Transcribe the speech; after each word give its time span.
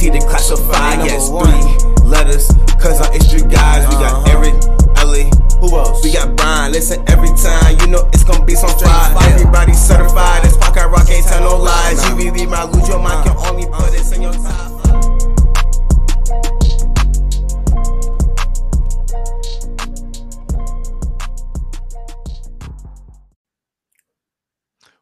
WFT 0.00 0.18
to 0.18 0.26
classify. 0.26 1.04
Yes, 1.04 1.28
three 1.28 2.08
letters, 2.08 2.48
cause 2.80 3.00
I'm 3.00 3.12
extra 3.12 3.40
guys. 3.40 3.86
We 3.88 3.94
got 4.00 4.12
Uh-huh. 4.12 4.38
Eric, 4.38 4.54
Ellie. 4.98 5.30
Who 5.60 5.76
else? 5.76 6.02
We 6.02 6.12
got 6.12 6.36
Brian, 6.36 6.72
listen 6.72 7.04
every 7.08 7.28
time, 7.36 7.76
you 7.80 7.86
know 7.88 8.08
it's 8.14 8.24
gonna 8.24 8.44
be 8.44 8.54
some 8.54 8.70
fire. 8.78 9.14
Everybody 9.34 9.74
certified, 9.74 10.42
this 10.44 10.56
Pocket 10.56 10.88
rock 10.88 11.08
ain't 11.10 11.26
tell 11.26 11.42
no 11.42 11.56
lies. 11.62 12.02
You 12.08 12.16
really 12.16 12.46
might 12.46 12.64
lose 12.72 12.88
your 12.88 12.98
mind, 12.98 13.26
can 13.26 13.36
only 13.36 13.66
put 13.66 13.92
this 13.92 14.12
in 14.12 14.22
your 14.22 14.32
top. 14.32 14.70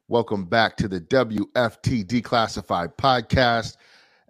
Welcome 0.08 0.46
back 0.46 0.76
to 0.78 0.88
the 0.88 1.00
WFT 1.02 2.04
Declassified 2.04 2.96
podcast. 2.96 3.76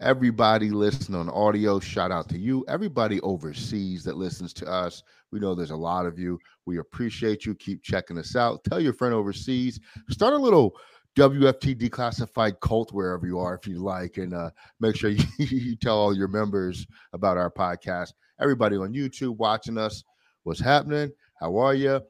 Everybody 0.00 0.70
listening 0.70 1.18
on 1.18 1.29
audio, 1.29 1.80
shout 1.80 2.12
out 2.12 2.29
to 2.29 2.39
you. 2.39 2.64
Everybody 2.68 3.20
overseas 3.22 4.04
that 4.04 4.16
listens 4.16 4.52
to 4.54 4.66
us, 4.70 5.02
we 5.32 5.40
know 5.40 5.56
there's 5.56 5.72
a 5.72 5.76
lot 5.76 6.06
of 6.06 6.20
you. 6.20 6.39
We 6.66 6.79
appreciate 6.79 7.44
you. 7.44 7.56
Keep 7.56 7.82
checking 7.82 8.16
us 8.16 8.36
out. 8.36 8.62
Tell 8.62 8.80
your 8.80 8.92
friend 8.92 9.12
overseas. 9.12 9.80
Start 10.08 10.34
a 10.34 10.39
little 10.39 10.76
WFT 11.16 11.76
Declassified 11.76 12.61
cult 12.61 12.92
wherever 12.92 13.26
you 13.26 13.40
are, 13.40 13.56
if 13.56 13.66
you 13.66 13.79
like, 13.79 14.18
and 14.18 14.34
uh, 14.34 14.50
make 14.79 14.94
sure 14.94 15.11
you, 15.11 15.25
you 15.39 15.75
tell 15.75 15.98
all 15.98 16.17
your 16.17 16.28
members 16.28 16.86
about 17.12 17.36
our 17.36 17.50
podcast. 17.50 18.12
Everybody 18.40 18.76
on 18.76 18.92
YouTube 18.92 19.36
watching 19.36 19.78
us, 19.78 20.04
what's 20.44 20.61
happening? 20.61 21.11
How 21.40 21.56
are 21.56 21.75
you? 21.75 22.00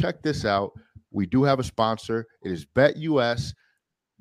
Check 0.00 0.22
this 0.22 0.46
out. 0.46 0.72
We 1.10 1.26
do 1.26 1.42
have 1.42 1.60
a 1.60 1.64
sponsor. 1.64 2.26
It 2.42 2.52
is 2.52 2.64
BetUS. 2.64 3.52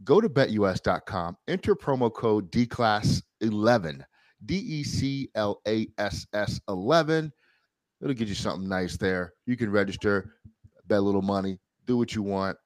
Go 0.03 0.21
to 0.21 0.30
betus.com, 0.30 1.38
enter 1.48 1.76
promo 1.76 2.13
code 2.13 2.52
DClass11, 2.52 4.02
D 4.45 4.55
E 4.55 4.84
C 4.84 5.30
L 5.35 5.62
A 5.67 5.88
S 5.98 6.26
S 6.34 6.60
11. 6.70 7.32
It'll 8.01 8.13
get 8.13 8.29
you 8.29 8.35
something 8.35 8.70
nice 8.70 8.96
there. 8.96 9.34
You 9.46 9.57
can 9.57 9.71
register, 9.71 10.35
bet 10.87 10.99
a 10.99 11.01
little 11.01 11.21
money, 11.21 11.59
do 11.85 11.98
what 11.98 12.15
you 12.15 12.24
want. 12.24 12.57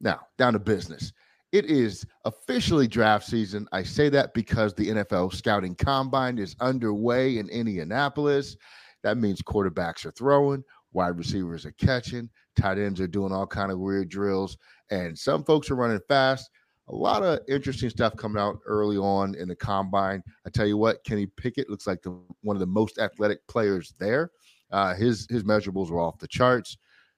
Now, 0.00 0.20
down 0.36 0.52
to 0.52 0.58
business. 0.58 1.12
It 1.52 1.66
is 1.66 2.04
officially 2.24 2.88
draft 2.88 3.26
season. 3.26 3.68
I 3.72 3.84
say 3.84 4.08
that 4.08 4.34
because 4.34 4.74
the 4.74 4.88
NFL 4.88 5.32
scouting 5.32 5.76
combine 5.76 6.36
is 6.36 6.56
underway 6.60 7.38
in 7.38 7.48
Indianapolis. 7.48 8.56
That 9.04 9.18
means 9.18 9.40
quarterbacks 9.40 10.04
are 10.04 10.10
throwing, 10.10 10.64
wide 10.92 11.16
receivers 11.16 11.64
are 11.64 11.72
catching, 11.72 12.28
tight 12.56 12.78
ends 12.78 13.00
are 13.00 13.06
doing 13.06 13.32
all 13.32 13.46
kind 13.46 13.70
of 13.70 13.78
weird 13.78 14.08
drills, 14.08 14.56
and 14.90 15.16
some 15.16 15.44
folks 15.44 15.70
are 15.70 15.76
running 15.76 16.00
fast. 16.08 16.50
A 16.88 16.94
lot 16.94 17.22
of 17.22 17.40
interesting 17.48 17.88
stuff 17.88 18.14
coming 18.16 18.40
out 18.40 18.58
early 18.66 18.98
on 18.98 19.34
in 19.36 19.48
the 19.48 19.56
combine. 19.56 20.22
I 20.46 20.50
tell 20.50 20.66
you 20.66 20.76
what, 20.76 21.02
Kenny 21.04 21.26
Pickett 21.26 21.70
looks 21.70 21.86
like 21.86 22.02
the 22.02 22.18
one 22.42 22.56
of 22.56 22.60
the 22.60 22.66
most 22.66 22.98
athletic 22.98 23.46
players 23.46 23.94
there. 23.98 24.30
Uh, 24.70 24.94
his 24.94 25.26
his 25.30 25.44
measurables 25.44 25.90
were 25.90 26.00
off 26.00 26.18
the 26.18 26.28
charts. 26.28 26.76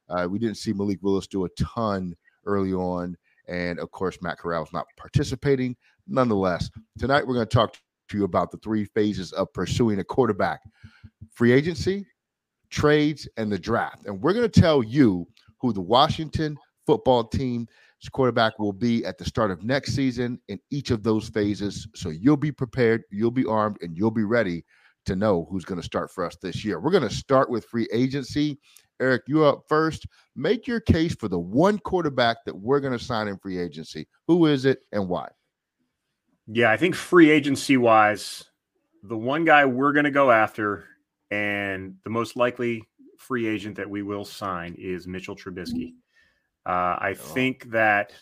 Uh, 0.08 0.28
we 0.30 0.38
didn't 0.38 0.56
see 0.56 0.72
Malik 0.72 0.98
Willis 1.02 1.26
do 1.26 1.44
a 1.44 1.48
ton 1.50 2.14
early 2.44 2.72
on, 2.72 3.16
and 3.48 3.80
of 3.80 3.90
course 3.90 4.18
Matt 4.22 4.38
Corral's 4.38 4.72
not 4.72 4.86
participating. 4.96 5.74
Nonetheless, 6.06 6.70
tonight 6.96 7.26
we're 7.26 7.34
going 7.34 7.46
to 7.46 7.54
talk 7.54 7.74
to 8.08 8.16
you 8.16 8.24
about 8.24 8.52
the 8.52 8.58
three 8.58 8.84
phases 8.84 9.32
of 9.32 9.52
pursuing 9.52 9.98
a 9.98 10.04
quarterback: 10.04 10.60
free 11.32 11.52
agency, 11.52 12.06
trades, 12.70 13.28
and 13.36 13.50
the 13.50 13.58
draft. 13.58 14.06
And 14.06 14.22
we're 14.22 14.32
going 14.32 14.48
to 14.48 14.60
tell 14.60 14.84
you 14.84 15.26
who 15.60 15.72
the 15.72 15.80
Washington 15.80 16.56
football 16.86 17.24
team's 17.24 17.68
quarterback 18.08 18.58
will 18.58 18.72
be 18.72 19.04
at 19.04 19.18
the 19.18 19.24
start 19.24 19.50
of 19.50 19.62
next 19.62 19.94
season 19.94 20.40
in 20.48 20.58
each 20.70 20.90
of 20.90 21.02
those 21.02 21.28
phases. 21.28 21.86
So 21.94 22.10
you'll 22.10 22.36
be 22.36 22.52
prepared, 22.52 23.02
you'll 23.10 23.30
be 23.30 23.46
armed, 23.46 23.78
and 23.80 23.96
you'll 23.96 24.10
be 24.10 24.24
ready 24.24 24.64
to 25.06 25.16
know 25.16 25.46
who's 25.50 25.64
going 25.64 25.80
to 25.80 25.86
start 25.86 26.10
for 26.10 26.24
us 26.24 26.36
this 26.42 26.64
year. 26.64 26.80
We're 26.80 26.90
going 26.90 27.08
to 27.08 27.14
start 27.14 27.50
with 27.50 27.64
free 27.64 27.88
agency. 27.92 28.58
Eric, 29.00 29.22
you're 29.26 29.46
up 29.46 29.62
first. 29.68 30.06
Make 30.34 30.66
your 30.66 30.80
case 30.80 31.14
for 31.14 31.28
the 31.28 31.38
one 31.38 31.78
quarterback 31.78 32.38
that 32.46 32.56
we're 32.56 32.80
going 32.80 32.96
to 32.96 33.04
sign 33.04 33.28
in 33.28 33.38
free 33.38 33.58
agency. 33.58 34.08
Who 34.26 34.46
is 34.46 34.64
it 34.64 34.80
and 34.92 35.08
why? 35.08 35.28
Yeah, 36.46 36.70
I 36.70 36.76
think 36.76 36.94
free 36.94 37.30
agency 37.30 37.76
wise, 37.76 38.44
the 39.02 39.16
one 39.16 39.44
guy 39.44 39.64
we're 39.64 39.92
going 39.92 40.04
to 40.04 40.10
go 40.10 40.30
after 40.30 40.84
and 41.30 41.96
the 42.04 42.10
most 42.10 42.36
likely 42.36 42.82
free 43.18 43.46
agent 43.46 43.76
that 43.76 43.88
we 43.88 44.02
will 44.02 44.24
sign 44.24 44.74
is 44.78 45.06
Mitchell 45.06 45.36
Trubisky. 45.36 45.94
Uh, 46.66 46.96
I 46.98 47.14
think 47.14 47.70
that, 47.70 48.12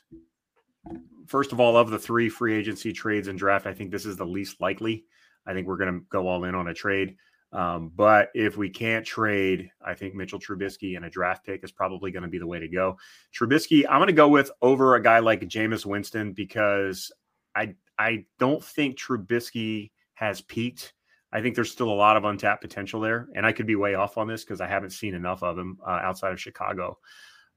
first 1.27 1.53
of 1.53 1.61
all, 1.61 1.79
of 1.79 1.89
the 1.89 1.99
three 1.99 2.29
free 2.29 2.55
agency 2.55 2.93
trades 2.93 3.29
and 3.29 3.39
draft, 3.39 3.67
I 3.67 3.73
think 3.73 3.91
this 3.91 4.05
is 4.05 4.17
the 4.17 4.27
least 4.27 4.61
likely. 4.61 5.07
I 5.47 5.55
think 5.55 5.67
we're 5.67 5.79
going 5.79 5.95
to 5.95 6.07
go 6.11 6.29
all 6.29 6.45
in 6.45 6.55
on 6.55 6.69
a 6.69 6.75
trade. 6.75 7.17
Um, 7.53 7.93
but 7.95 8.31
if 8.35 8.57
we 8.57 8.69
can't 8.69 9.07
trade, 9.07 9.71
I 9.85 9.95
think 9.95 10.15
Mitchell 10.15 10.41
Trubisky 10.41 10.97
and 10.97 11.05
a 11.05 11.11
draft 11.11 11.47
pick 11.47 11.63
is 11.63 11.71
probably 11.71 12.11
going 12.11 12.25
to 12.25 12.29
be 12.29 12.39
the 12.39 12.47
way 12.47 12.59
to 12.59 12.69
go. 12.69 12.99
Trubisky, 13.33 13.85
I'm 13.89 13.99
going 13.99 14.09
to 14.09 14.13
go 14.13 14.29
with 14.29 14.51
over 14.61 14.97
a 14.97 15.03
guy 15.03 15.21
like 15.21 15.41
Jameis 15.43 15.87
Winston 15.87 16.33
because 16.33 17.13
I 17.55 17.77
I 17.97 18.27
don't 18.41 18.63
think 18.63 18.99
Trubisky 18.99 19.93
has 20.15 20.41
peaked. 20.41 20.95
I 21.33 21.41
think 21.41 21.55
there's 21.55 21.71
still 21.71 21.91
a 21.91 21.95
lot 21.95 22.17
of 22.17 22.25
untapped 22.25 22.61
potential 22.61 23.01
there, 23.01 23.29
and 23.35 23.47
I 23.47 23.53
could 23.53 23.67
be 23.67 23.77
way 23.77 23.95
off 23.95 24.19
on 24.19 24.27
this 24.27 24.45
because 24.45 24.61
I 24.61 24.67
haven't 24.67 24.91
seen 24.91 25.15
enough 25.15 25.43
of 25.43 25.57
him 25.57 25.79
uh, 25.87 26.01
outside 26.03 26.33
of 26.33 26.41
Chicago. 26.41 26.99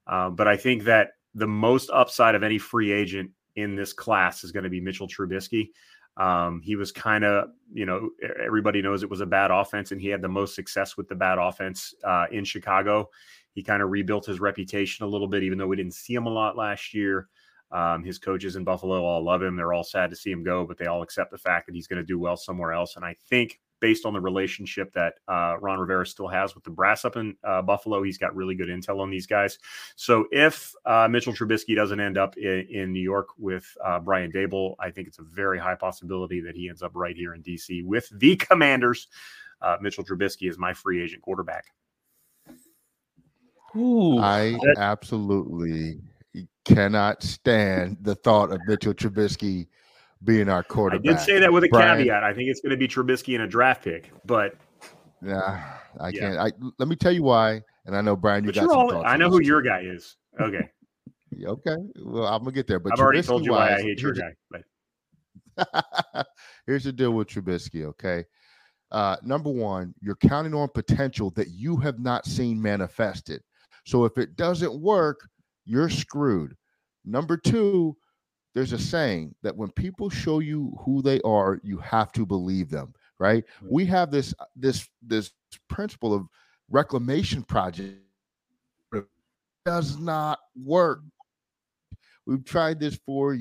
Uh, 0.08 0.30
but 0.30 0.48
I 0.48 0.58
think 0.58 0.84
that 0.84 1.12
the 1.36 1.48
most 1.48 1.90
upside 1.92 2.36
of 2.36 2.44
any 2.44 2.58
free 2.58 2.92
agent 2.92 3.32
in 3.56 3.76
this 3.76 3.94
class 3.94 4.44
is 4.44 4.52
going 4.52 4.64
to 4.64 4.70
be 4.70 4.82
Mitchell 4.82 5.08
Trubisky. 5.08 5.70
Um, 6.16 6.62
he 6.62 6.76
was 6.76 6.92
kind 6.92 7.24
of, 7.24 7.50
you 7.72 7.86
know, 7.86 8.10
everybody 8.44 8.82
knows 8.82 9.04
it 9.04 9.10
was 9.10 9.22
a 9.22 9.26
bad 9.26 9.52
offense, 9.52 9.92
and 9.92 10.02
he 10.02 10.08
had 10.08 10.22
the 10.22 10.28
most 10.28 10.56
success 10.56 10.98
with 10.98 11.08
the 11.08 11.16
bad 11.16 11.38
offense 11.38 11.94
uh, 12.04 12.26
in 12.32 12.44
Chicago. 12.44 13.10
He 13.54 13.62
kind 13.64 13.84
of 13.84 13.90
rebuilt 13.90 14.26
his 14.26 14.40
reputation 14.40 15.06
a 15.06 15.08
little 15.08 15.28
bit, 15.28 15.44
even 15.44 15.58
though 15.58 15.68
we 15.68 15.76
didn't 15.76 15.94
see 15.94 16.14
him 16.14 16.26
a 16.26 16.32
lot 16.32 16.58
last 16.58 16.94
year. 16.94 17.28
Um, 17.72 18.04
his 18.04 18.18
coaches 18.18 18.56
in 18.56 18.64
Buffalo 18.64 19.04
all 19.04 19.24
love 19.24 19.44
him. 19.44 19.56
They're 19.56 19.74
all 19.74 19.84
sad 19.84 20.10
to 20.10 20.16
see 20.16 20.32
him 20.32 20.44
go, 20.44 20.66
but 20.66 20.78
they 20.78 20.86
all 20.86 21.02
accept 21.02 21.32
the 21.32 21.38
fact 21.38 21.68
that 21.68 21.76
he's 21.76 21.88
going 21.88 22.02
to 22.02 22.06
do 22.06 22.18
well 22.18 22.38
somewhere 22.38 22.72
else. 22.72 22.96
And 22.96 23.06
I 23.06 23.16
think 23.30 23.60
based 23.80 24.06
on 24.06 24.14
the 24.14 24.20
relationship 24.20 24.92
that 24.94 25.16
uh, 25.28 25.56
Ron 25.60 25.80
Rivera 25.80 26.06
still 26.06 26.28
has 26.28 26.56
with 26.56 26.64
the 26.64 26.70
brass 26.70 27.06
up 27.06 27.16
in 27.16 27.36
uh, 27.44 27.62
Buffalo, 27.62 28.04
he's 28.04 28.18
got 28.18 28.36
really 28.36 28.56
good 28.56 28.70
intel 28.70 29.00
on 29.00 29.10
these 29.10 29.28
guys. 29.28 29.60
So 29.96 30.26
if 30.32 30.74
uh, 30.86 31.08
Mitchell 31.10 31.34
Trubisky 31.34 31.76
doesn't 31.76 32.00
end 32.00 32.18
up 32.18 32.38
in, 32.38 32.68
in 32.70 32.94
New 32.94 33.02
York 33.02 33.30
with 33.38 33.66
uh, 33.84 34.00
Brian 34.00 34.32
Daboll, 34.32 34.76
I 34.80 34.92
think 34.92 35.08
it's 35.08 35.20
a 35.20 35.24
very 35.24 35.60
high 35.60 35.76
possibility 35.76 36.42
that 36.42 36.56
he 36.56 36.70
ends 36.70 36.82
up 36.82 36.92
right 36.96 37.16
here 37.16 37.34
in 37.34 37.44
DC 37.44 37.86
with 37.86 38.10
the 38.12 38.36
Commanders. 38.36 39.08
Uh, 39.62 39.78
Mitchell 39.82 40.04
Trubisky 40.04 40.50
is 40.50 40.58
my 40.58 40.74
free 40.74 41.04
agent 41.04 41.22
quarterback. 41.22 41.66
Ooh, 43.76 44.18
I 44.20 44.52
that- 44.52 44.76
absolutely 44.78 46.00
cannot 46.66 47.24
stand 47.24 47.98
the 48.02 48.16
thought 48.16 48.52
of 48.52 48.60
Mitchell 48.68 48.94
Trubisky 48.94 49.68
being 50.24 50.50
our 50.50 50.64
quarterback. 50.64 51.10
I 51.10 51.18
did 51.18 51.22
say 51.26 51.40
that 51.40 51.52
with 51.52 51.64
a 51.64 51.70
Brian- 51.70 51.98
caveat. 51.98 52.24
I 52.24 52.34
think 52.34 52.50
it's 52.50 52.62
going 52.62 52.72
to 52.72 52.78
be 52.78 52.88
Trubisky 52.88 53.36
in 53.36 53.42
a 53.42 53.48
draft 53.48 53.84
pick, 53.84 54.12
but 54.26 54.56
Yeah, 55.22 55.78
I 56.00 56.10
Yeah. 56.10 56.20
can't. 56.20 56.38
I 56.38 56.52
let 56.80 56.88
me 56.88 56.96
tell 56.96 57.12
you 57.12 57.24
why. 57.24 57.62
And 57.86 57.96
I 57.96 58.02
know 58.02 58.16
Brian, 58.16 58.44
you 58.44 58.52
but 58.52 58.66
got 58.68 58.70
all. 58.76 59.06
I 59.06 59.18
know 59.18 59.30
who 59.30 59.42
your 59.42 59.62
guy 59.62 59.82
is. 59.82 60.16
Okay, 60.40 60.70
Okay, 61.46 61.76
well, 62.04 62.26
I'm 62.28 62.40
gonna 62.44 62.52
get 62.52 62.68
there. 62.68 62.80
But 62.80 62.94
I've 62.94 63.00
already 63.00 63.22
told 63.24 63.46
you 63.46 63.52
why 63.54 63.74
I 63.76 63.82
hate 63.82 64.00
your 64.02 64.14
here's- 64.14 64.34
guy. 64.52 64.64
But 65.58 66.28
Here's 66.68 66.84
the 66.84 66.92
deal 66.92 67.12
with 67.12 67.30
Trubisky, 67.30 67.84
okay? 67.86 68.26
Uh, 68.92 69.18
number 69.24 69.50
one, 69.50 69.94
you're 70.02 70.16
counting 70.18 70.54
on 70.54 70.68
potential 70.74 71.32
that 71.32 71.50
you 71.50 71.78
have 71.78 72.00
not 72.00 72.26
seen 72.26 72.62
manifested. 72.62 73.42
So 73.86 74.06
if 74.06 74.18
it 74.18 74.36
doesn't 74.36 74.80
work, 74.82 75.20
you're 75.66 75.90
screwed. 75.90 76.56
Number 77.06 77.38
two, 77.38 77.98
there's 78.54 78.74
a 78.74 78.80
saying 78.80 79.36
that 79.44 79.56
when 79.56 79.70
people 79.72 80.10
show 80.10 80.40
you 80.40 80.76
who 80.84 81.02
they 81.02 81.22
are, 81.22 81.60
you 81.64 81.78
have 81.78 82.12
to 82.14 82.26
believe 82.26 82.70
them, 82.70 82.94
right? 83.20 83.44
We 83.70 83.86
have 83.86 84.12
this 84.12 84.34
uh, 84.40 84.46
this 84.56 84.88
this 85.02 85.32
principle 85.70 86.14
of 86.14 86.28
reclamation 86.70 87.44
project 87.44 88.00
it 88.94 89.06
does 89.66 89.98
not 89.98 90.40
work. 90.62 91.02
We've 92.26 92.44
tried 92.44 92.80
this 92.80 93.00
for 93.06 93.38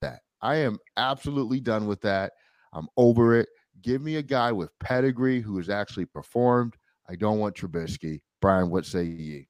that. 0.00 0.20
I 0.40 0.56
am 0.56 0.78
absolutely 0.96 1.60
done 1.60 1.86
with 1.86 2.00
that. 2.00 2.32
I'm 2.72 2.88
over 2.96 3.38
it. 3.38 3.48
Give 3.82 4.02
me 4.02 4.16
a 4.16 4.22
guy 4.22 4.52
with 4.52 4.70
pedigree 4.80 5.40
who 5.40 5.58
has 5.58 5.68
actually 5.68 6.06
performed. 6.06 6.76
I 7.08 7.16
don't 7.16 7.38
want 7.38 7.56
Trubisky. 7.56 8.20
Brian, 8.40 8.70
what 8.70 8.86
say 8.86 9.04
ye? 9.04 9.48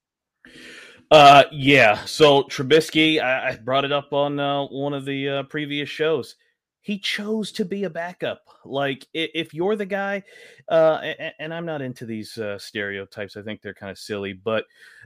Uh, 1.13 1.43
yeah. 1.51 2.03
So 2.05 2.41
Trubisky, 2.41 3.21
I, 3.21 3.49
I 3.49 3.55
brought 3.57 3.85
it 3.85 3.91
up 3.91 4.13
on 4.13 4.39
uh, 4.39 4.65
one 4.65 4.95
of 4.95 5.05
the 5.05 5.29
uh, 5.29 5.43
previous 5.43 5.87
shows. 5.87 6.37
he 6.81 6.97
chose 6.97 7.51
to 7.51 7.65
be 7.65 7.83
a 7.83 7.89
backup. 7.89 8.47
Like 8.65 9.05
if 9.13 9.53
you're 9.53 9.75
the 9.75 9.85
guy, 9.85 10.23
uh, 10.69 11.01
and, 11.03 11.33
and, 11.37 11.53
I'm 11.53 11.67
not 11.67 11.83
into 11.83 12.07
these 12.07 12.39
uh, 12.39 12.57
stereotypes. 12.57 13.37
I 13.37 13.43
think 13.43 13.61
they're 13.61 13.75
kind 13.75 13.91
of 13.91 13.99
silly. 13.99 14.33
But 14.33 14.65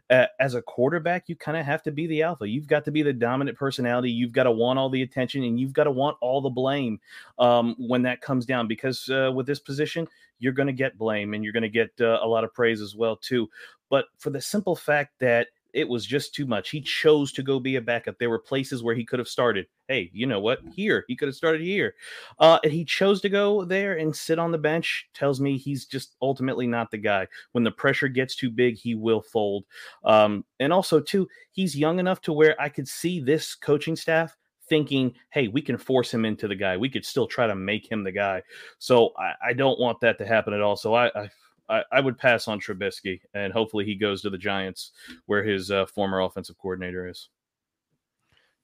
uh, 0.09 0.27
as 0.39 0.55
a 0.55 0.61
quarterback, 0.61 1.27
you 1.27 1.35
kind 1.35 1.57
of 1.57 1.65
have 1.65 1.83
to 1.83 1.91
be 1.91 2.07
the 2.07 2.23
alpha. 2.23 2.47
You've 2.47 2.67
got 2.67 2.85
to 2.85 2.91
be 2.91 3.01
the 3.01 3.11
dominant 3.11 3.57
personality. 3.57 4.09
You've 4.09 4.31
got 4.31 4.43
to 4.43 4.51
want 4.51 4.79
all 4.79 4.89
the 4.89 5.01
attention, 5.01 5.43
and 5.43 5.59
you've 5.59 5.73
got 5.73 5.83
to 5.83 5.91
want 5.91 6.15
all 6.21 6.39
the 6.39 6.49
blame 6.49 7.01
um, 7.37 7.75
when 7.77 8.01
that 8.03 8.21
comes 8.21 8.45
down. 8.45 8.69
Because 8.69 9.09
uh, 9.09 9.29
with 9.35 9.45
this 9.45 9.59
position, 9.59 10.07
you're 10.39 10.53
going 10.53 10.67
to 10.67 10.73
get 10.73 10.97
blame, 10.97 11.33
and 11.33 11.43
you're 11.43 11.51
going 11.51 11.63
to 11.63 11.69
get 11.69 11.91
uh, 11.99 12.19
a 12.21 12.27
lot 12.27 12.45
of 12.45 12.53
praise 12.53 12.79
as 12.79 12.95
well 12.95 13.17
too. 13.17 13.49
But 13.89 14.05
for 14.19 14.29
the 14.29 14.41
simple 14.41 14.75
fact 14.75 15.11
that 15.19 15.47
it 15.77 15.87
was 15.87 16.07
just 16.07 16.33
too 16.33 16.47
much. 16.47 16.71
He 16.71 16.81
chose 16.81 17.31
to 17.33 17.43
go 17.43 17.59
be 17.59 17.75
a 17.75 17.81
backup. 17.81 18.17
There 18.17 18.31
were 18.31 18.39
places 18.39 18.81
where 18.81 18.95
he 18.95 19.05
could 19.05 19.19
have 19.19 19.27
started. 19.27 19.67
Hey, 19.87 20.09
you 20.11 20.25
know 20.25 20.39
what? 20.39 20.59
Here, 20.73 21.05
he 21.07 21.15
could 21.15 21.27
have 21.27 21.35
started 21.35 21.61
here. 21.61 21.93
Uh, 22.39 22.57
and 22.63 22.73
he 22.73 22.83
chose 22.83 23.21
to 23.21 23.29
go 23.29 23.63
there 23.63 23.97
and 23.97 24.13
sit 24.13 24.39
on 24.39 24.51
the 24.51 24.57
bench. 24.57 25.07
Tells 25.13 25.39
me 25.39 25.55
he's 25.55 25.85
just 25.85 26.15
ultimately 26.19 26.65
not 26.65 26.89
the 26.89 26.97
guy. 26.97 27.27
When 27.51 27.63
the 27.63 27.69
pressure 27.69 28.07
gets 28.07 28.35
too 28.35 28.49
big, 28.49 28.75
he 28.75 28.95
will 28.95 29.21
fold. 29.21 29.65
Um, 30.03 30.43
and 30.59 30.73
also, 30.73 30.99
too, 30.99 31.27
he's 31.51 31.77
young 31.77 31.99
enough 31.99 32.21
to 32.21 32.33
where 32.33 32.59
I 32.59 32.69
could 32.69 32.87
see 32.87 33.19
this 33.19 33.53
coaching 33.53 33.95
staff 33.95 34.35
thinking, 34.67 35.13
hey, 35.29 35.47
we 35.47 35.61
can 35.61 35.77
force 35.77 36.11
him 36.11 36.25
into 36.25 36.47
the 36.47 36.55
guy. 36.55 36.75
We 36.75 36.89
could 36.89 37.05
still 37.05 37.27
try 37.27 37.45
to 37.45 37.55
make 37.55 37.89
him 37.89 38.03
the 38.03 38.11
guy. 38.11 38.41
So 38.79 39.11
I, 39.19 39.49
I 39.49 39.53
don't 39.53 39.79
want 39.79 39.99
that 40.01 40.17
to 40.17 40.25
happen 40.25 40.53
at 40.53 40.61
all. 40.61 40.75
So 40.75 40.95
I, 40.95 41.07
I 41.15 41.29
I, 41.69 41.83
I, 41.91 41.99
would 41.99 42.17
pass 42.17 42.47
on 42.47 42.59
Trubisky, 42.59 43.19
and 43.33 43.51
hopefully 43.51 43.85
he 43.85 43.95
goes 43.95 44.21
to 44.21 44.29
the 44.29 44.37
Giants, 44.37 44.91
where 45.25 45.43
his 45.43 45.69
uh, 45.69 45.85
former 45.85 46.21
offensive 46.21 46.57
coordinator 46.57 47.07
is. 47.07 47.29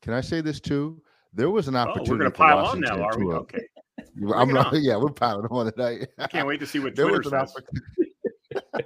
Can 0.02 0.14
I 0.14 0.22
say 0.22 0.42
this 0.42 0.60
too? 0.60 1.02
There 1.34 1.50
was 1.50 1.68
an 1.68 1.76
opportunity. 1.76 2.10
Oh, 2.10 2.14
we're 2.14 2.20
going 2.20 2.32
to 2.32 2.38
pile 2.38 2.66
on 2.66 2.80
now, 2.80 3.02
are 3.02 3.18
we? 3.18 3.26
Okay. 3.26 3.68
I'm 4.36 4.54
not, 4.54 4.74
yeah, 4.82 4.98
we're 4.98 5.10
piling 5.10 5.46
on 5.48 5.72
tonight. 5.72 6.08
I 6.18 6.28
can't 6.28 6.48
wait 6.48 6.60
to 6.60 6.68
see 6.68 6.80
what 6.80 6.96
there 6.96 7.08
Twitter 7.08 7.30
was 7.30 7.54
says. 7.54 8.64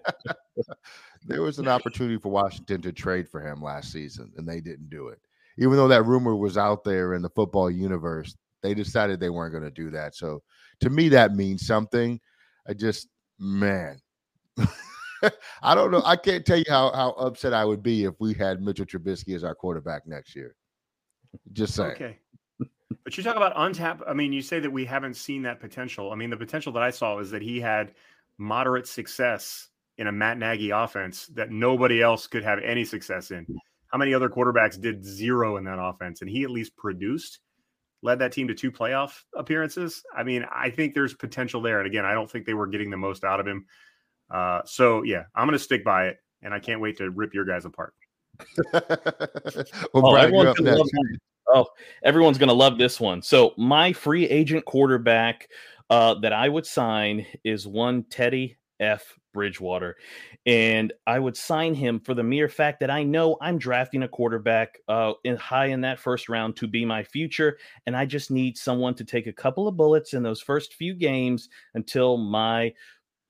there 1.26 1.42
was 1.42 1.60
an 1.60 1.68
opportunity 1.68 2.18
for 2.18 2.30
Washington 2.30 2.82
to 2.82 2.92
trade 2.92 3.28
for 3.30 3.42
him 3.42 3.62
last 3.62 3.92
season, 3.92 4.32
and 4.38 4.48
they 4.48 4.62
didn't 4.62 4.90
do 4.90 5.10
it. 5.10 5.20
Even 5.58 5.76
though 5.76 5.88
that 5.88 6.06
rumor 6.06 6.36
was 6.36 6.58
out 6.58 6.84
there 6.84 7.16
in 7.16 7.22
the 7.22 7.30
football 7.30 7.70
universe, 7.70 8.36
they 8.64 8.74
decided 8.74 9.20
they 9.20 9.30
weren't 9.30 9.52
going 9.52 9.64
to 9.64 9.72
do 9.72 9.90
that. 9.92 10.16
So 10.16 10.42
to 10.82 10.90
me, 10.90 11.10
that 11.10 11.36
means 11.36 11.66
something. 11.66 12.20
I 12.68 12.74
just, 12.74 13.08
man, 13.40 14.00
I 15.64 15.76
don't 15.76 15.92
know. 15.92 16.02
I 16.06 16.16
can't 16.16 16.46
tell 16.46 16.58
you 16.58 16.66
how 16.70 16.92
how 16.94 17.12
upset 17.12 17.54
I 17.54 17.66
would 17.66 17.82
be 17.82 18.04
if 18.04 18.14
we 18.20 18.34
had 18.34 18.62
Mitchell 18.62 18.86
Trubisky 18.86 19.36
as 19.36 19.44
our 19.44 19.56
quarterback 19.56 20.06
next 20.06 20.36
year. 20.36 20.56
Just 21.54 21.76
saying. 21.76 21.92
Okay. 21.92 22.20
But 23.04 23.18
you 23.18 23.24
talk 23.24 23.36
about 23.36 23.56
untap. 23.56 24.02
I 24.08 24.14
mean, 24.14 24.34
you 24.34 24.42
say 24.42 24.60
that 24.60 24.72
we 24.72 24.86
haven't 24.86 25.16
seen 25.16 25.42
that 25.44 25.60
potential. 25.60 26.12
I 26.12 26.16
mean, 26.16 26.30
the 26.30 26.38
potential 26.38 26.72
that 26.74 26.84
I 26.84 26.90
saw 26.90 27.20
is 27.20 27.32
that 27.32 27.42
he 27.42 27.60
had 27.60 27.94
moderate 28.38 28.88
success 28.88 29.70
in 29.98 30.08
a 30.08 30.12
Matt 30.12 30.38
Nagy 30.38 30.70
offense 30.70 31.28
that 31.28 31.52
nobody 31.52 32.02
else 32.02 32.28
could 32.28 32.44
have 32.44 32.60
any 32.60 32.86
success 32.86 33.32
in. 33.32 33.46
How 33.88 33.98
many 33.98 34.14
other 34.14 34.30
quarterbacks 34.30 34.80
did 34.80 35.04
zero 35.04 35.58
in 35.58 35.64
that 35.66 35.80
offense? 35.80 36.22
And 36.22 36.30
he 36.30 36.44
at 36.44 36.52
least 36.52 36.76
produced, 36.78 37.40
led 38.04 38.20
that 38.20 38.32
team 38.32 38.48
to 38.48 38.54
two 38.54 38.72
playoff 38.72 39.24
appearances. 39.36 40.04
I 40.16 40.24
mean, 40.24 40.46
I 40.52 40.70
think 40.70 40.94
there's 40.94 41.14
potential 41.14 41.62
there. 41.62 41.80
And 41.80 41.88
again, 41.88 42.06
I 42.06 42.14
don't 42.14 42.30
think 42.30 42.46
they 42.46 42.54
were 42.54 42.68
getting 42.68 42.90
the 42.90 42.98
most 42.98 43.24
out 43.24 43.40
of 43.40 43.48
him. 43.48 43.66
Uh, 44.30 44.62
so 44.66 45.04
yeah, 45.04 45.24
I'm 45.36 45.48
going 45.48 45.58
to 45.58 45.64
stick 45.64 45.84
by 45.84 46.08
it, 46.08 46.18
and 46.42 46.54
I 46.54 46.60
can't 46.60 46.82
wait 46.82 46.98
to 46.98 47.10
rip 47.10 47.34
your 47.34 47.46
guys 47.46 47.66
apart. 47.66 47.94
well, 48.74 48.84
oh, 49.96 50.16
everyone's 50.16 50.58
gonna 50.60 50.76
love 50.76 50.88
oh, 51.48 51.66
everyone's 52.04 52.38
going 52.38 52.50
to 52.50 52.56
love 52.56 52.78
this 52.78 53.00
one. 53.00 53.22
So 53.22 53.54
my 53.58 53.94
free 53.94 54.26
agent 54.28 54.66
quarterback 54.66 55.50
uh, 55.90 56.16
that 56.16 56.34
I 56.34 56.50
would 56.50 56.66
sign 56.66 57.26
is 57.44 57.66
one 57.66 58.04
Teddy 58.04 58.58
F. 58.80 59.18
Bridgewater. 59.34 59.96
And 60.48 60.92
I 61.06 61.20
would 61.20 61.38
sign 61.38 61.76
him 61.76 62.00
for 62.00 62.16
the 62.16 62.24
mere 62.24 62.50
fact 62.50 62.80
that 62.80 62.90
I 62.90 63.04
know 63.04 63.38
I'm 63.40 63.60
drafting 63.60 64.02
a 64.02 64.08
quarterback 64.08 64.80
uh, 64.88 65.14
in 65.26 65.36
high 65.36 65.68
in 65.68 65.82
that 65.82 66.00
first 66.00 66.28
round 66.28 66.56
to 66.58 66.68
be 66.68 66.86
my 66.86 67.04
future. 67.04 67.58
And 67.86 67.96
I 67.96 68.06
just 68.06 68.32
need 68.32 68.58
someone 68.58 68.96
to 68.96 69.04
take 69.04 69.28
a 69.28 69.34
couple 69.34 69.68
of 69.68 69.78
bullets 69.78 70.14
in 70.14 70.24
those 70.24 70.42
first 70.42 70.74
few 70.74 70.96
games 70.96 71.50
until 71.76 72.18
my 72.18 72.74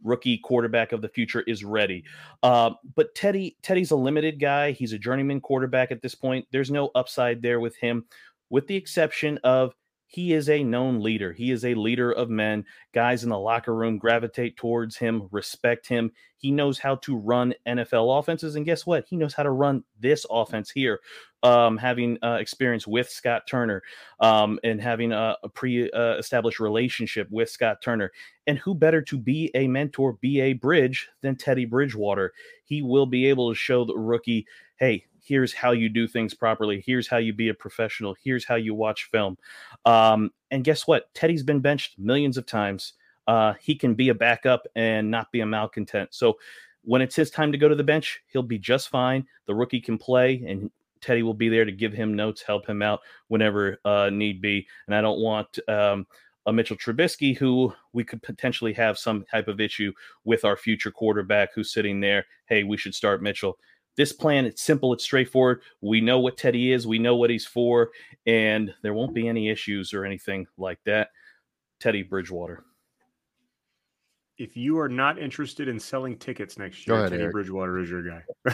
rookie 0.03 0.37
quarterback 0.37 0.91
of 0.91 1.01
the 1.01 1.09
future 1.09 1.41
is 1.41 1.63
ready. 1.63 2.03
Uh, 2.43 2.71
but 2.95 3.13
Teddy, 3.15 3.57
Teddy's 3.61 3.91
a 3.91 3.95
limited 3.95 4.39
guy. 4.39 4.71
He's 4.71 4.93
a 4.93 4.99
journeyman 4.99 5.41
quarterback 5.41 5.91
at 5.91 6.01
this 6.01 6.15
point. 6.15 6.45
There's 6.51 6.71
no 6.71 6.91
upside 6.95 7.41
there 7.41 7.59
with 7.59 7.75
him, 7.77 8.05
with 8.49 8.67
the 8.67 8.75
exception 8.75 9.39
of 9.43 9.73
he 10.07 10.33
is 10.33 10.49
a 10.49 10.63
known 10.63 11.01
leader. 11.01 11.33
He 11.33 11.51
is 11.51 11.65
a 11.65 11.75
leader 11.75 12.11
of 12.13 12.29
men. 12.29 12.65
Guys 12.93 13.23
in 13.23 13.29
the 13.29 13.37
locker 13.37 13.75
room 13.75 13.97
gravitate 13.97 14.55
towards 14.55 14.95
him, 14.95 15.27
respect 15.31 15.85
him. 15.85 16.11
He 16.37 16.49
knows 16.49 16.79
how 16.79 16.95
to 16.97 17.17
run 17.17 17.53
NFL 17.67 18.17
offenses. 18.17 18.55
And 18.55 18.65
guess 18.65 18.85
what? 18.85 19.05
He 19.09 19.17
knows 19.17 19.33
how 19.33 19.43
to 19.43 19.51
run 19.51 19.83
this 19.99 20.25
offense 20.29 20.69
here, 20.69 21.01
um, 21.43 21.75
having 21.75 22.17
uh, 22.23 22.37
experience 22.39 22.87
with 22.87 23.09
Scott 23.09 23.47
Turner 23.47 23.83
um, 24.21 24.59
and 24.63 24.81
having 24.81 25.11
a, 25.11 25.35
a 25.43 25.49
pre 25.49 25.91
uh, 25.91 26.15
established 26.17 26.61
relationship 26.61 27.27
with 27.29 27.49
Scott 27.49 27.81
Turner. 27.81 28.11
And 28.45 28.57
who 28.59 28.75
better 28.75 29.01
to 29.01 29.17
be 29.17 29.51
a 29.55 29.67
mentor, 29.67 30.13
be 30.13 30.39
a 30.39 30.53
bridge 30.53 31.09
than 31.21 31.35
Teddy 31.35 31.65
Bridgewater? 31.65 32.31
He 32.63 32.81
will 32.81 33.07
be 33.07 33.25
able 33.25 33.49
to 33.51 33.55
show 33.55 33.83
the 33.83 33.97
rookie, 33.97 34.47
hey, 34.77 35.05
here's 35.27 35.53
how 35.53 35.71
you 35.71 35.89
do 35.89 36.07
things 36.07 36.33
properly. 36.33 36.81
Here's 36.85 37.07
how 37.07 37.17
you 37.17 37.33
be 37.33 37.49
a 37.49 37.53
professional. 37.53 38.15
Here's 38.23 38.45
how 38.45 38.55
you 38.55 38.73
watch 38.73 39.09
film. 39.11 39.37
Um, 39.85 40.31
and 40.51 40.63
guess 40.63 40.87
what? 40.87 41.13
Teddy's 41.13 41.43
been 41.43 41.59
benched 41.59 41.99
millions 41.99 42.37
of 42.37 42.45
times. 42.45 42.93
Uh, 43.27 43.53
he 43.59 43.75
can 43.75 43.93
be 43.93 44.09
a 44.09 44.15
backup 44.15 44.65
and 44.75 45.11
not 45.11 45.31
be 45.31 45.41
a 45.41 45.45
malcontent. 45.45 46.13
So 46.13 46.37
when 46.83 47.01
it's 47.01 47.15
his 47.15 47.29
time 47.29 47.51
to 47.51 47.57
go 47.57 47.67
to 47.67 47.75
the 47.75 47.83
bench, 47.83 48.21
he'll 48.27 48.41
be 48.41 48.57
just 48.57 48.87
fine. 48.87 49.25
The 49.45 49.55
rookie 49.55 49.81
can 49.81 49.97
play, 49.97 50.43
and 50.47 50.71
Teddy 51.01 51.23
will 51.23 51.33
be 51.33 51.49
there 51.49 51.65
to 51.65 51.71
give 51.71 51.91
him 51.91 52.15
notes, 52.15 52.41
help 52.41 52.65
him 52.65 52.81
out 52.81 53.01
whenever 53.27 53.79
uh, 53.83 54.09
need 54.09 54.41
be. 54.41 54.65
And 54.87 54.95
I 54.95 55.01
don't 55.01 55.19
want 55.19 55.59
um, 55.67 56.07
a 56.45 56.53
Mitchell 56.53 56.77
Trubisky 56.77 57.37
who 57.37 57.73
we 57.91 58.05
could 58.05 58.23
potentially 58.23 58.73
have 58.73 58.97
some 58.97 59.25
type 59.25 59.49
of 59.49 59.59
issue 59.59 59.91
with 60.23 60.45
our 60.45 60.55
future 60.55 60.91
quarterback 60.91 61.49
who's 61.53 61.73
sitting 61.73 61.99
there. 61.99 62.25
Hey, 62.45 62.63
we 62.63 62.77
should 62.77 62.95
start 62.95 63.21
Mitchell. 63.21 63.59
This 63.97 64.13
plan, 64.13 64.45
it's 64.45 64.61
simple, 64.61 64.93
it's 64.93 65.03
straightforward. 65.03 65.61
We 65.81 66.01
know 66.01 66.19
what 66.19 66.37
Teddy 66.37 66.71
is, 66.71 66.85
we 66.85 66.99
know 66.99 67.15
what 67.15 67.31
he's 67.31 67.45
for, 67.45 67.89
and 68.27 68.73
there 68.83 68.93
won't 68.93 69.15
be 69.15 69.27
any 69.27 69.49
issues 69.49 69.93
or 69.93 70.05
anything 70.05 70.47
like 70.57 70.79
that. 70.85 71.09
Teddy 71.79 72.03
Bridgewater. 72.03 72.63
If 74.37 74.55
you 74.55 74.77
are 74.77 74.87
not 74.87 75.17
interested 75.17 75.67
in 75.67 75.79
selling 75.79 76.15
tickets 76.15 76.59
next 76.59 76.85
year, 76.85 76.97
ahead, 76.97 77.09
Teddy 77.09 77.23
Eric. 77.23 77.33
Bridgewater 77.33 77.79
is 77.79 77.89
your 77.89 78.03
guy. 78.03 78.21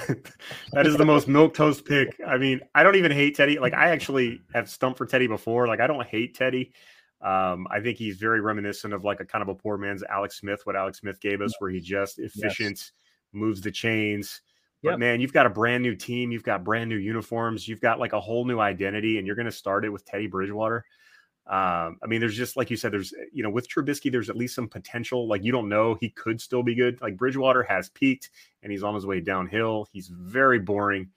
that 0.71 0.87
is 0.87 0.95
the 0.95 1.05
most 1.05 1.27
milk 1.27 1.53
toast 1.53 1.83
pick. 1.83 2.15
I 2.25 2.37
mean, 2.37 2.61
I 2.73 2.83
don't 2.83 2.95
even 2.95 3.11
hate 3.11 3.35
Teddy. 3.35 3.59
Like 3.59 3.73
I 3.73 3.89
actually 3.89 4.41
have 4.53 4.69
stumped 4.69 4.97
for 4.97 5.05
Teddy 5.05 5.27
before. 5.27 5.67
Like 5.67 5.81
I 5.81 5.87
don't 5.87 6.07
hate 6.07 6.35
Teddy. 6.35 6.71
Um, 7.19 7.67
I 7.69 7.81
think 7.81 7.97
he's 7.97 8.15
very 8.15 8.39
reminiscent 8.39 8.93
of 8.93 9.03
like 9.03 9.19
a 9.19 9.25
kind 9.25 9.41
of 9.41 9.49
a 9.49 9.55
poor 9.55 9.77
man's 9.77 10.03
Alex 10.03 10.37
Smith, 10.37 10.61
what 10.65 10.77
Alex 10.77 10.99
Smith 10.99 11.19
gave 11.19 11.41
us, 11.41 11.53
where 11.59 11.69
he 11.69 11.81
just 11.81 12.19
efficient, 12.19 12.77
yes. 12.77 12.91
moves 13.33 13.59
the 13.59 13.71
chains, 13.71 14.41
but 14.91 14.99
man, 14.99 15.21
you've 15.21 15.33
got 15.33 15.45
a 15.45 15.49
brand 15.49 15.83
new 15.83 15.95
team, 15.95 16.31
you've 16.31 16.43
got 16.43 16.63
brand 16.63 16.89
new 16.89 16.97
uniforms, 16.97 17.67
you've 17.67 17.81
got 17.81 17.99
like 17.99 18.13
a 18.13 18.19
whole 18.19 18.45
new 18.45 18.59
identity, 18.59 19.17
and 19.17 19.25
you're 19.25 19.35
going 19.35 19.45
to 19.45 19.51
start 19.51 19.85
it 19.85 19.89
with 19.89 20.05
Teddy 20.05 20.27
Bridgewater. 20.27 20.85
Um, 21.45 21.97
I 22.01 22.07
mean, 22.07 22.21
there's 22.21 22.37
just 22.37 22.55
like 22.55 22.69
you 22.69 22.77
said, 22.77 22.93
there's 22.93 23.13
you 23.33 23.43
know, 23.43 23.49
with 23.49 23.67
Trubisky, 23.67 24.11
there's 24.11 24.29
at 24.29 24.37
least 24.37 24.55
some 24.55 24.69
potential. 24.69 25.27
Like 25.27 25.43
you 25.43 25.51
don't 25.51 25.67
know, 25.67 25.95
he 25.95 26.09
could 26.09 26.39
still 26.39 26.63
be 26.63 26.75
good. 26.75 27.01
Like 27.01 27.17
Bridgewater 27.17 27.63
has 27.63 27.89
peaked 27.89 28.29
and 28.61 28.71
he's 28.71 28.83
on 28.83 28.95
his 28.95 29.05
way 29.05 29.19
downhill. 29.19 29.87
He's 29.91 30.07
very 30.07 30.59
boring. 30.59 31.09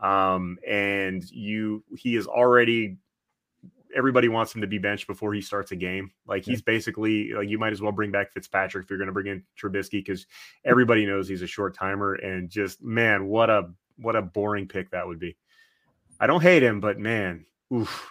Um, 0.00 0.58
and 0.68 1.22
you 1.30 1.84
he 1.96 2.16
is 2.16 2.26
already 2.26 2.98
everybody 3.94 4.28
wants 4.28 4.54
him 4.54 4.60
to 4.60 4.66
be 4.66 4.78
benched 4.78 5.06
before 5.06 5.34
he 5.34 5.40
starts 5.40 5.72
a 5.72 5.76
game. 5.76 6.10
Like 6.26 6.44
he's 6.44 6.62
basically 6.62 7.32
like 7.32 7.48
you 7.48 7.58
might 7.58 7.72
as 7.72 7.80
well 7.80 7.92
bring 7.92 8.10
back 8.10 8.32
Fitzpatrick 8.32 8.84
if 8.84 8.90
you're 8.90 8.98
going 8.98 9.08
to 9.08 9.12
bring 9.12 9.26
in 9.26 9.42
Trubisky 9.58 9.92
because 9.92 10.26
everybody 10.64 11.06
knows 11.06 11.28
he's 11.28 11.42
a 11.42 11.46
short 11.46 11.74
timer 11.74 12.14
and 12.14 12.48
just 12.48 12.82
man, 12.82 13.26
what 13.26 13.50
a 13.50 13.70
what 13.96 14.16
a 14.16 14.22
boring 14.22 14.66
pick 14.68 14.90
that 14.90 15.06
would 15.06 15.18
be. 15.18 15.36
I 16.20 16.26
don't 16.26 16.42
hate 16.42 16.62
him, 16.62 16.80
but 16.80 16.98
man, 16.98 17.46
oof. 17.72 18.10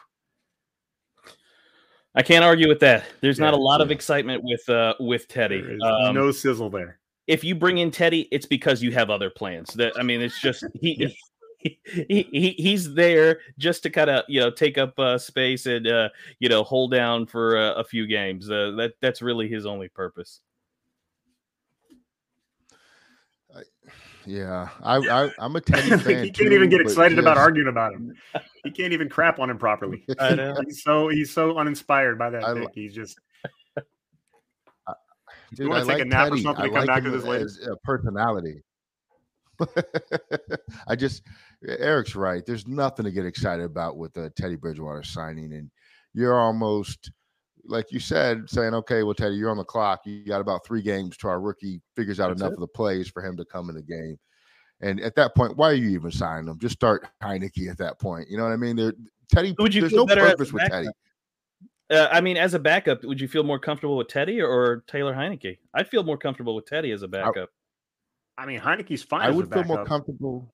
I 2.14 2.24
can't 2.24 2.44
argue 2.44 2.68
with 2.68 2.82
that. 2.82 3.06
There's 3.22 3.40
yeah, 3.40 3.46
not 3.46 3.54
a 3.54 3.58
lot 3.58 3.80
yeah. 3.80 3.86
of 3.86 3.92
excitement 3.92 4.44
with 4.44 4.68
uh 4.70 4.96
with 5.00 5.28
Teddy. 5.28 5.78
Um, 5.82 6.16
no 6.16 6.32
sizzle 6.32 6.70
there. 6.70 7.00
If 7.28 7.44
you 7.44 7.56
bring 7.56 7.78
in 7.78 7.92
Teddy, 7.92 8.28
it's 8.32 8.46
because 8.46 8.84
you 8.84 8.92
have 8.92 9.10
other 9.10 9.30
plans. 9.30 9.74
That 9.76 9.94
I 9.98 10.04
mean, 10.04 10.22
it's 10.22 10.40
just 10.42 10.66
he 10.74 11.16
he, 12.08 12.28
he 12.32 12.56
he's 12.58 12.94
there 12.94 13.40
just 13.58 13.84
to 13.84 13.90
kind 13.90 14.10
of 14.10 14.24
you 14.28 14.40
know 14.40 14.52
take 14.52 14.78
up 14.78 14.98
uh, 15.00 15.18
space 15.18 15.66
and 15.66 15.88
uh, 15.88 16.10
you 16.40 16.50
know 16.50 16.64
hold 16.64 16.92
down 16.92 17.26
for 17.26 17.58
uh, 17.58 17.74
a 17.74 17.84
few 17.84 18.08
games. 18.08 18.50
Uh, 18.50 18.72
that 18.78 18.94
that's 19.02 19.22
really 19.22 19.48
his 19.48 19.66
only 19.66 19.88
purpose. 19.90 20.42
I, 23.56 23.62
Yeah, 24.26 24.70
I, 24.84 24.98
I 24.98 25.32
I'm 25.40 25.56
a 25.56 25.62
Teddy 25.62 25.90
fan. 25.98 26.24
he 26.24 26.32
can't 26.32 26.36
too, 26.50 26.54
even 26.54 26.70
get 26.70 26.78
but 26.84 26.92
excited 26.92 27.20
about 27.20 27.38
arguing 27.38 27.68
about 27.70 27.94
him. 27.94 28.16
He 28.64 28.72
can't 28.72 28.94
even 28.94 29.10
crap 29.10 29.40
on 29.40 29.50
him 29.50 29.58
properly. 29.58 30.04
I 30.20 30.36
know. 30.36 30.56
He's 30.66 30.84
so 30.84 31.10
he's 31.10 31.32
so 31.32 31.58
uninspired 31.58 32.18
by 32.18 32.30
that 32.32 32.44
I 32.44 32.54
pick. 32.54 32.70
He's 32.74 32.94
just 32.94 33.20
Dude, 35.54 35.68
wanna 35.68 35.82
I 35.82 35.86
take 35.86 35.96
a 35.96 35.98
like 36.00 36.08
nap 36.08 36.28
or 36.28 36.30
Teddy. 36.32 36.44
something 36.44 36.64
I 36.64 36.68
to 36.68 36.72
come 36.72 36.80
like 36.80 36.88
back 36.88 37.04
to 37.04 37.10
this 37.10 37.24
later? 37.24 37.50
personality. 37.84 38.64
I 40.88 40.96
just 40.96 41.24
Eric's 41.68 42.16
right. 42.16 42.46
There's 42.46 42.68
nothing 42.68 43.06
to 43.06 43.12
get 43.12 43.26
excited 43.26 43.64
about 43.64 43.98
with 43.98 44.14
the 44.14 44.30
Teddy 44.32 44.56
Bridgewater 44.56 45.04
signing, 45.04 45.54
and 45.54 45.70
you're 46.14 46.40
almost 46.40 47.12
like 47.66 47.92
you 47.92 48.00
said, 48.00 48.50
saying, 48.50 48.74
"Okay, 48.74 49.04
well, 49.04 49.14
Teddy, 49.14 49.36
you're 49.36 49.52
on 49.52 49.58
the 49.58 49.64
clock. 49.64 50.02
You 50.06 50.26
got 50.26 50.42
about 50.42 50.66
three 50.66 50.82
games 50.82 51.18
till 51.18 51.30
our 51.30 51.40
rookie 51.40 51.82
figures 51.96 52.20
out 52.20 52.30
That's 52.30 52.42
enough 52.42 52.54
it. 52.54 52.56
of 52.56 52.62
the 52.62 52.68
plays 52.68 53.08
for 53.08 53.24
him 53.24 53.38
to 53.38 53.46
come 53.46 53.70
in 53.70 53.76
the 53.76 53.84
game." 53.84 54.18
And 54.82 55.00
at 55.00 55.16
that 55.16 55.36
point, 55.36 55.58
why 55.58 55.70
are 55.70 55.76
you 55.76 55.90
even 55.90 56.12
signing 56.12 56.50
him? 56.50 56.58
Just 56.60 56.76
start 56.76 57.08
Heinicke 57.24 57.70
at 57.70 57.78
that 57.78 58.00
point. 58.00 58.30
You 58.30 58.38
know 58.38 58.44
what 58.44 58.54
I 58.54 58.58
mean? 58.58 58.76
There, 58.76 58.94
Teddy. 59.32 59.56
Would 59.60 59.76
you 59.76 59.82
there's 59.82 59.94
no 59.94 60.06
better 60.06 60.22
as 60.22 60.34
a 60.34 60.38
purpose 60.38 60.54
with 60.54 60.64
Teddy. 60.70 60.88
Uh, 61.92 62.08
I 62.10 62.22
mean, 62.22 62.38
as 62.38 62.54
a 62.54 62.60
backup, 62.60 63.04
would 63.04 63.20
you 63.20 63.28
feel 63.28 63.44
more 63.44 63.60
comfortable 63.60 63.98
with 63.98 64.08
Teddy 64.08 64.40
or, 64.40 64.50
or 64.50 64.84
Taylor 64.88 65.14
Heinicke? 65.14 65.58
I'd 65.74 65.90
feel 65.90 66.04
more 66.04 66.18
comfortable 66.18 66.56
with 66.56 66.66
Teddy 66.66 66.92
as 66.92 67.04
a 67.04 67.08
backup. 67.08 67.50
I 68.38 68.46
mean 68.46 68.60
Heinicke's 68.60 69.04
fine. 69.04 69.22
I 69.22 69.28
as 69.28 69.34
a 69.34 69.38
would 69.38 69.54
feel 69.54 69.66
more 69.66 69.86
comfortable. 69.86 70.54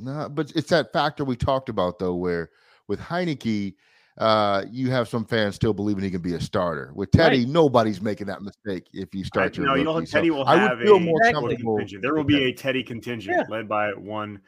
No, 0.00 0.28
but 0.28 0.52
it's 0.56 0.70
that 0.70 0.92
factor 0.92 1.24
we 1.24 1.36
talked 1.36 1.68
about 1.68 1.98
though, 1.98 2.14
where 2.14 2.50
with 2.88 2.98
Heinicke, 3.00 3.74
uh, 4.18 4.64
you 4.70 4.90
have 4.90 5.08
some 5.08 5.24
fans 5.24 5.54
still 5.54 5.72
believing 5.72 6.02
he 6.04 6.10
can 6.10 6.20
be 6.20 6.34
a 6.34 6.40
starter. 6.40 6.92
With 6.94 7.10
Teddy, 7.10 7.46
nobody's 7.46 8.00
making 8.02 8.26
that 8.26 8.42
mistake 8.42 8.86
if 8.92 9.14
you 9.14 9.20
I, 9.22 9.24
start 9.24 9.56
your 9.56 9.66
no, 9.66 9.72
rookie. 9.72 9.82
you'll 9.84 9.98
have 9.98 10.08
So 10.08 10.18
Teddy 10.18 10.30
will 10.30 10.44
I 10.44 10.56
have 10.56 10.78
would 10.78 10.86
feel 10.86 10.96
a 10.96 11.00
more 11.00 11.20
Teddy 11.22 11.32
comfortable. 11.34 11.76
contingent. 11.76 12.02
There 12.02 12.14
will 12.14 12.24
be 12.24 12.44
a 12.44 12.52
Teddy 12.52 12.82
contingent 12.82 13.36
Yeah. 13.38 13.44
led 13.48 13.68
by 13.68 13.90
one 13.92 14.40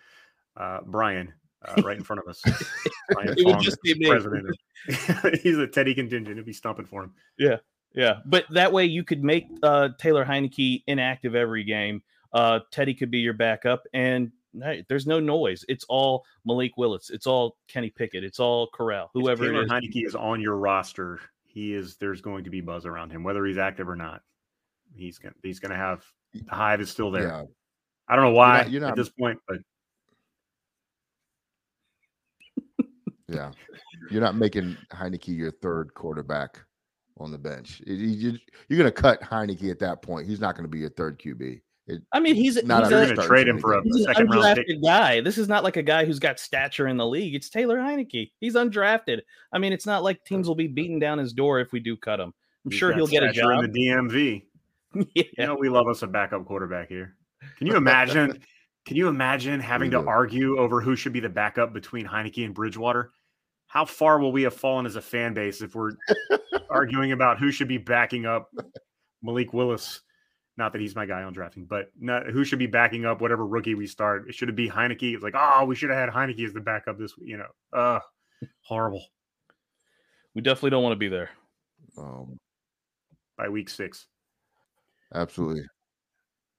uh, 0.57 0.81
Brian 0.87 1.33
uh, 1.65 1.81
right 1.83 1.97
in 1.97 2.03
front 2.03 2.21
of 2.21 2.29
us. 2.29 2.43
Brian 3.11 3.35
It 3.39 3.47
would 3.47 3.61
just 3.61 3.81
be 3.83 3.95
me. 3.95 4.09
president. 4.11 4.47
He's 5.43 5.57
a 5.59 5.67
Teddy 5.67 5.95
contingent. 5.95 6.37
He'll 6.37 6.45
be 6.45 6.53
stomping 6.53 6.85
for 6.87 7.05
him. 7.05 7.15
Yeah, 7.39 7.57
yeah. 7.95 8.19
but 8.27 8.45
that 8.51 8.73
way 8.73 8.85
you 8.85 9.05
could 9.05 9.23
make 9.23 9.47
uh, 9.63 9.91
Taylor 9.99 10.25
Heinicke 10.25 10.83
inactive 10.87 11.35
every 11.35 11.65
game. 11.65 12.03
Uh, 12.33 12.61
Teddy 12.73 12.95
could 12.95 13.11
be 13.11 13.19
your 13.21 13.35
backup, 13.35 13.85
and 13.95 14.33
hey, 14.61 14.85
there's 14.89 15.07
no 15.07 15.21
noise. 15.21 15.65
It's 15.69 15.85
all 15.89 16.25
Malik 16.45 16.77
Willis. 16.77 17.11
It's 17.11 17.27
all 17.27 17.57
Kenny 17.69 17.91
Pickett. 17.91 18.25
It's 18.25 18.41
all 18.41 18.69
Corral. 18.75 19.11
Whoever 19.15 19.45
Taylor 19.47 19.63
it 19.63 19.65
is. 19.67 19.71
Heinicke 19.71 20.07
is 20.07 20.15
on 20.15 20.41
your 20.41 20.57
roster, 20.57 21.21
he 21.45 21.75
is. 21.75 21.97
There's 21.97 22.21
going 22.21 22.45
to 22.45 22.51
be 22.51 22.61
buzz 22.61 22.87
around 22.87 23.11
him, 23.11 23.23
whether 23.23 23.45
he's 23.45 23.59
active 23.59 23.89
or 23.89 23.97
not. 23.97 24.23
He's 24.95 25.19
gonna. 25.19 25.35
He's 25.43 25.59
gonna 25.61 25.77
have 25.77 26.05
the 26.35 26.43
hive 26.55 26.81
is 26.81 26.91
still 26.91 27.11
there. 27.11 27.29
Yeah, 27.29 27.43
I 28.09 28.17
don't 28.17 28.25
know 28.27 28.33
why 28.33 28.59
not- 28.59 28.71
you're 28.71 28.81
not- 28.81 28.91
at 28.91 28.97
this 28.97 29.09
point, 29.11 29.39
but 29.49 29.59
yeah. 33.29 33.53
You're 34.11 34.21
not 34.21 34.35
making 34.37 34.77
Heinicke 34.93 35.29
your 35.37 35.51
third 35.51 35.95
quarterback 35.95 36.59
on 37.19 37.31
the 37.31 37.39
bench. 37.39 37.81
You- 37.87 37.95
you- 37.95 38.39
You're 38.69 38.79
going 38.79 38.93
to 38.93 39.03
cut 39.03 39.21
Heinicke 39.23 39.71
at 39.71 39.79
that 39.81 40.03
point. 40.03 40.27
He's 40.27 40.41
not 40.41 40.55
going 40.57 40.65
to 40.65 40.69
be 40.71 40.79
your 40.81 40.91
third 40.91 41.19
QB. 41.19 41.61
It- 41.87 42.03
I 42.13 42.21
mean, 42.21 42.35
he's, 42.37 42.63
Not 42.65 42.85
he's, 42.85 42.93
out 42.93 42.97
you're 42.97 43.03
of 43.03 43.11
a, 43.11 43.15
going 43.15 43.21
to 43.21 43.27
trade 43.27 43.49
him 43.49 43.59
for 43.59 43.75
a 43.75 43.83
games. 43.83 43.97
he's 43.97 44.07
an 44.07 44.15
second 44.15 44.31
round 44.31 44.57
pick. 44.67 44.83
guy. 44.83 45.21
This 45.21 45.37
is 45.39 45.49
not 45.49 45.65
like 45.65 45.77
a 45.77 45.83
guy 45.83 46.05
who's 46.05 46.19
got 46.21 46.39
stature 46.39 46.87
in 46.87 46.97
the 46.97 47.07
league. 47.07 47.35
It's 47.35 47.51
Taylor 47.51 47.79
Heinicke. 47.79 48.31
He's 48.39 48.55
undrafted. 48.55 49.21
I 49.53 49.59
mean, 49.59 49.73
it's 49.73 49.87
not 49.87 50.03
like 50.05 50.25
teams 50.25 50.47
will 50.47 50.55
be 50.55 50.69
beating 50.69 50.99
down 51.01 51.19
his 51.19 51.33
door 51.33 51.59
if 51.61 51.73
we 51.73 51.81
do 51.81 51.97
cut 51.97 52.21
him. 52.21 52.33
I'm 52.65 52.71
He's 52.71 52.79
sure 52.79 52.93
he'll 52.93 53.09
get 53.09 53.25
a 53.25 53.33
job. 53.33 53.65
in 53.65 53.73
the 53.73 53.89
DMV. 53.89 54.43
yeah. 55.15 55.23
You 55.39 55.47
know, 55.47 55.57
we 55.57 55.69
love 55.69 55.89
us 55.89 56.03
a 56.03 56.07
backup 56.07 56.45
quarterback 56.47 56.89
here. 56.89 57.17
Can 57.59 57.67
you 57.67 57.75
imagine? 57.77 58.41
can 58.87 58.97
you 58.97 59.09
imagine 59.09 59.59
having 59.59 59.91
to 59.93 59.99
argue 60.01 60.59
over 60.59 60.81
who 60.81 60.95
should 60.95 61.13
be 61.13 61.21
the 61.21 61.29
backup 61.29 61.73
between 61.73 62.07
Heinicke 62.07 62.45
and 62.45 62.55
Bridgewater? 62.55 63.11
How 63.67 63.85
far 63.85 64.21
will 64.21 64.31
we 64.33 64.43
have 64.43 64.55
fallen 64.55 64.87
as 64.87 64.97
a 64.97 65.01
fan 65.03 65.35
base 65.35 65.63
if 65.63 65.75
we're 65.75 65.93
arguing 66.71 67.13
about 67.13 67.39
who 67.41 67.51
should 67.51 67.69
be 67.69 67.79
backing 67.79 68.27
up 68.27 68.51
Malik 69.23 69.53
Willis? 69.53 70.01
Not 70.57 70.73
that 70.73 70.81
he's 70.81 70.95
my 70.95 71.07
guy 71.07 71.23
on 71.23 71.33
drafting, 71.33 71.65
but 71.65 71.91
not, 71.99 72.27
who 72.27 72.45
should 72.45 72.59
be 72.59 72.67
backing 72.67 73.07
up 73.07 73.21
whatever 73.21 73.47
rookie 73.47 73.75
we 73.75 73.87
start? 73.87 74.29
It 74.29 74.35
should 74.35 74.51
it 74.51 74.57
be 74.57 74.69
Heinicke? 74.69 75.15
It's 75.15 75.23
like, 75.23 75.35
oh, 75.37 75.65
we 75.65 75.75
should 75.75 75.89
have 75.91 75.99
had 75.99 76.11
Heinicke 76.11 76.45
as 76.45 76.53
the 76.53 76.61
backup 76.61 76.99
this, 76.99 77.17
week. 77.17 77.31
you 77.31 77.39
know, 77.39 77.47
uh, 77.79 78.01
horrible 78.61 79.03
We 80.35 80.43
definitely 80.43 80.71
don't 80.71 80.83
want 80.83 80.93
to 80.93 80.99
be 80.99 81.09
there. 81.09 81.31
Um, 81.97 82.39
by 83.39 83.49
week 83.49 83.69
six. 83.71 84.07
absolutely. 85.15 85.65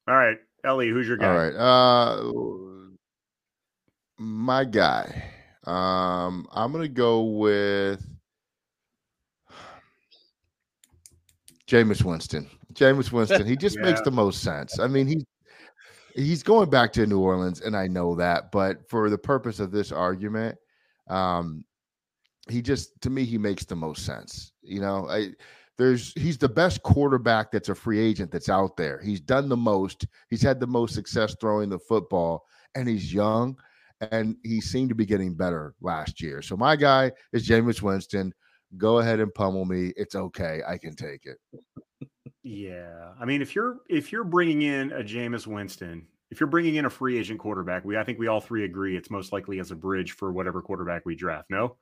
All 0.08 0.16
right, 0.16 0.38
Ellie, 0.64 0.90
who's 0.90 1.08
your 1.08 1.18
guy? 1.18 1.28
All 1.28 1.38
right. 1.38 1.56
Uh 1.56 2.32
my 4.18 4.64
guy. 4.66 5.24
Um 5.66 6.48
I'm 6.52 6.72
gonna 6.72 6.88
go 6.88 7.24
with 7.24 8.06
Jameis 11.68 12.04
Winston. 12.04 12.50
Jameis 12.74 13.12
Winston. 13.12 13.46
He 13.46 13.56
just 13.56 13.78
makes 13.80 14.02
the 14.02 14.12
most 14.12 14.42
sense. 14.42 14.80
I 14.80 14.88
mean, 14.88 15.08
he's 15.08 15.26
he's 16.16 16.44
going 16.44 16.70
back 16.70 16.94
to 16.94 17.06
New 17.06 17.20
Orleans, 17.20 17.62
and 17.62 17.76
I 17.76 17.88
know 17.88 18.16
that, 18.16 18.52
but 18.52 18.88
for 18.90 19.10
the 19.10 19.18
purpose 19.18 19.60
of 19.60 19.72
this 19.72 19.92
argument, 19.92 20.58
um, 21.10 21.64
he 22.50 22.62
just 22.62 23.00
to 23.02 23.10
me 23.10 23.24
he 23.26 23.38
makes 23.38 23.66
the 23.66 23.76
most 23.76 24.06
sense. 24.06 24.52
You 24.62 24.82
know, 24.82 25.08
I 25.10 25.32
there's 25.78 26.14
he's 26.14 26.38
the 26.38 26.50
best 26.50 26.84
quarterback 26.84 27.52
that's 27.52 27.70
a 27.70 27.76
free 27.76 28.00
agent 28.00 28.32
that's 28.32 28.50
out 28.50 28.78
there. 28.78 29.02
He's 29.02 29.22
done 29.22 29.50
the 29.50 29.58
most. 29.58 30.06
He's 30.30 30.42
had 30.42 30.60
the 30.60 30.68
most 30.68 30.94
success 30.94 31.36
throwing 31.40 31.70
the 31.70 31.80
football, 31.80 32.46
and 32.76 32.88
he's 32.88 33.14
young, 33.14 33.58
and 34.12 34.36
he 34.44 34.62
seemed 34.62 34.90
to 34.90 34.96
be 34.96 35.06
getting 35.06 35.34
better 35.34 35.74
last 35.82 36.22
year. 36.22 36.42
So 36.42 36.56
my 36.56 36.76
guy 36.76 37.12
is 37.32 37.48
Jameis 37.48 37.82
Winston. 37.82 38.34
Go 38.78 39.00
ahead 39.00 39.20
and 39.20 39.34
pummel 39.34 39.66
me. 39.66 39.94
It's 39.96 40.16
okay. 40.16 40.62
I 40.68 40.78
can 40.78 40.96
take 40.96 41.26
it. 41.26 41.38
Yeah, 42.44 43.14
I 43.20 43.26
mean, 43.26 43.42
if 43.42 43.56
you're 43.56 43.80
if 43.90 44.12
you're 44.12 44.26
bringing 44.26 44.64
in 44.64 44.92
a 44.92 45.02
Jameis 45.04 45.48
Winston, 45.48 46.08
if 46.30 46.40
you're 46.40 46.48
bringing 46.48 46.76
in 46.76 46.86
a 46.86 46.90
free 46.90 47.18
agent 47.18 47.40
quarterback, 47.40 47.86
we 47.86 47.98
I 47.98 48.04
think 48.04 48.20
we 48.20 48.28
all 48.28 48.42
three 48.42 48.66
agree 48.66 48.98
it's 48.98 49.10
most 49.10 49.32
likely 49.32 49.60
as 49.60 49.72
a 49.72 49.76
bridge 49.76 50.12
for 50.12 50.32
whatever 50.34 50.62
quarterback 50.62 51.06
we 51.06 51.16
draft. 51.16 51.50
No, 51.50 51.78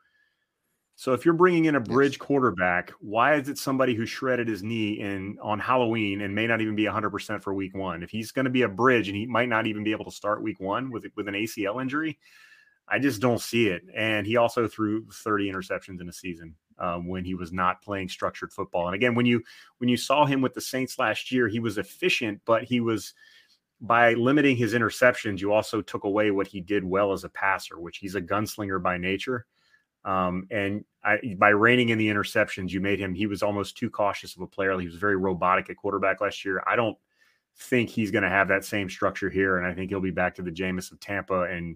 so 0.96 1.14
if 1.14 1.26
you're 1.26 1.34
bringing 1.34 1.66
in 1.66 1.76
a 1.76 1.80
bridge 1.80 2.20
Yes. 2.20 2.20
quarterback, 2.20 2.92
why 3.00 3.36
is 3.36 3.50
it 3.50 3.58
somebody 3.58 3.96
who 3.96 4.06
shredded 4.06 4.48
his 4.48 4.62
knee 4.62 5.00
in 5.00 5.38
on 5.42 5.58
Halloween 5.60 6.22
and 6.22 6.36
may 6.36 6.46
not 6.46 6.62
even 6.62 6.76
be 6.76 6.86
100 6.86 7.10
percent 7.10 7.44
for 7.44 7.54
Week 7.54 7.76
One? 7.76 8.04
If 8.04 8.12
he's 8.12 8.32
going 8.32 8.46
to 8.46 8.52
be 8.52 8.62
a 8.62 8.70
bridge 8.70 9.08
and 9.08 9.18
he 9.18 9.26
might 9.26 9.50
not 9.50 9.66
even 9.66 9.84
be 9.84 9.92
able 9.92 10.06
to 10.06 10.12
start 10.12 10.44
Week 10.44 10.60
One 10.60 10.92
with 10.92 11.06
with 11.16 11.28
an 11.28 11.36
ACL 11.36 11.80
injury, 11.80 12.20
I 12.88 13.00
just 13.00 13.22
don't 13.22 13.42
see 13.42 13.70
it. 13.70 13.84
And 13.96 14.28
he 14.28 14.38
also 14.38 14.68
threw 14.68 15.08
30 15.12 15.52
interceptions 15.52 16.02
in 16.02 16.10
a 16.10 16.14
season 16.14 16.56
um, 16.82 17.08
when 17.08 17.24
he 17.24 17.36
was 17.36 17.54
not 17.54 17.82
playing 17.82 18.10
structured 18.10 18.52
football. 18.52 18.88
And 18.88 18.96
again, 18.96 19.16
when 19.16 19.26
you 19.26 19.42
when 19.78 19.88
you 19.88 19.98
saw 19.98 20.26
him 20.26 20.42
with 20.42 20.54
the 20.54 20.62
Saints 20.62 21.00
last 21.00 21.32
year, 21.32 21.48
he 21.48 21.60
was 21.60 21.78
efficient, 21.78 22.42
but 22.44 22.64
he 22.64 22.82
was 22.82 23.14
by 23.82 24.14
limiting 24.14 24.56
his 24.56 24.74
interceptions, 24.74 25.42
you 25.42 25.52
also 25.52 25.82
took 25.82 26.04
away 26.04 26.30
what 26.30 26.48
he 26.48 26.62
did 26.62 26.84
well 26.84 27.12
as 27.14 27.24
a 27.24 27.30
passer, 27.30 27.80
which 27.80 27.98
he's 27.98 28.14
a 28.14 28.22
gunslinger 28.22 28.82
by 28.82 28.98
nature. 28.98 29.48
Um, 30.06 30.48
and 30.52 30.86
I, 31.04 31.36
by 31.38 31.50
reining 31.50 31.90
in 31.90 31.98
the 31.98 32.08
interceptions, 32.08 32.70
you 32.70 32.80
made 32.80 33.00
him. 33.00 33.16
He 33.16 33.26
was 33.26 33.42
almost 33.42 33.78
too 33.78 33.90
cautious 33.90 34.36
of 34.36 34.42
a 34.44 34.48
player. 34.48 34.78
He 34.80 34.86
was 34.86 34.96
very 34.96 35.16
robotic 35.16 35.70
at 35.70 35.78
quarterback 35.78 36.22
last 36.22 36.46
year. 36.46 36.64
I 36.68 36.76
don't 36.76 36.98
think 37.58 37.90
he's 37.90 38.12
going 38.12 38.24
to 38.24 38.30
have 38.30 38.48
that 38.50 38.66
same 38.66 38.90
structure 38.90 39.30
here, 39.30 39.58
and 39.58 39.66
I 39.66 39.74
think 39.74 39.90
he'll 39.90 40.00
be 40.00 40.12
back 40.12 40.36
to 40.36 40.42
the 40.44 40.52
Jameis 40.52 40.92
of 40.92 41.00
Tampa, 41.00 41.42
and 41.44 41.76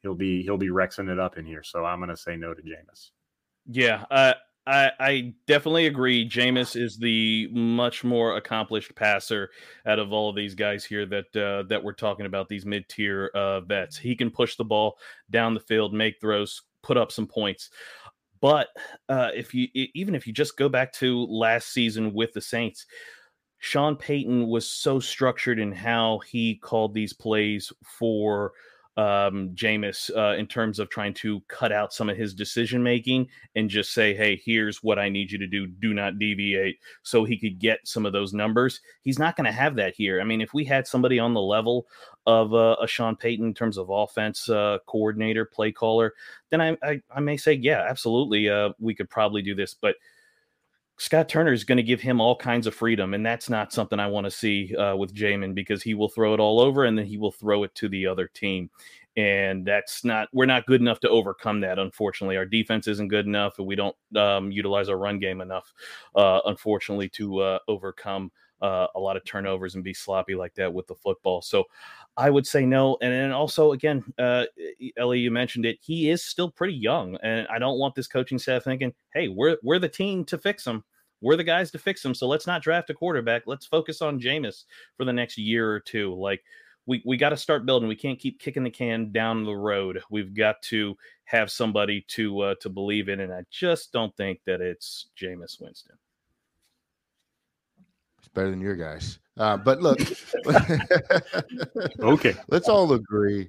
he'll 0.00 0.14
be 0.14 0.42
he'll 0.42 0.56
be 0.56 0.68
rexing 0.68 1.10
it 1.10 1.18
up 1.18 1.38
in 1.38 1.44
here. 1.44 1.62
So 1.64 1.84
I'm 1.84 1.98
going 1.98 2.10
to 2.10 2.16
say 2.16 2.36
no 2.36 2.54
to 2.54 2.62
Jameis. 2.62 3.10
Yeah, 3.66 4.04
uh, 4.10 4.34
I 4.66 4.90
I 5.00 5.34
definitely 5.46 5.86
agree. 5.86 6.28
Jameis 6.28 6.80
is 6.80 6.96
the 6.96 7.48
much 7.52 8.04
more 8.04 8.36
accomplished 8.36 8.94
passer 8.94 9.50
out 9.86 9.98
of 9.98 10.12
all 10.12 10.28
of 10.30 10.36
these 10.36 10.54
guys 10.54 10.84
here 10.84 11.06
that 11.06 11.36
uh, 11.36 11.64
that 11.68 11.82
we're 11.82 11.92
talking 11.92 12.26
about. 12.26 12.48
These 12.48 12.66
mid 12.66 12.88
tier 12.88 13.30
uh, 13.34 13.60
vets. 13.60 13.96
He 13.96 14.14
can 14.16 14.30
push 14.30 14.56
the 14.56 14.64
ball 14.64 14.98
down 15.30 15.54
the 15.54 15.60
field, 15.60 15.94
make 15.94 16.20
throws, 16.20 16.62
put 16.82 16.96
up 16.96 17.12
some 17.12 17.26
points. 17.26 17.70
But 18.40 18.68
uh, 19.08 19.30
if 19.34 19.54
you 19.54 19.68
even 19.74 20.14
if 20.14 20.26
you 20.26 20.32
just 20.32 20.56
go 20.56 20.68
back 20.68 20.92
to 20.94 21.24
last 21.26 21.72
season 21.72 22.12
with 22.12 22.32
the 22.32 22.40
Saints, 22.40 22.86
Sean 23.58 23.96
Payton 23.96 24.48
was 24.48 24.68
so 24.68 24.98
structured 24.98 25.60
in 25.60 25.72
how 25.72 26.20
he 26.28 26.56
called 26.56 26.94
these 26.94 27.12
plays 27.12 27.72
for 27.84 28.52
um 28.98 29.50
Jameis 29.54 30.10
uh 30.14 30.36
in 30.36 30.46
terms 30.46 30.78
of 30.78 30.90
trying 30.90 31.14
to 31.14 31.40
cut 31.48 31.72
out 31.72 31.94
some 31.94 32.10
of 32.10 32.16
his 32.16 32.34
decision 32.34 32.82
making 32.82 33.26
and 33.56 33.70
just 33.70 33.94
say 33.94 34.14
hey 34.14 34.40
here's 34.44 34.82
what 34.82 34.98
I 34.98 35.08
need 35.08 35.30
you 35.30 35.38
to 35.38 35.46
do. 35.46 35.66
Do 35.66 35.94
not 35.94 36.18
deviate. 36.18 36.78
So 37.02 37.24
he 37.24 37.38
could 37.38 37.58
get 37.58 37.80
some 37.84 38.04
of 38.04 38.12
those 38.12 38.34
numbers. 38.34 38.80
He's 39.00 39.18
not 39.18 39.34
going 39.34 39.46
to 39.46 39.52
have 39.52 39.76
that 39.76 39.94
here. 39.94 40.20
I 40.20 40.24
mean 40.24 40.42
if 40.42 40.52
we 40.52 40.64
had 40.64 40.86
somebody 40.86 41.18
on 41.18 41.32
the 41.32 41.40
level 41.40 41.86
of 42.26 42.52
uh, 42.52 42.76
a 42.82 42.86
Sean 42.86 43.16
Payton 43.16 43.46
in 43.46 43.54
terms 43.54 43.78
of 43.78 43.88
offense 43.88 44.48
uh 44.48 44.78
coordinator 44.86 45.46
play 45.46 45.72
caller 45.72 46.12
then 46.50 46.60
I 46.60 46.76
I, 46.82 47.00
I 47.14 47.20
may 47.20 47.38
say 47.38 47.54
yeah 47.54 47.86
absolutely 47.88 48.50
uh 48.50 48.70
we 48.78 48.94
could 48.94 49.08
probably 49.08 49.40
do 49.40 49.54
this. 49.54 49.72
But 49.72 49.96
Scott 50.98 51.28
Turner 51.28 51.52
is 51.52 51.64
going 51.64 51.78
to 51.78 51.82
give 51.82 52.00
him 52.00 52.20
all 52.20 52.36
kinds 52.36 52.66
of 52.66 52.74
freedom, 52.74 53.14
and 53.14 53.24
that's 53.24 53.50
not 53.50 53.72
something 53.72 53.98
I 53.98 54.06
want 54.06 54.24
to 54.24 54.30
see 54.30 54.74
uh, 54.76 54.94
with 54.96 55.14
Jameis 55.14 55.54
because 55.54 55.82
he 55.82 55.94
will 55.94 56.08
throw 56.08 56.34
it 56.34 56.40
all 56.40 56.60
over 56.60 56.84
and 56.84 56.96
then 56.96 57.06
he 57.06 57.18
will 57.18 57.32
throw 57.32 57.64
it 57.64 57.74
to 57.76 57.88
the 57.88 58.06
other 58.06 58.28
team. 58.28 58.70
And 59.16 59.66
that's 59.66 60.04
not, 60.04 60.28
we're 60.32 60.46
not 60.46 60.66
good 60.66 60.80
enough 60.80 61.00
to 61.00 61.08
overcome 61.08 61.60
that, 61.60 61.78
unfortunately. 61.78 62.36
Our 62.36 62.46
defense 62.46 62.86
isn't 62.86 63.08
good 63.08 63.26
enough, 63.26 63.58
and 63.58 63.66
we 63.66 63.74
don't 63.74 63.96
um, 64.16 64.50
utilize 64.50 64.88
our 64.88 64.96
run 64.96 65.18
game 65.18 65.40
enough, 65.40 65.72
uh, 66.14 66.40
unfortunately, 66.46 67.08
to 67.10 67.40
uh, 67.40 67.58
overcome 67.68 68.30
uh, 68.62 68.86
a 68.94 69.00
lot 69.00 69.16
of 69.16 69.24
turnovers 69.24 69.74
and 69.74 69.84
be 69.84 69.92
sloppy 69.92 70.34
like 70.34 70.54
that 70.54 70.72
with 70.72 70.86
the 70.86 70.94
football. 70.94 71.42
So 71.42 71.64
I 72.16 72.30
would 72.30 72.46
say 72.46 72.64
no. 72.64 72.96
And 73.02 73.12
then 73.12 73.32
also, 73.32 73.72
again, 73.72 74.04
uh, 74.18 74.44
Ellie, 74.96 75.18
you 75.18 75.30
mentioned 75.30 75.66
it. 75.66 75.78
He 75.80 76.10
is 76.10 76.24
still 76.24 76.50
pretty 76.50 76.74
young, 76.74 77.16
and 77.22 77.46
I 77.48 77.58
don't 77.58 77.78
want 77.78 77.94
this 77.94 78.06
coaching 78.06 78.38
staff 78.38 78.64
thinking, 78.64 78.94
"Hey, 79.12 79.28
we're 79.28 79.56
we're 79.62 79.80
the 79.80 79.88
team 79.88 80.24
to 80.26 80.38
fix 80.38 80.66
him. 80.66 80.84
We're 81.20 81.36
the 81.36 81.44
guys 81.44 81.70
to 81.72 81.78
fix 81.78 82.04
him. 82.04 82.14
So 82.14 82.26
let's 82.26 82.46
not 82.46 82.62
draft 82.62 82.90
a 82.90 82.94
quarterback. 82.94 83.42
Let's 83.46 83.66
focus 83.66 84.02
on 84.02 84.20
Jameis 84.20 84.64
for 84.96 85.04
the 85.04 85.12
next 85.12 85.38
year 85.38 85.70
or 85.70 85.80
two. 85.80 86.14
Like 86.14 86.42
we 86.86 87.02
we 87.04 87.16
got 87.16 87.30
to 87.30 87.36
start 87.36 87.66
building. 87.66 87.88
We 87.88 87.96
can't 87.96 88.18
keep 88.18 88.38
kicking 88.38 88.64
the 88.64 88.70
can 88.70 89.12
down 89.12 89.44
the 89.44 89.56
road. 89.56 90.02
We've 90.10 90.34
got 90.34 90.62
to 90.62 90.96
have 91.24 91.50
somebody 91.50 92.04
to 92.08 92.40
uh, 92.40 92.54
to 92.60 92.68
believe 92.68 93.08
in, 93.08 93.20
and 93.20 93.32
I 93.32 93.42
just 93.50 93.92
don't 93.92 94.16
think 94.16 94.40
that 94.46 94.60
it's 94.60 95.08
Jameis 95.16 95.60
Winston 95.60 95.96
better 98.34 98.50
than 98.50 98.60
your 98.60 98.76
guys. 98.76 99.18
Uh, 99.38 99.56
but 99.56 99.80
look, 99.80 99.98
okay, 102.00 102.34
let's 102.48 102.68
all 102.68 102.92
agree 102.92 103.48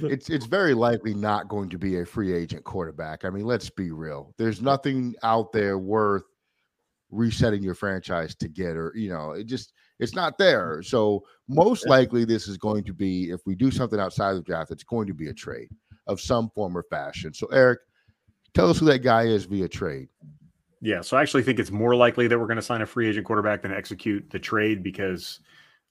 it's 0.00 0.30
it's 0.30 0.46
very 0.46 0.74
likely 0.74 1.14
not 1.14 1.48
going 1.48 1.68
to 1.70 1.78
be 1.78 1.98
a 1.98 2.06
free 2.06 2.34
agent 2.34 2.64
quarterback. 2.64 3.24
I 3.24 3.30
mean, 3.30 3.44
let's 3.44 3.70
be 3.70 3.90
real. 3.90 4.34
There's 4.38 4.62
nothing 4.62 5.14
out 5.22 5.52
there 5.52 5.78
worth 5.78 6.24
resetting 7.10 7.62
your 7.62 7.74
franchise 7.74 8.34
to 8.36 8.48
get, 8.48 8.76
or 8.76 8.92
you 8.94 9.08
know, 9.08 9.32
it 9.32 9.44
just 9.44 9.72
it's 9.98 10.14
not 10.14 10.38
there. 10.38 10.82
So 10.82 11.24
most 11.48 11.86
likely, 11.88 12.24
this 12.24 12.48
is 12.48 12.56
going 12.56 12.84
to 12.84 12.94
be 12.94 13.30
if 13.30 13.40
we 13.46 13.54
do 13.54 13.70
something 13.70 14.00
outside 14.00 14.34
the 14.34 14.42
draft, 14.42 14.70
it's 14.70 14.84
going 14.84 15.06
to 15.06 15.14
be 15.14 15.28
a 15.28 15.34
trade 15.34 15.68
of 16.06 16.20
some 16.20 16.50
form 16.50 16.76
or 16.76 16.84
fashion. 16.90 17.32
So 17.32 17.46
Eric, 17.48 17.80
tell 18.54 18.70
us 18.70 18.78
who 18.78 18.86
that 18.86 19.00
guy 19.00 19.24
is 19.24 19.44
via 19.44 19.68
trade. 19.68 20.08
Yeah, 20.84 21.00
so 21.00 21.16
I 21.16 21.22
actually 21.22 21.44
think 21.44 21.58
it's 21.58 21.70
more 21.70 21.96
likely 21.96 22.26
that 22.28 22.38
we're 22.38 22.46
going 22.46 22.56
to 22.56 22.62
sign 22.62 22.82
a 22.82 22.86
free 22.86 23.08
agent 23.08 23.24
quarterback 23.24 23.62
than 23.62 23.72
execute 23.72 24.28
the 24.28 24.38
trade 24.38 24.82
because, 24.82 25.40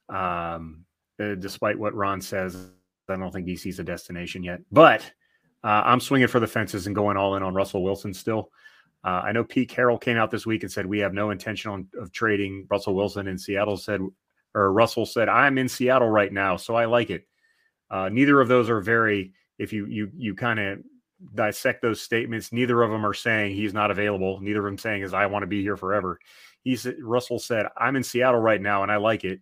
um, 0.07 0.85
uh, 1.19 1.33
despite 1.33 1.79
what 1.79 1.95
Ron 1.95 2.21
says, 2.21 2.69
I 3.09 3.15
don't 3.15 3.31
think 3.31 3.47
DC's 3.47 3.79
a 3.79 3.83
destination 3.83 4.43
yet. 4.43 4.59
But 4.71 5.01
uh, 5.63 5.81
I'm 5.83 5.99
swinging 5.99 6.27
for 6.27 6.39
the 6.39 6.45
fences 6.45 6.85
and 6.85 6.95
going 6.95 7.17
all 7.17 7.35
in 7.35 7.41
on 7.41 7.55
Russell 7.55 7.83
Wilson 7.83 8.13
still. 8.13 8.51
Uh, 9.03 9.23
I 9.25 9.31
know 9.31 9.43
Pete 9.43 9.67
Carroll 9.67 9.97
came 9.97 10.15
out 10.15 10.29
this 10.29 10.45
week 10.45 10.61
and 10.61 10.71
said 10.71 10.85
we 10.85 10.99
have 10.99 11.11
no 11.11 11.31
intention 11.31 11.71
on, 11.71 11.87
of 11.99 12.11
trading 12.11 12.67
Russell 12.69 12.93
Wilson. 12.93 13.27
And 13.29 13.41
Seattle 13.41 13.77
said, 13.77 13.99
or 14.53 14.71
Russell 14.73 15.07
said, 15.07 15.27
I'm 15.27 15.57
in 15.57 15.67
Seattle 15.67 16.09
right 16.09 16.31
now, 16.31 16.55
so 16.55 16.75
I 16.75 16.85
like 16.85 17.09
it. 17.09 17.27
Uh, 17.89 18.09
neither 18.09 18.39
of 18.39 18.47
those 18.47 18.69
are 18.69 18.79
very. 18.79 19.33
If 19.57 19.73
you 19.73 19.87
you 19.87 20.11
you 20.15 20.35
kind 20.35 20.59
of 20.59 20.79
dissect 21.35 21.81
those 21.81 22.01
statements, 22.01 22.51
neither 22.51 22.81
of 22.81 22.91
them 22.91 23.05
are 23.05 23.13
saying 23.13 23.55
he's 23.55 23.73
not 23.73 23.91
available. 23.91 24.39
Neither 24.41 24.59
of 24.59 24.65
them 24.65 24.77
saying 24.77 25.03
is 25.03 25.13
I 25.13 25.25
want 25.25 25.43
to 25.43 25.47
be 25.47 25.61
here 25.61 25.77
forever. 25.77 26.19
He's 26.63 26.87
Russell 27.01 27.39
said, 27.39 27.67
I'm 27.77 27.95
in 27.95 28.03
Seattle 28.03 28.39
right 28.39 28.61
now 28.61 28.83
and 28.83 28.91
I 28.91 28.97
like 28.97 29.23
it. 29.23 29.41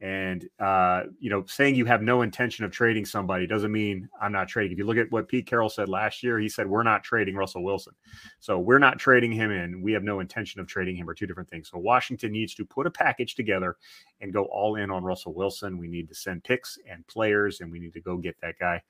And 0.00 0.48
uh, 0.60 1.04
you 1.18 1.28
know, 1.28 1.44
saying 1.46 1.74
you 1.74 1.84
have 1.86 2.02
no 2.02 2.22
intention 2.22 2.64
of 2.64 2.70
trading 2.70 3.04
somebody 3.04 3.48
doesn't 3.48 3.72
mean 3.72 4.08
I'm 4.20 4.30
not 4.30 4.46
trading. 4.46 4.72
If 4.72 4.78
you 4.78 4.84
look 4.84 4.96
at 4.96 5.10
what 5.10 5.26
Pete 5.26 5.46
Carroll 5.46 5.68
said 5.68 5.88
last 5.88 6.22
year, 6.22 6.38
he 6.38 6.48
said 6.48 6.68
we're 6.68 6.84
not 6.84 7.02
trading 7.02 7.34
Russell 7.34 7.64
Wilson. 7.64 7.94
So 8.38 8.60
we're 8.60 8.78
not 8.78 9.00
trading 9.00 9.32
him 9.32 9.50
in. 9.50 9.82
We 9.82 9.92
have 9.92 10.04
no 10.04 10.20
intention 10.20 10.60
of 10.60 10.68
trading 10.68 10.94
him 10.94 11.10
are 11.10 11.14
two 11.14 11.26
different 11.26 11.50
things. 11.50 11.68
So 11.70 11.78
Washington 11.78 12.30
needs 12.30 12.54
to 12.54 12.64
put 12.64 12.86
a 12.86 12.92
package 12.92 13.34
together 13.34 13.76
and 14.20 14.32
go 14.32 14.44
all 14.44 14.76
in 14.76 14.92
on 14.92 15.02
Russell 15.02 15.34
Wilson. 15.34 15.78
We 15.78 15.88
need 15.88 16.08
to 16.10 16.14
send 16.14 16.44
picks 16.44 16.78
and 16.88 17.04
players, 17.08 17.60
and 17.60 17.72
we 17.72 17.80
need 17.80 17.94
to 17.94 18.00
go 18.00 18.18
get 18.18 18.36
that 18.40 18.54
guy. 18.60 18.80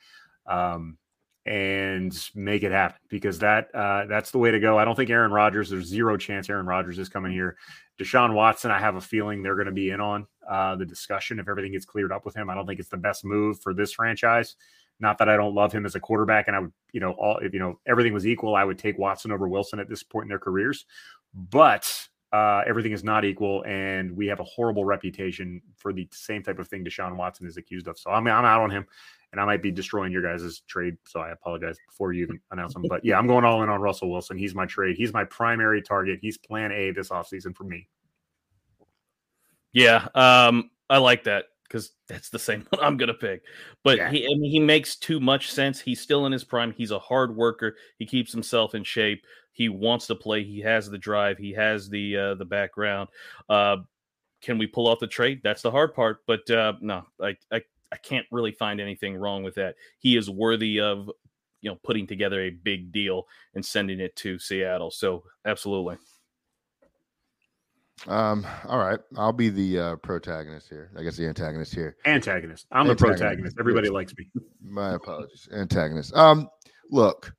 Um, 0.47 0.99
and 1.49 2.29
make 2.35 2.63
it 2.63 2.73
happen 2.73 3.01
because 3.09 3.39
that 3.39 3.75
uh, 3.75 4.05
that's 4.05 4.31
the 4.31 4.39
way 4.39 4.51
to 4.51 4.61
go. 4.61 4.79
I 4.79 4.85
don't 4.85 4.95
think 4.95 5.09
Aaron 5.09 5.33
Rodgers. 5.33 5.71
There's 5.71 5.87
zero 5.87 6.19
chance 6.19 6.51
Aaron 6.51 6.67
Rodgers 6.67 6.99
is 6.99 7.09
coming 7.09 7.33
here. 7.33 7.57
Deshaun 7.99 8.35
Watson, 8.35 8.71
I 8.71 8.79
have 8.79 8.97
a 8.97 9.01
feeling 9.01 9.43
they're 9.43 9.55
going 9.55 9.67
to 9.67 9.73
be 9.73 9.91
in 9.91 10.01
on 10.01 10.27
uh, 10.47 10.77
the 10.77 10.85
discussion 10.85 11.39
if 11.39 11.49
everything 11.49 11.73
gets 11.73 11.87
cleared 11.87 12.13
up 12.13 12.27
with 12.27 12.37
him. 12.37 12.51
I 12.51 12.55
don't 12.55 12.67
think 12.67 12.81
it's 12.81 12.91
the 12.91 12.99
best 12.99 13.25
move 13.25 13.63
for 13.63 13.73
this 13.73 13.95
franchise. 13.95 14.57
Not 15.01 15.17
that 15.19 15.31
I 15.31 15.37
don't 15.37 15.55
love 15.55 15.73
him 15.73 15.87
as 15.87 15.95
a 15.95 16.01
quarterback, 16.01 16.49
and 16.49 16.57
I 16.57 16.61
would, 16.61 16.73
you 16.93 17.01
know, 17.01 17.13
all 17.13 17.39
if 17.39 17.55
you 17.55 17.61
know 17.61 17.81
everything 17.87 18.13
was 18.13 18.27
equal, 18.27 18.55
I 18.55 18.65
would 18.65 18.79
take 18.79 18.99
Watson 18.99 19.33
over 19.33 19.49
Wilson 19.49 19.81
at 19.81 19.89
this 19.89 20.03
point 20.03 20.25
in 20.25 20.29
their 20.29 20.39
careers. 20.39 20.85
But 21.33 22.09
uh, 22.31 22.63
everything 22.67 22.93
is 22.93 23.05
not 23.05 23.25
equal, 23.25 23.65
and 23.65 24.15
we 24.15 24.27
have 24.27 24.41
a 24.41 24.45
horrible 24.45 24.85
reputation 24.85 25.63
for 25.79 25.95
the 25.95 26.07
same 26.13 26.43
type 26.43 26.59
of 26.59 26.69
thing 26.69 26.85
Deshaun 26.85 27.17
Watson 27.17 27.47
is 27.47 27.57
accused 27.57 27.89
of. 27.89 27.99
So 27.99 28.11
I'm, 28.11 28.27
I'm 28.27 28.45
out 28.45 28.61
on 28.61 28.71
him 28.71 28.87
and 29.33 29.41
I 29.41 29.45
might 29.45 29.63
be 29.63 29.71
destroying 29.71 30.13
your 30.13 30.23
guys' 30.23 30.63
trade. 30.67 30.97
So 31.07 31.21
I 31.21 31.31
apologize 31.31 31.77
before 31.87 32.13
you 32.13 32.23
even 32.23 32.41
announce 32.51 32.75
them. 32.75 32.85
But 32.89 33.05
yeah, 33.05 33.19
I'm 33.19 33.27
going 33.27 33.45
all 33.45 33.63
in 33.63 33.69
on 33.69 33.81
Russell 33.81 34.11
Wilson. 34.11 34.39
He's 34.39 34.55
my 34.55 34.67
trade. 34.67 34.97
He's 34.97 35.13
my 35.13 35.25
primary 35.25 35.83
target. 35.83 36.19
He's 36.23 36.39
plan 36.39 36.73
A 36.73 36.93
this 36.93 37.11
offseason 37.11 37.55
for 37.55 37.65
me. 37.65 37.89
Yeah, 39.73 40.09
um, 40.15 40.71
I 40.89 40.99
like 40.99 41.25
that 41.25 41.47
because 41.65 41.93
that's 42.09 42.31
the 42.31 42.39
same 42.39 42.67
one 42.71 42.83
I'm 42.83 42.97
gonna 42.97 43.15
pick. 43.15 43.43
But 43.85 43.99
yeah. 43.99 44.11
he 44.11 44.25
I 44.25 44.35
mean, 44.39 44.51
he 44.51 44.61
makes 44.61 44.97
too 44.97 45.21
much 45.21 45.53
sense. 45.53 45.81
He's 45.81 46.01
still 46.01 46.27
in 46.27 46.33
his 46.33 46.45
prime. 46.45 46.73
He's 46.73 46.91
a 46.91 46.99
hard 46.99 47.37
worker. 47.37 47.77
He 47.99 48.07
keeps 48.07 48.33
himself 48.33 48.75
in 48.75 48.85
shape. 48.85 49.23
He 49.53 49.69
wants 49.69 50.07
to 50.07 50.15
play. 50.15 50.45
He 50.45 50.61
has 50.61 50.89
the 50.89 50.99
drive. 50.99 51.37
He 51.37 51.53
has 51.53 51.89
the 51.89 52.17
uh, 52.17 52.35
the 52.37 52.45
background. 52.45 53.09
Uh, 53.49 53.79
can 54.41 54.57
we 54.57 54.67
pull 54.67 54.87
off 54.87 55.01
the 55.01 55.07
trade? 55.07 55.41
That's 55.43 55.63
the 55.63 55.71
hard 55.71 55.95
part. 55.95 56.19
But 56.27 56.49
uh, 56.51 56.75
no, 56.81 57.05
I, 57.21 57.37
I 57.53 57.63
I 57.93 57.97
can't 57.97 58.27
really 58.31 58.53
find 58.53 58.81
anything 58.81 59.17
wrong 59.17 59.43
with 59.43 59.55
that. 59.57 59.77
He 59.99 60.17
is 60.17 60.31
worthy 60.31 60.81
of 60.81 61.11
you 61.61 61.71
know 61.71 61.79
putting 61.83 62.07
together 62.07 62.43
a 62.43 62.51
big 62.51 62.93
deal 62.93 63.25
and 63.55 63.65
sending 63.65 64.01
it 64.01 64.15
to 64.17 64.39
Seattle. 64.39 64.91
So 64.91 65.25
absolutely. 65.45 65.97
Um. 68.07 68.47
All 68.67 68.79
right, 68.79 69.01
I'll 69.17 69.33
be 69.33 69.49
the 69.49 69.79
uh, 69.79 69.97
protagonist 69.97 70.69
here. 70.69 70.93
I 70.97 71.03
guess 71.03 71.17
the 71.17 71.27
antagonist 71.27 71.75
here. 71.75 71.97
Antagonist. 72.07 72.67
I'm 72.71 72.89
antagonist. 72.89 72.99
the 73.01 73.07
protagonist. 73.07 73.57
Everybody 73.59 73.89
likes 73.89 74.15
me. 74.17 74.31
My 74.63 74.95
apologies. 74.95 75.49
Antagonist. 75.53 76.15
Um. 76.15 76.49
Look, 76.91 77.33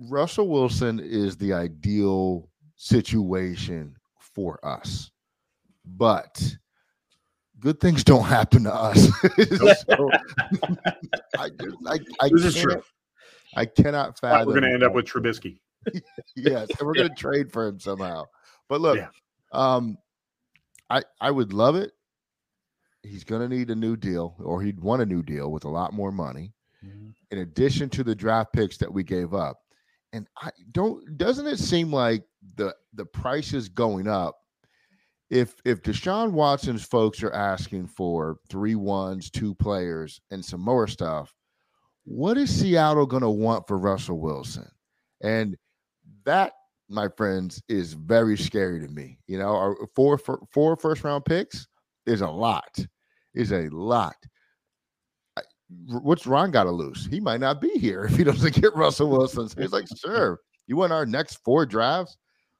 Russell 0.00 0.48
Wilson 0.48 0.98
is 1.00 1.36
the 1.36 1.52
ideal 1.52 2.48
situation 2.76 3.94
for 4.18 4.58
us, 4.66 5.12
but 5.84 6.56
good 7.62 7.80
things 7.80 8.04
don't 8.04 8.24
happen 8.24 8.64
to 8.64 8.74
us. 8.74 9.08
so, 9.88 10.10
I, 11.38 11.50
I, 11.86 11.98
I 12.20 12.28
this 12.28 12.44
is 12.44 12.56
true. 12.56 12.82
I 13.54 13.64
cannot 13.64 14.18
fathom. 14.18 14.48
We're 14.48 14.60
going 14.60 14.64
to 14.64 14.74
end 14.74 14.82
up 14.82 14.92
with 14.92 15.06
Trubisky. 15.06 15.60
yes, 16.36 16.68
and 16.78 16.86
we're 16.86 16.94
going 16.94 17.08
to 17.08 17.14
trade 17.14 17.52
for 17.52 17.66
him 17.66 17.78
somehow. 17.78 18.26
But 18.68 18.80
look, 18.80 18.98
yeah. 18.98 19.08
um, 19.52 19.96
I 20.90 21.02
I 21.20 21.30
would 21.30 21.52
love 21.52 21.76
it. 21.76 21.92
He's 23.02 23.24
going 23.24 23.48
to 23.48 23.54
need 23.54 23.70
a 23.70 23.74
new 23.74 23.96
deal, 23.96 24.36
or 24.38 24.62
he'd 24.62 24.80
want 24.80 25.02
a 25.02 25.06
new 25.06 25.22
deal 25.22 25.50
with 25.50 25.64
a 25.64 25.68
lot 25.68 25.92
more 25.92 26.12
money, 26.12 26.52
mm-hmm. 26.84 27.10
in 27.30 27.38
addition 27.38 27.88
to 27.90 28.04
the 28.04 28.14
draft 28.14 28.52
picks 28.52 28.76
that 28.78 28.92
we 28.92 29.02
gave 29.02 29.34
up. 29.34 29.58
And 30.12 30.28
I 30.40 30.50
don't. 30.72 31.16
Doesn't 31.16 31.46
it 31.46 31.58
seem 31.58 31.92
like 31.92 32.24
the 32.56 32.74
the 32.94 33.06
price 33.06 33.52
is 33.54 33.68
going 33.68 34.08
up 34.08 34.36
if 35.32 35.54
if 35.64 35.82
Deshaun 35.82 36.32
Watson's 36.32 36.84
folks 36.84 37.22
are 37.22 37.32
asking 37.32 37.86
for 37.86 38.36
three 38.50 38.74
ones, 38.74 39.30
two 39.30 39.54
players, 39.54 40.20
and 40.30 40.44
some 40.44 40.60
more 40.60 40.86
stuff, 40.86 41.34
what 42.04 42.36
is 42.36 42.54
Seattle 42.54 43.06
going 43.06 43.22
to 43.22 43.30
want 43.30 43.66
for 43.66 43.78
Russell 43.78 44.20
Wilson? 44.20 44.70
And 45.22 45.56
that, 46.26 46.52
my 46.90 47.08
friends, 47.16 47.62
is 47.70 47.94
very 47.94 48.36
scary 48.36 48.80
to 48.80 48.88
me. 48.88 49.18
You 49.26 49.38
know, 49.38 49.56
our 49.56 49.74
four 49.96 50.18
four 50.18 50.76
first 50.76 51.02
round 51.02 51.24
picks 51.24 51.66
is 52.04 52.20
a 52.20 52.28
lot. 52.28 52.78
Is 53.32 53.52
a 53.52 53.70
lot. 53.70 54.16
What's 55.88 56.26
Ron 56.26 56.50
got 56.50 56.64
to 56.64 56.70
lose? 56.70 57.08
He 57.10 57.20
might 57.20 57.40
not 57.40 57.58
be 57.58 57.70
here 57.78 58.04
if 58.04 58.14
he 58.14 58.24
doesn't 58.24 58.54
get 58.54 58.76
Russell 58.76 59.08
Wilson. 59.08 59.48
So 59.48 59.62
he's 59.62 59.72
like, 59.72 59.86
sure, 59.96 60.40
you 60.66 60.76
want 60.76 60.92
our 60.92 61.06
next 61.06 61.36
four 61.42 61.64
drafts? 61.64 62.18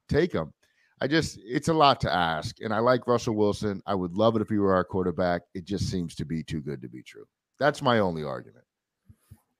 Take 0.08 0.32
them. 0.32 0.54
I 1.02 1.08
just 1.08 1.40
it's 1.44 1.66
a 1.66 1.74
lot 1.74 2.00
to 2.02 2.14
ask. 2.14 2.60
And 2.60 2.72
I 2.72 2.78
like 2.78 3.08
Russell 3.08 3.34
Wilson. 3.34 3.82
I 3.86 3.94
would 3.96 4.14
love 4.14 4.36
it 4.36 4.42
if 4.42 4.48
he 4.48 4.58
were 4.58 4.72
our 4.72 4.84
quarterback. 4.84 5.42
It 5.52 5.64
just 5.64 5.90
seems 5.90 6.14
to 6.14 6.24
be 6.24 6.44
too 6.44 6.60
good 6.60 6.80
to 6.80 6.88
be 6.88 7.02
true. 7.02 7.24
That's 7.58 7.82
my 7.82 7.98
only 7.98 8.22
argument. 8.22 8.64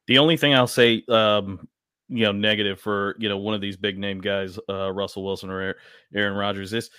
The 0.06 0.18
only 0.18 0.36
thing 0.36 0.54
I'll 0.54 0.68
say, 0.68 1.02
um, 1.08 1.68
you 2.08 2.24
know, 2.24 2.30
negative 2.30 2.78
for 2.78 3.16
you 3.18 3.28
know 3.28 3.38
one 3.38 3.54
of 3.54 3.60
these 3.60 3.76
big 3.76 3.98
name 3.98 4.20
guys, 4.20 4.56
uh, 4.68 4.92
Russell 4.92 5.24
Wilson 5.24 5.50
or 5.50 5.74
Aaron 6.14 6.34
Rodgers, 6.34 6.72
is 6.72 6.90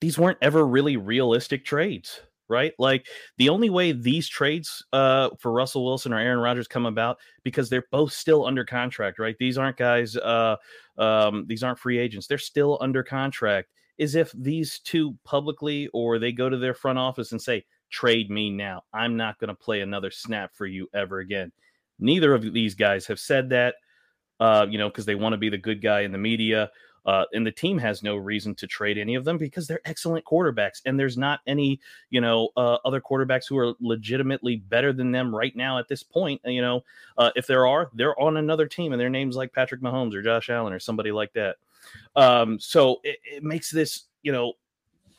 these 0.00 0.18
weren't 0.18 0.38
ever 0.42 0.66
really 0.66 0.96
realistic 0.96 1.64
trades. 1.64 2.20
Right? 2.50 2.72
Like 2.78 3.06
the 3.38 3.48
only 3.48 3.70
way 3.70 3.92
these 3.92 4.28
trades 4.28 4.84
uh, 4.92 5.30
for 5.38 5.52
Russell 5.52 5.84
Wilson 5.84 6.12
or 6.12 6.18
Aaron 6.18 6.40
Rodgers 6.40 6.68
come 6.68 6.86
about 6.86 7.18
because 7.44 7.70
they're 7.70 7.86
both 7.90 8.12
still 8.12 8.44
under 8.44 8.64
contract, 8.64 9.18
right? 9.18 9.36
These 9.38 9.56
aren't 9.56 9.76
guys, 9.76 10.16
uh, 10.16 10.56
um, 10.98 11.46
these 11.46 11.62
aren't 11.62 11.78
free 11.78 11.98
agents. 11.98 12.26
They're 12.26 12.38
still 12.38 12.76
under 12.80 13.02
contract. 13.02 13.70
Is 13.96 14.14
if 14.14 14.32
these 14.32 14.80
two 14.80 15.16
publicly 15.24 15.88
or 15.92 16.18
they 16.18 16.32
go 16.32 16.48
to 16.48 16.56
their 16.56 16.74
front 16.74 16.98
office 16.98 17.32
and 17.32 17.40
say, 17.40 17.64
trade 17.90 18.30
me 18.30 18.50
now. 18.50 18.82
I'm 18.92 19.16
not 19.16 19.38
going 19.38 19.48
to 19.48 19.54
play 19.54 19.80
another 19.80 20.10
snap 20.10 20.54
for 20.54 20.66
you 20.66 20.88
ever 20.94 21.18
again. 21.18 21.52
Neither 21.98 22.34
of 22.34 22.52
these 22.52 22.74
guys 22.74 23.06
have 23.06 23.20
said 23.20 23.50
that, 23.50 23.74
uh, 24.38 24.66
you 24.70 24.78
know, 24.78 24.88
because 24.88 25.04
they 25.04 25.16
want 25.16 25.34
to 25.34 25.38
be 25.38 25.50
the 25.50 25.58
good 25.58 25.82
guy 25.82 26.00
in 26.00 26.12
the 26.12 26.18
media. 26.18 26.70
Uh, 27.06 27.24
and 27.32 27.46
the 27.46 27.50
team 27.50 27.78
has 27.78 28.02
no 28.02 28.16
reason 28.16 28.54
to 28.54 28.66
trade 28.66 28.98
any 28.98 29.14
of 29.14 29.24
them 29.24 29.38
because 29.38 29.66
they're 29.66 29.80
excellent 29.84 30.24
quarterbacks, 30.24 30.80
and 30.84 30.98
there's 30.98 31.16
not 31.16 31.40
any, 31.46 31.80
you 32.10 32.20
know, 32.20 32.50
uh, 32.56 32.76
other 32.84 33.00
quarterbacks 33.00 33.48
who 33.48 33.56
are 33.58 33.74
legitimately 33.80 34.56
better 34.56 34.92
than 34.92 35.10
them 35.10 35.34
right 35.34 35.56
now 35.56 35.78
at 35.78 35.88
this 35.88 36.02
point. 36.02 36.40
You 36.44 36.62
know, 36.62 36.84
uh, 37.18 37.30
if 37.36 37.46
there 37.46 37.66
are, 37.66 37.90
they're 37.94 38.18
on 38.20 38.36
another 38.36 38.66
team, 38.66 38.92
and 38.92 39.00
their 39.00 39.10
names 39.10 39.36
like 39.36 39.52
Patrick 39.52 39.80
Mahomes 39.80 40.14
or 40.14 40.22
Josh 40.22 40.50
Allen 40.50 40.72
or 40.72 40.80
somebody 40.80 41.12
like 41.12 41.32
that. 41.32 41.56
Um, 42.16 42.58
so 42.58 43.00
it, 43.02 43.18
it 43.24 43.42
makes 43.42 43.70
this, 43.70 44.04
you 44.22 44.32
know, 44.32 44.54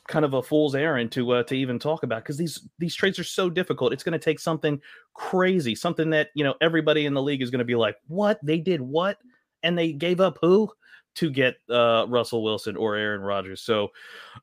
kind 0.08 0.24
of 0.24 0.34
a 0.34 0.42
fool's 0.42 0.74
errand 0.74 1.12
to 1.12 1.30
uh, 1.32 1.42
to 1.44 1.54
even 1.54 1.78
talk 1.78 2.02
about 2.02 2.22
because 2.22 2.36
these 2.36 2.68
these 2.78 2.94
trades 2.94 3.18
are 3.18 3.24
so 3.24 3.48
difficult. 3.48 3.92
It's 3.92 4.02
going 4.02 4.12
to 4.12 4.18
take 4.18 4.40
something 4.40 4.80
crazy, 5.14 5.74
something 5.74 6.10
that 6.10 6.30
you 6.34 6.44
know 6.44 6.54
everybody 6.60 7.06
in 7.06 7.14
the 7.14 7.22
league 7.22 7.42
is 7.42 7.50
going 7.50 7.60
to 7.60 7.64
be 7.64 7.74
like, 7.74 7.96
"What 8.08 8.38
they 8.42 8.58
did? 8.58 8.80
What?" 8.80 9.18
And 9.62 9.78
they 9.78 9.92
gave 9.92 10.20
up 10.20 10.38
who? 10.40 10.70
To 11.16 11.30
get 11.30 11.56
uh, 11.70 12.06
Russell 12.08 12.42
Wilson 12.42 12.76
or 12.76 12.96
Aaron 12.96 13.20
Rodgers. 13.20 13.60
So, 13.60 13.88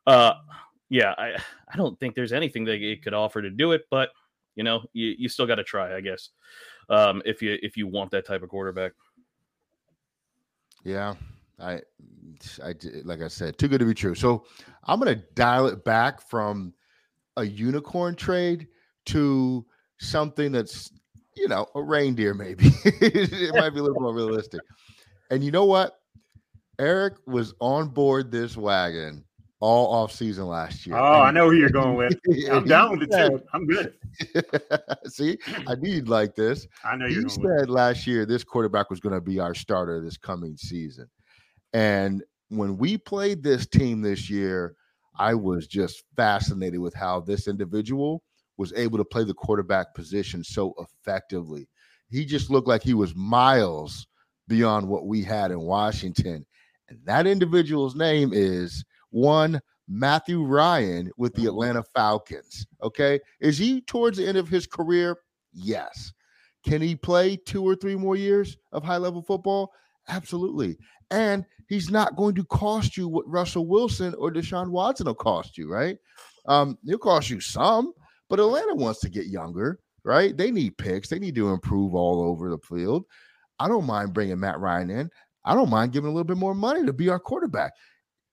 uh, 0.08 0.34
yeah, 0.90 1.14
I 1.18 1.36
I 1.72 1.78
don't 1.78 2.00
think 2.00 2.16
there's 2.16 2.34
anything 2.34 2.66
that 2.66 2.82
it 2.82 3.04
could 3.04 3.14
offer 3.14 3.42
to 3.42 3.50
do 3.50 3.72
it, 3.72 3.84
but 3.90 4.10
you 4.56 4.64
know, 4.64 4.82
you, 4.94 5.16
you 5.18 5.30
still 5.30 5.48
got 5.48 5.56
to 5.56 5.64
try, 5.64 5.96
I 5.96 6.02
guess, 6.02 6.30
um, 6.90 7.22
if 7.26 7.42
you 7.42 7.58
if 7.62 7.78
you 7.78 7.88
want 7.88 8.12
that 8.12 8.26
type 8.26 8.44
of 8.44 8.50
quarterback. 8.50 8.94
Yeah, 10.84 11.16
I, 11.60 11.82
I 12.64 12.74
like 13.04 13.22
I 13.22 13.28
said, 13.28 13.58
too 13.58 13.68
good 13.68 13.80
to 13.80 13.86
be 13.86 13.94
true. 13.94 14.16
So 14.16 14.46
I'm 14.86 15.00
gonna 15.00 15.22
dial 15.36 15.68
it 15.68 15.84
back 15.84 16.28
from 16.28 16.74
a 17.38 17.44
unicorn 17.46 18.16
trade 18.16 18.68
to 19.06 19.66
something 20.00 20.52
that's 20.52 20.92
you 21.36 21.48
know 21.48 21.68
a 21.76 21.82
reindeer 21.82 22.34
maybe 22.34 22.66
it 22.86 23.56
might 23.56 23.70
be 23.72 23.80
a 23.80 23.84
little 23.84 24.02
more 24.02 24.14
realistic 24.14 24.62
and 25.32 25.44
you 25.44 25.52
know 25.52 25.66
what 25.66 25.99
Eric 26.80 27.16
was 27.26 27.54
on 27.60 27.90
board 27.90 28.32
this 28.32 28.56
wagon 28.56 29.26
all 29.60 29.94
off 29.94 30.14
season 30.14 30.48
last 30.48 30.88
year. 30.88 30.96
Oh, 30.96 31.22
I 31.22 31.32
know 31.32 31.50
who 31.50 31.58
you're 31.58 31.70
going 31.70 31.96
with. 31.96 32.16
I'm 32.50 32.66
down 32.66 32.98
with 32.98 33.10
the 33.10 33.30
two. 33.30 33.44
I'm 33.54 33.68
good. 33.68 33.94
See, 35.12 35.38
I 35.68 35.76
knew 35.76 35.92
you'd 35.92 36.08
like 36.08 36.36
this. 36.36 36.66
I 36.86 36.96
know 36.96 37.08
you 37.08 37.28
said 37.28 37.70
last 37.70 38.08
year 38.08 38.26
this 38.26 38.46
quarterback 38.46 38.90
was 38.90 39.02
going 39.02 39.16
to 39.16 39.22
be 39.22 39.40
our 39.40 39.54
starter 39.54 40.02
this 40.02 40.18
coming 40.18 40.56
season. 40.56 41.10
And 41.74 42.24
when 42.48 42.78
we 42.78 42.98
played 42.98 43.44
this 43.44 43.68
team 43.68 44.02
this 44.02 44.30
year, 44.30 44.76
I 45.18 45.34
was 45.34 45.68
just 45.68 46.04
fascinated 46.16 46.80
with 46.80 46.94
how 46.94 47.20
this 47.20 47.50
individual 47.50 48.24
was 48.58 48.72
able 48.74 48.98
to 48.98 49.06
play 49.06 49.26
the 49.26 49.34
quarterback 49.34 49.94
position 49.94 50.44
so 50.44 50.74
effectively. 50.80 51.68
He 52.10 52.26
just 52.26 52.50
looked 52.50 52.68
like 52.68 52.82
he 52.82 52.94
was 52.94 53.14
miles 53.16 54.08
beyond 54.48 54.88
what 54.88 55.06
we 55.06 55.22
had 55.22 55.52
in 55.52 55.60
Washington. 55.60 56.46
And 56.90 57.00
that 57.06 57.28
individual's 57.28 57.96
name 57.96 58.32
is 58.34 58.84
one 59.12 59.62
Matthew 59.88 60.44
Ryan 60.44 61.12
with 61.18 61.34
the 61.34 61.46
Atlanta 61.46 61.84
Falcons. 61.84 62.66
Okay. 62.82 63.20
Is 63.40 63.58
he 63.58 63.82
towards 63.82 64.18
the 64.18 64.28
end 64.28 64.38
of 64.38 64.48
his 64.48 64.68
career? 64.68 65.18
Yes. 65.54 66.14
Can 66.64 66.82
he 66.82 66.96
play 66.96 67.38
two 67.38 67.64
or 67.64 67.76
three 67.76 67.96
more 67.96 68.16
years 68.16 68.58
of 68.72 68.84
high 68.84 68.98
level 68.98 69.22
football? 69.22 69.72
Absolutely. 70.08 70.78
And 71.12 71.46
he's 71.68 71.90
not 71.90 72.16
going 72.16 72.36
to 72.36 72.44
cost 72.46 72.98
you 72.98 73.08
what 73.08 73.28
Russell 73.28 73.66
Wilson 73.66 74.14
or 74.16 74.32
Deshaun 74.32 74.70
Watson 74.70 75.08
will 75.08 75.16
cost 75.16 75.58
you, 75.58 75.72
right? 75.72 75.98
Um, 76.48 76.78
he'll 76.86 76.98
cost 76.98 77.30
you 77.30 77.40
some, 77.40 77.94
but 78.28 78.40
Atlanta 78.40 78.76
wants 78.76 79.00
to 79.02 79.10
get 79.10 79.28
younger, 79.28 79.80
right? 80.04 80.36
They 80.36 80.52
need 80.52 80.78
picks, 80.78 81.10
they 81.10 81.20
need 81.20 81.36
to 81.36 81.50
improve 81.50 81.96
all 81.96 82.22
over 82.22 82.50
the 82.50 82.58
field. 82.60 83.06
I 83.60 83.68
don't 83.68 83.86
mind 83.86 84.14
bringing 84.14 84.40
Matt 84.40 84.60
Ryan 84.60 84.90
in. 84.90 85.10
I 85.46 85.56
don't 85.56 85.70
mind 85.70 85.94
giving 85.94 86.10
a 86.10 86.14
little 86.14 86.26
bit 86.26 86.38
more 86.38 86.56
money 86.56 86.86
to 86.86 86.94
be 86.94 87.10
our 87.10 87.20
quarterback. 87.20 87.74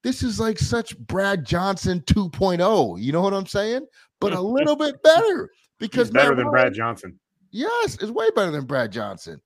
This 0.03 0.23
is 0.23 0.39
like 0.39 0.59
such 0.59 0.97
Brad 0.99 1.45
Johnson 1.45 2.01
2.0. 2.07 3.01
You 3.01 3.13
know 3.13 3.23
what 3.23 3.35
I'm 3.35 3.47
saying? 3.47 3.87
But 4.21 4.33
a 4.33 4.41
little 4.41 4.77
bit 4.77 5.03
better 5.03 5.51
because 5.79 6.09
He's 6.09 6.13
better 6.13 6.31
Matt 6.31 6.37
than 6.37 6.47
Ryan, 6.47 6.65
Brad 6.65 6.75
Johnson. 6.75 7.19
Yes, 7.51 7.99
it's 8.01 8.11
way 8.11 8.29
better 8.35 8.51
than 8.51 8.67
Brad 8.67 8.93
Johnson. 8.93 9.41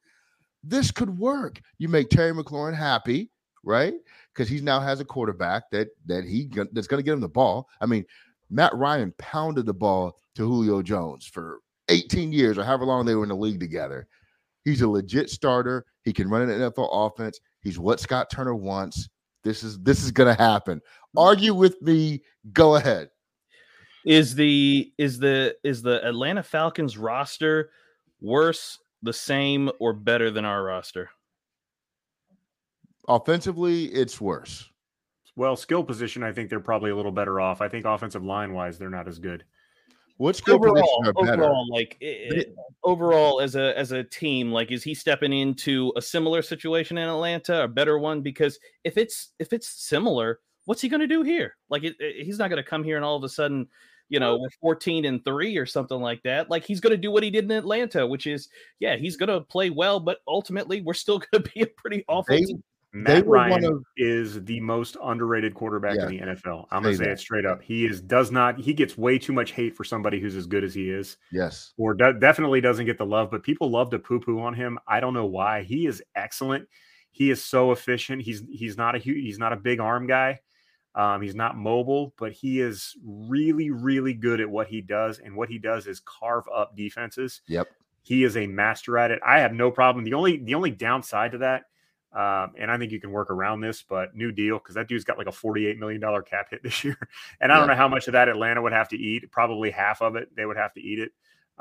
This 0.63 0.91
could 0.91 1.19
work. 1.19 1.61
You 1.79 1.89
make 1.89 2.11
Terry 2.11 2.33
McLaurin 2.33 2.75
happy, 2.75 3.31
right? 3.63 3.95
Because 4.35 4.49
he 4.49 4.61
now 4.61 4.81
has 4.81 5.01
a 5.01 5.05
quarterback 5.05 5.71
that 5.71 5.89
that 6.07 6.25
he 6.25 6.51
that's 6.73 6.87
going 6.87 6.99
to 6.99 7.05
get 7.05 7.15
him 7.15 7.21
the 7.21 7.29
ball. 7.29 7.69
I 7.81 7.87
mean, 7.87 8.05
Matt 8.51 8.75
Ryan 8.75 9.15
pounded 9.19 9.67
the 9.67 9.75
ball 9.75 10.19
to 10.35 10.47
Julio 10.47 10.83
Jones 10.83 11.27
for 11.27 11.61
18 11.89 12.33
years 12.33 12.59
or 12.59 12.65
however 12.65 12.85
long 12.85 13.07
they 13.07 13.15
were 13.15 13.23
in 13.23 13.29
the 13.29 13.37
league 13.37 13.61
together. 13.61 14.07
He's 14.65 14.83
a 14.83 14.89
legit 14.89 15.31
starter. 15.31 15.87
He 16.05 16.13
can 16.13 16.29
run 16.29 16.43
an 16.43 16.61
NFL 16.61 16.89
offense. 16.93 17.41
He's 17.63 17.79
what 17.79 18.01
Scott 18.01 18.31
Turner 18.31 18.55
wants. 18.55 19.09
This 19.43 19.63
is 19.63 19.79
this 19.81 20.03
is 20.03 20.11
going 20.11 20.35
to 20.35 20.43
happen. 20.43 20.81
Argue 21.17 21.55
with 21.55 21.81
me. 21.83 22.23
Go 22.53 22.77
ahead. 22.77 23.11
Is 24.05 24.35
the 24.35 24.93
is 24.99 25.19
the 25.19 25.57
is 25.63 25.83
the 25.83 26.07
Atlanta 26.07 26.43
Falcons 26.43 26.97
roster 26.97 27.71
worse, 28.21 28.79
the 29.03 29.13
same, 29.13 29.71
or 29.79 29.93
better 29.93 30.31
than 30.31 30.45
our 30.45 30.63
roster? 30.63 31.11
Offensively, 33.09 33.87
it's 33.87 34.21
worse. 34.21 34.69
Well, 35.37 35.57
skill 35.57 35.83
position, 35.83 36.23
I 36.23 36.33
think 36.33 36.51
they're 36.51 36.61
probably 36.61 36.91
a 36.91 36.97
little 36.97 37.13
better 37.13 37.41
off. 37.41 37.61
I 37.61 37.69
think 37.69 37.87
offensive 37.87 38.25
line 38.25 38.53
wise, 38.53 38.79
they're 38.79 38.91
not 38.91 39.09
as 39.09 39.19
good. 39.19 39.45
What 40.21 40.37
skill 40.37 40.57
overall, 40.57 41.03
are 41.07 41.15
better? 41.15 41.45
Overall, 41.45 41.67
like 41.71 41.97
it, 41.99 42.55
overall, 42.85 43.41
as 43.41 43.57
a 43.57 43.77
as 43.79 43.93
a 43.93 44.05
team, 44.05 44.53
like 44.53 44.71
is 44.71 44.83
he 44.83 44.93
stepping 44.93 45.33
into 45.33 45.95
a 45.97 46.03
similar 46.03 46.43
situation 46.43 46.99
in 46.99 47.09
Atlanta, 47.09 47.63
a 47.65 47.69
better 47.69 47.99
one? 47.99 48.21
Because 48.21 48.59
if 48.85 48.99
it's 48.99 49.31
if 49.39 49.55
it's 49.55 49.67
similar, 49.67 50.41
what's 50.67 50.83
he 50.83 50.91
going 50.91 51.01
to 51.01 51.07
do 51.07 51.23
here? 51.23 51.57
Like 51.71 51.85
it, 51.85 51.97
it, 51.99 52.27
he's 52.27 52.39
not 52.39 52.51
going 52.51 52.63
to 52.63 52.69
come 52.69 52.85
here 52.85 52.97
and 52.97 53.05
all 53.05 53.17
of 53.17 53.25
a 53.25 53.31
sudden, 53.31 53.67
you 54.11 54.21
know, 54.21 54.47
14 54.61 55.07
and 55.07 55.25
three 55.25 55.57
or 55.57 55.65
something 55.65 56.03
like 56.03 56.23
that. 56.25 56.51
Like 56.51 56.67
he's 56.67 56.81
going 56.81 56.91
to 56.91 56.99
do 56.99 57.11
what 57.11 57.23
he 57.23 57.31
did 57.31 57.45
in 57.45 57.53
Atlanta, 57.53 58.07
which 58.07 58.27
is 58.27 58.51
yeah, 58.79 58.97
he's 58.97 59.17
going 59.17 59.31
to 59.31 59.41
play 59.41 59.71
well, 59.71 60.01
but 60.01 60.19
ultimately 60.29 60.83
we're 60.83 60.93
still 60.93 61.19
going 61.33 61.43
to 61.43 61.51
be 61.55 61.63
a 61.63 61.67
pretty 61.67 62.05
awful. 62.09 62.37
They, 62.37 62.45
Matt 62.93 63.27
Ryan 63.27 63.65
of, 63.65 63.85
is 63.97 64.45
the 64.45 64.59
most 64.61 64.97
underrated 65.03 65.55
quarterback 65.55 65.97
yeah, 65.97 66.07
in 66.07 66.09
the 66.09 66.19
NFL. 66.19 66.67
I'm 66.71 66.83
gonna 66.83 66.97
say 66.97 67.05
that. 67.05 67.13
it 67.13 67.21
straight 67.21 67.47
up. 67.47 67.63
He 67.63 67.87
is 67.87 68.01
does 68.01 68.33
not 68.33 68.59
he 68.59 68.75
gets 68.75 68.99
way 68.99 69.17
too 69.19 69.33
much 69.33 69.53
hate 69.53 69.77
for 69.77 69.85
somebody 69.85 70.21
who's 70.21 70.35
as 70.35 70.47
good 70.47 70.65
as 70.65 70.75
he 70.75 70.91
is. 70.91 71.17
Yes, 71.31 71.73
or 71.79 71.95
de- 71.95 72.19
definitely 72.19 72.61
doesn't 72.61 72.87
get 72.87 72.99
the 72.99 73.07
love. 73.07 73.31
But 73.31 73.45
people 73.45 73.71
love 73.71 73.91
to 73.91 73.99
poo 74.01 74.19
poo 74.19 74.41
on 74.41 74.55
him. 74.55 74.79
I 74.89 74.99
don't 74.99 75.15
know 75.15 75.27
why. 75.27 75.63
He 75.63 75.87
is 75.87 76.03
excellent. 76.17 76.67
He 77.13 77.31
is 77.31 77.45
so 77.45 77.71
efficient. 77.71 78.23
He's 78.23 78.43
he's 78.51 78.77
not 78.77 78.97
a 78.97 78.99
he's 78.99 79.39
not 79.39 79.53
a 79.53 79.57
big 79.57 79.79
arm 79.79 80.09
guy. 80.09 80.41
Um, 80.97 81.23
he's 81.23 81.37
not 81.37 81.57
mobile, 81.57 82.13
but 82.19 82.33
he 82.33 82.61
is 82.61 82.97
really 83.05 83.71
really 83.71 84.15
good 84.15 84.41
at 84.41 84.51
what 84.51 84.67
he 84.67 84.81
does. 84.81 85.21
And 85.21 85.37
what 85.37 85.49
he 85.49 85.59
does 85.59 85.87
is 85.87 86.01
carve 86.01 86.49
up 86.53 86.77
defenses. 86.77 87.43
Yep. 87.47 87.69
He 88.03 88.25
is 88.25 88.37
a 88.37 88.49
master 88.49 88.99
at 88.99 89.13
it. 89.13 89.21
I 89.25 89.39
have 89.39 89.53
no 89.53 89.71
problem. 89.71 90.05
The 90.05 90.15
only 90.15 90.39
the 90.39 90.57
only 90.57 90.73
downside 90.73 91.33
to 91.33 91.39
that 91.39 91.67
um, 92.13 92.55
and 92.59 92.71
I 92.71 92.79
think 92.79 92.91
you 92.91 93.01
can 93.01 93.13
work 93.13 93.31
around 93.31 93.61
this, 93.61 93.85
but 93.89 94.17
new 94.17 94.33
deal 94.33 94.59
because 94.59 94.75
that 94.75 94.89
dude's 94.89 95.05
got 95.05 95.17
like 95.17 95.29
a 95.29 95.33
$48 95.33 95.79
million 95.79 96.01
cap 96.23 96.49
hit 96.51 96.63
this 96.63 96.83
year. 96.83 96.99
And 97.41 97.53
I 97.53 97.59
don't 97.59 97.69
know 97.69 97.75
how 97.75 97.89
much 97.89 98.09
of 98.09 98.13
that 98.13 98.29
Atlanta 98.29 98.61
would 98.61 98.73
have 98.73 98.89
to 98.89 98.97
eat. 98.97 99.31
Probably 99.31 99.71
half 99.71 100.03
of 100.03 100.17
it, 100.17 100.35
they 100.35 100.45
would 100.45 100.57
have 100.57 100.73
to 100.75 100.81
eat 100.81 100.99
it. 100.99 101.13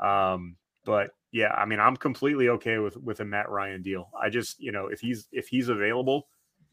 Um, 0.04 0.56
but 0.84 1.10
yeah, 1.30 1.52
I 1.52 1.66
mean, 1.66 1.78
I'm 1.78 1.96
completely 1.96 2.48
okay 2.48 2.78
with 2.78 2.96
with 2.96 3.20
a 3.20 3.24
Matt 3.24 3.48
Ryan 3.48 3.82
deal. 3.82 4.10
I 4.20 4.30
just, 4.30 4.60
you 4.60 4.72
know, 4.72 4.86
if 4.86 5.00
he's 5.00 5.28
if 5.30 5.46
he's 5.46 5.68
available 5.68 6.26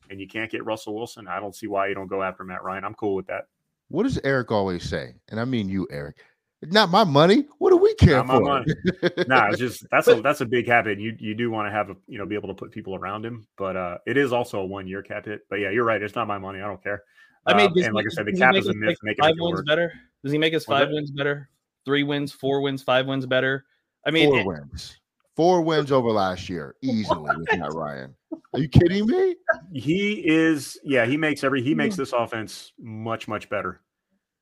and 0.09 0.19
you 0.19 0.27
can't 0.27 0.49
get 0.49 0.65
Russell 0.65 0.95
Wilson, 0.95 1.27
I 1.27 1.39
don't 1.39 1.55
see 1.55 1.67
why 1.67 1.87
you 1.87 1.93
don't 1.93 2.07
go 2.07 2.23
after 2.23 2.43
Matt 2.43 2.63
Ryan. 2.63 2.83
I'm 2.83 2.95
cool 2.95 3.15
with 3.15 3.27
that. 3.27 3.47
What 3.89 4.03
does 4.03 4.19
Eric 4.23 4.51
always 4.51 4.83
say? 4.83 5.13
And 5.29 5.39
I 5.39 5.45
mean 5.45 5.69
you, 5.69 5.87
Eric. 5.91 6.23
It's 6.61 6.73
not 6.73 6.89
my 6.89 7.03
money. 7.03 7.45
What 7.59 7.69
do 7.69 7.77
we 7.77 7.93
care 7.95 8.23
not 8.23 8.27
for? 8.27 8.65
nah, 9.27 9.49
it's 9.49 9.59
just 9.59 9.85
that's 9.91 10.07
a 10.07 10.21
that's 10.21 10.41
a 10.41 10.45
big 10.45 10.67
habit. 10.67 10.99
You 10.99 11.15
you 11.19 11.35
do 11.35 11.51
want 11.51 11.67
to 11.67 11.71
have 11.71 11.91
a 11.91 11.95
you 12.07 12.17
know 12.17 12.25
be 12.25 12.35
able 12.35 12.47
to 12.47 12.55
put 12.55 12.71
people 12.71 12.95
around 12.95 13.23
him, 13.23 13.47
but 13.57 13.75
uh 13.75 13.97
it 14.07 14.17
is 14.17 14.33
also 14.33 14.59
a 14.61 14.65
one 14.65 14.87
year 14.87 15.03
cap 15.03 15.25
hit. 15.25 15.41
But 15.49 15.57
yeah, 15.57 15.69
you're 15.69 15.85
right. 15.85 16.01
It's 16.01 16.15
not 16.15 16.27
my 16.27 16.39
money. 16.39 16.59
I 16.59 16.65
don't 16.65 16.81
care. 16.81 17.03
I 17.45 17.55
mean, 17.55 17.71
uh, 17.71 17.85
and 17.85 17.93
like 17.93 18.05
I 18.05 18.13
said, 18.13 18.25
the 18.25 18.33
cap 18.33 18.55
is 18.55 18.67
a 18.67 18.73
myth. 18.73 18.97
Make 19.03 19.19
five 19.19 19.35
wins 19.37 19.61
better. 19.67 19.93
Does 20.23 20.31
he 20.31 20.37
make 20.39 20.53
us 20.53 20.65
five 20.65 20.89
wins 20.89 21.11
better? 21.11 21.49
Three 21.85 22.03
wins, 22.03 22.31
four 22.31 22.61
wins, 22.61 22.81
five 22.81 23.05
wins 23.05 23.25
better. 23.25 23.63
I 24.05 24.11
mean, 24.11 24.29
four 24.29 24.39
it, 24.39 24.45
wins, 24.45 24.99
four 25.35 25.61
wins 25.61 25.91
over 25.91 26.09
last 26.09 26.49
year 26.49 26.75
easily 26.81 27.35
with 27.37 27.59
Matt 27.59 27.71
Ryan. 27.73 28.15
Are 28.53 28.59
you 28.59 28.67
kidding 28.67 29.05
me? 29.05 29.35
He 29.73 30.27
is. 30.27 30.79
Yeah, 30.83 31.05
he 31.05 31.17
makes 31.17 31.43
every 31.43 31.61
he 31.61 31.75
makes 31.75 31.95
this 31.95 32.13
offense 32.13 32.73
much 32.79 33.27
much 33.27 33.47
better. 33.47 33.79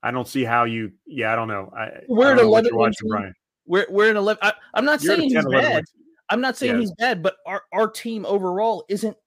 I 0.05 0.11
don't 0.11 0.27
see 0.27 0.43
how 0.43 0.65
you. 0.65 0.91
Yeah, 1.07 1.33
I 1.33 1.35
don't 1.35 1.47
know. 1.47 1.71
I, 1.75 1.89
we're 2.07 2.27
I 2.27 2.31
at 2.31 2.35
don't 2.35 2.45
know 2.45 2.49
what 2.51 2.65
11 2.65 2.69
you're 2.69 2.77
watching, 2.79 3.09
Brian. 3.09 3.33
We're 3.65 3.87
we're 3.89 4.11
in 4.11 4.17
eleven. 4.17 4.39
I, 4.43 4.53
I'm 4.75 4.85
not 4.85 5.01
You're 5.01 5.15
saying 5.17 5.35
a 5.35 5.39
he's 5.41 5.45
bad. 5.51 5.83
I'm 6.29 6.41
not 6.41 6.55
saying 6.57 6.73
Yeah. 6.75 6.79
he's 6.81 6.91
bad, 6.93 7.23
but 7.23 7.35
our 7.47 7.63
our 7.73 7.89
team 7.89 8.25
overall 8.27 8.85
isn't 8.89 9.17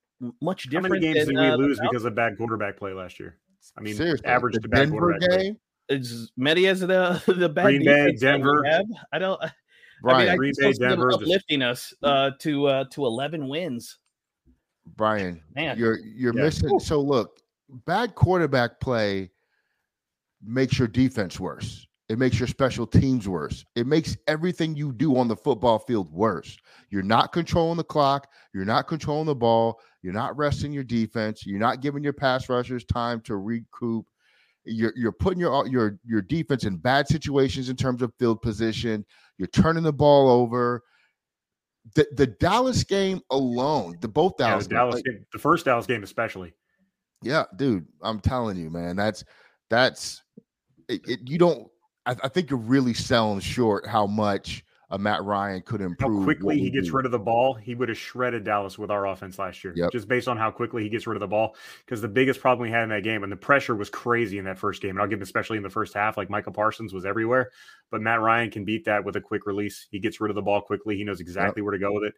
much 0.40 0.64
different. 0.70 0.86
How 0.86 0.90
many 0.92 1.00
games 1.14 1.26
than, 1.26 1.34
did 1.34 1.42
we 1.42 1.48
uh, 1.48 1.56
lose 1.56 1.80
because 1.80 2.04
of 2.04 2.14
bad 2.14 2.36
quarterback 2.36 2.76
play 2.76 2.92
last 2.92 3.18
year? 3.18 3.36
I 3.76 3.80
mean, 3.80 3.94
Seriously, 3.96 4.26
average 4.26 4.54
the 4.54 4.60
to 4.60 4.68
bad 4.68 4.78
Denver 4.90 4.98
quarterback 4.98 5.28
play. 5.30 5.42
game, 5.44 5.56
as 5.90 6.30
many 6.36 6.66
as 6.68 6.80
the 6.80 7.20
the 7.26 7.48
bad 7.48 7.64
Green 7.64 7.84
Bay, 7.84 8.12
defense 8.12 8.20
that 8.20 8.34
we 8.40 8.42
Denver. 8.44 8.82
I 9.12 9.18
don't. 9.18 9.42
I 9.44 9.50
Brian. 10.02 10.28
mean, 10.28 10.36
Green 10.36 10.52
Bay, 10.56 10.72
don't 10.72 10.88
Denver, 10.90 11.10
just- 11.10 11.22
uplifting 11.22 11.62
us 11.62 11.92
uh, 12.04 12.30
to 12.38 12.66
uh, 12.68 12.84
to 12.92 13.04
11 13.06 13.48
wins. 13.48 13.98
Brian, 14.96 15.42
Man. 15.54 15.76
you're 15.78 15.98
you're 15.98 16.34
Yeah. 16.36 16.44
missing. 16.44 16.78
So 16.78 17.00
look, 17.00 17.40
bad 17.86 18.14
quarterback 18.14 18.80
play 18.80 19.30
makes 20.42 20.78
your 20.78 20.88
defense 20.88 21.38
worse. 21.40 21.86
It 22.08 22.18
makes 22.18 22.38
your 22.38 22.48
special 22.48 22.86
teams 22.86 23.28
worse. 23.28 23.66
It 23.76 23.86
makes 23.86 24.16
everything 24.26 24.74
you 24.74 24.92
do 24.92 25.18
on 25.18 25.28
the 25.28 25.36
football 25.36 25.78
field 25.78 26.10
worse. 26.10 26.56
You're 26.90 27.02
not 27.02 27.32
controlling 27.32 27.76
the 27.76 27.84
clock. 27.84 28.28
You're 28.54 28.64
not 28.64 28.88
controlling 28.88 29.26
the 29.26 29.34
ball. 29.34 29.78
You're 30.02 30.14
not 30.14 30.34
resting 30.36 30.72
your 30.72 30.84
defense. 30.84 31.44
You're 31.44 31.58
not 31.58 31.82
giving 31.82 32.02
your 32.02 32.14
pass 32.14 32.48
rushers 32.48 32.84
time 32.86 33.20
to 33.22 33.36
recoup. 33.36 34.06
You're 34.64 34.94
you're 34.96 35.12
putting 35.12 35.38
your 35.38 35.66
your 35.66 35.98
your 36.04 36.22
defense 36.22 36.64
in 36.64 36.76
bad 36.78 37.08
situations 37.08 37.68
in 37.68 37.76
terms 37.76 38.00
of 38.00 38.14
field 38.18 38.40
position. 38.40 39.04
You're 39.36 39.48
turning 39.48 39.82
the 39.82 39.92
ball 39.92 40.30
over. 40.30 40.82
The 41.94 42.06
the 42.16 42.26
Dallas 42.26 42.84
game 42.84 43.20
alone, 43.30 43.98
the 44.00 44.08
both 44.08 44.34
Yeah, 44.38 44.48
Dallas, 44.50 44.64
the 44.66 44.70
games, 44.70 44.78
Dallas 44.78 45.02
game, 45.02 45.26
the 45.32 45.38
first 45.38 45.64
Dallas 45.66 45.86
game 45.86 46.02
especially. 46.02 46.54
yeah, 47.22 47.44
dude, 47.56 47.86
I'm 48.02 48.20
telling 48.20 48.56
you, 48.56 48.70
man, 48.70 48.96
that's 48.96 49.24
that's 49.70 50.22
it, 50.88 51.08
it, 51.08 51.20
you 51.24 51.38
don't. 51.38 51.68
I, 52.06 52.16
I 52.24 52.28
think 52.28 52.50
you're 52.50 52.58
really 52.58 52.94
selling 52.94 53.40
short 53.40 53.86
how 53.86 54.06
much 54.06 54.64
a 54.90 54.98
Matt 54.98 55.22
Ryan 55.22 55.60
could 55.62 55.82
improve. 55.82 56.20
How 56.20 56.24
quickly 56.24 56.58
he 56.58 56.70
gets 56.70 56.88
do. 56.88 56.96
rid 56.96 57.04
of 57.04 57.12
the 57.12 57.18
ball, 57.18 57.52
he 57.52 57.74
would 57.74 57.90
have 57.90 57.98
shredded 57.98 58.44
Dallas 58.44 58.78
with 58.78 58.90
our 58.90 59.06
offense 59.06 59.38
last 59.38 59.62
year. 59.62 59.74
Yep. 59.76 59.92
Just 59.92 60.08
based 60.08 60.28
on 60.28 60.38
how 60.38 60.50
quickly 60.50 60.82
he 60.82 60.88
gets 60.88 61.06
rid 61.06 61.16
of 61.16 61.20
the 61.20 61.26
ball. 61.26 61.56
Because 61.84 62.00
the 62.00 62.08
biggest 62.08 62.40
problem 62.40 62.66
we 62.66 62.72
had 62.72 62.84
in 62.84 62.88
that 62.88 63.02
game, 63.02 63.22
and 63.22 63.30
the 63.30 63.36
pressure 63.36 63.76
was 63.76 63.90
crazy 63.90 64.38
in 64.38 64.46
that 64.46 64.58
first 64.58 64.80
game, 64.80 64.92
and 64.92 65.00
I'll 65.00 65.06
give 65.06 65.18
him 65.18 65.22
especially 65.22 65.58
in 65.58 65.62
the 65.62 65.70
first 65.70 65.92
half, 65.92 66.16
like 66.16 66.30
Micah 66.30 66.50
Parsons 66.50 66.94
was 66.94 67.04
everywhere. 67.04 67.50
But 67.90 68.00
Matt 68.00 68.20
Ryan 68.20 68.50
can 68.50 68.64
beat 68.64 68.86
that 68.86 69.04
with 69.04 69.16
a 69.16 69.20
quick 69.20 69.44
release. 69.46 69.86
He 69.90 69.98
gets 69.98 70.20
rid 70.20 70.30
of 70.30 70.36
the 70.36 70.42
ball 70.42 70.62
quickly. 70.62 70.96
He 70.96 71.04
knows 71.04 71.20
exactly 71.20 71.60
where 71.60 71.72
to 71.72 71.78
go 71.78 71.92
with 71.92 72.04
it. 72.04 72.14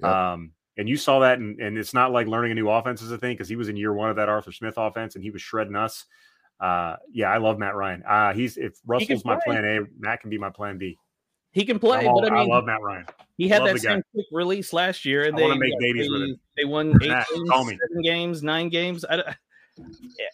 Yep. 0.00 0.10
Um, 0.10 0.52
and 0.76 0.88
you 0.88 0.96
saw 0.96 1.20
that, 1.20 1.38
and, 1.38 1.58
and 1.58 1.78
it's 1.78 1.94
not 1.94 2.12
like 2.12 2.26
learning 2.26 2.52
a 2.52 2.54
new 2.54 2.68
offense 2.68 3.00
is 3.02 3.12
a 3.12 3.18
thing 3.18 3.34
because 3.34 3.48
he 3.48 3.56
was 3.56 3.68
in 3.68 3.76
year 3.76 3.92
one 3.92 4.10
of 4.10 4.16
that 4.16 4.28
Arthur 4.28 4.52
Smith 4.52 4.74
offense 4.76 5.14
and 5.14 5.24
he 5.24 5.30
was 5.30 5.42
shredding 5.42 5.76
us. 5.76 6.04
Uh, 6.60 6.96
yeah, 7.12 7.30
I 7.30 7.38
love 7.38 7.58
Matt 7.58 7.74
Ryan. 7.74 8.02
Uh, 8.06 8.32
he's 8.34 8.56
if 8.56 8.74
Russell's 8.86 9.24
my 9.24 9.38
plan 9.44 9.64
A, 9.64 9.80
Matt 9.98 10.20
can 10.20 10.30
be 10.30 10.38
my 10.38 10.50
plan 10.50 10.76
B. 10.78 10.98
He 11.52 11.64
can 11.64 11.78
play, 11.78 12.00
I'm 12.00 12.08
all- 12.08 12.20
but 12.22 12.32
I 12.32 12.42
I 12.42 12.44
love 12.46 12.64
Matt 12.66 12.80
Ryan. 12.82 13.06
he 13.38 13.48
had 13.48 13.62
that 13.64 13.74
the 13.74 13.80
guy. 13.80 13.94
same 13.94 14.02
quick 14.12 14.26
release 14.30 14.72
last 14.72 15.04
year, 15.04 15.24
and 15.24 15.34
I 15.34 15.38
they 15.38 15.42
wanna 15.42 15.58
make 15.58 15.72
what, 15.72 15.80
babies 15.80 16.06
they, 16.06 16.10
with 16.12 16.22
him. 16.22 16.40
They 16.56 16.64
won 16.64 16.88
eight 17.02 17.08
Matt, 17.08 17.26
games, 17.34 17.48
call 17.50 17.64
me. 17.64 17.78
seven 17.88 18.02
games, 18.02 18.42
nine 18.42 18.68
games. 18.68 19.04
I, 19.08 19.16
don't- 19.16 19.28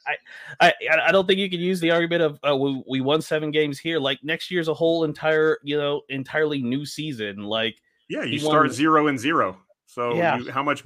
I, 0.07 0.17
I, 0.61 0.73
I 1.09 1.13
don't 1.13 1.27
think 1.27 1.39
you 1.39 1.49
can 1.49 1.61
use 1.61 1.79
the 1.81 1.91
argument 1.93 2.23
of 2.23 2.39
uh, 2.49 2.57
we, 2.57 2.83
we 2.89 3.01
won 3.01 3.23
seven 3.23 3.51
games 3.53 3.79
here. 3.79 3.99
Like 4.01 4.19
next 4.25 4.51
year's 4.51 4.67
a 4.69 4.75
whole 4.75 5.05
entire, 5.05 5.59
you 5.63 5.77
know, 5.77 6.03
entirely 6.09 6.61
new 6.63 6.85
season. 6.85 7.45
Like 7.45 7.77
Yeah, 8.09 8.25
you 8.25 8.39
start 8.41 8.67
won- 8.67 8.73
zero 8.75 9.07
and 9.07 9.19
zero. 9.19 9.59
So 9.87 10.15
Yeah. 10.17 10.39
you, 10.39 10.51
how 10.51 10.65
much 10.65 10.83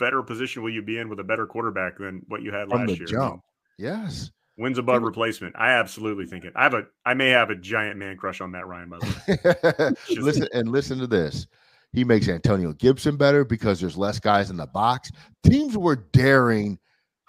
better 0.00 0.22
position 0.22 0.62
will 0.62 0.70
you 0.70 0.82
be 0.82 0.98
in 0.98 1.08
with 1.08 1.20
a 1.20 1.24
better 1.24 1.46
quarterback 1.46 1.98
than 1.98 2.22
what 2.26 2.42
you 2.42 2.50
had 2.50 2.68
From 2.68 2.80
last 2.80 2.88
the 2.88 2.96
year? 2.96 3.06
jump. 3.06 3.42
Yes. 3.78 4.30
Wins 4.60 4.78
above 4.78 5.02
replacement. 5.02 5.56
I 5.58 5.70
absolutely 5.72 6.26
think 6.26 6.44
it. 6.44 6.52
I 6.54 6.62
have 6.62 6.74
a 6.74 6.86
I 7.04 7.14
may 7.14 7.30
have 7.30 7.50
a 7.50 7.56
giant 7.56 7.98
man 7.98 8.16
crush 8.16 8.40
on 8.40 8.50
Matt 8.52 8.66
Ryan, 8.66 8.88
by 8.90 8.98
the 8.98 9.94
way. 10.08 10.16
listen 10.20 10.46
and 10.52 10.68
listen 10.70 10.98
to 10.98 11.06
this. 11.06 11.46
He 11.92 12.04
makes 12.04 12.28
Antonio 12.28 12.72
Gibson 12.74 13.16
better 13.16 13.44
because 13.44 13.80
there's 13.80 13.96
less 13.96 14.20
guys 14.20 14.50
in 14.50 14.56
the 14.56 14.66
box. 14.68 15.10
Teams 15.42 15.76
were 15.76 15.96
daring 16.12 16.78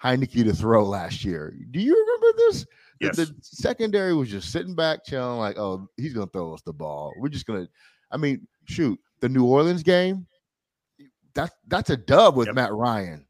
Heinicke 0.00 0.44
to 0.44 0.52
throw 0.52 0.84
last 0.84 1.24
year. 1.24 1.52
Do 1.72 1.80
you 1.80 1.92
remember 1.98 2.38
this? 2.46 2.60
The- 2.62 2.66
Yes. 3.00 3.16
The, 3.16 3.34
secondary 3.40 4.14
was 4.14 4.30
just 4.30 4.52
sitting 4.52 4.76
back, 4.76 5.04
chilling, 5.04 5.40
like, 5.40 5.58
oh, 5.58 5.88
he's 5.96 6.14
gonna 6.14 6.28
throw 6.32 6.54
us 6.54 6.62
the 6.62 6.72
ball. 6.72 7.12
We're 7.18 7.30
just 7.30 7.46
gonna. 7.46 7.66
I 8.12 8.16
mean, 8.16 8.46
shoot, 8.66 8.96
the 9.20 9.28
New 9.28 9.44
Orleans 9.44 9.82
game. 9.82 10.24
That 11.34 11.50
that's 11.66 11.90
a 11.90 11.96
dub 11.96 12.36
with 12.36 12.46
Yep. 12.46 12.54
Matt 12.54 12.72
Ryan. 12.72 13.26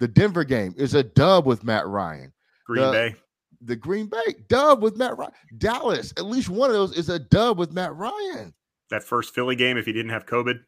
The 0.00 0.08
Denver 0.08 0.42
game 0.42 0.74
is 0.76 0.94
a 0.94 1.04
dub 1.04 1.46
with 1.46 1.62
Matt 1.62 1.86
Ryan. 1.86 2.32
Green 2.66 2.86
the- 2.86 2.90
Bay. 2.90 3.14
The 3.64 3.76
Green 3.76 4.06
Bay 4.06 4.34
dub 4.48 4.82
with 4.82 4.96
Matt 4.96 5.16
Ryan. 5.16 5.32
Dallas, 5.58 6.12
at 6.16 6.26
least 6.26 6.48
one 6.48 6.70
of 6.70 6.74
those 6.76 6.96
is 6.96 7.08
a 7.08 7.18
dub 7.18 7.58
with 7.58 7.72
Matt 7.72 7.94
Ryan. 7.94 8.52
That 8.90 9.02
first 9.02 9.34
Philly 9.34 9.56
game, 9.56 9.76
if 9.78 9.86
he 9.86 9.92
didn't 9.92 10.10
have 10.12 10.26
COVID. 10.26 10.58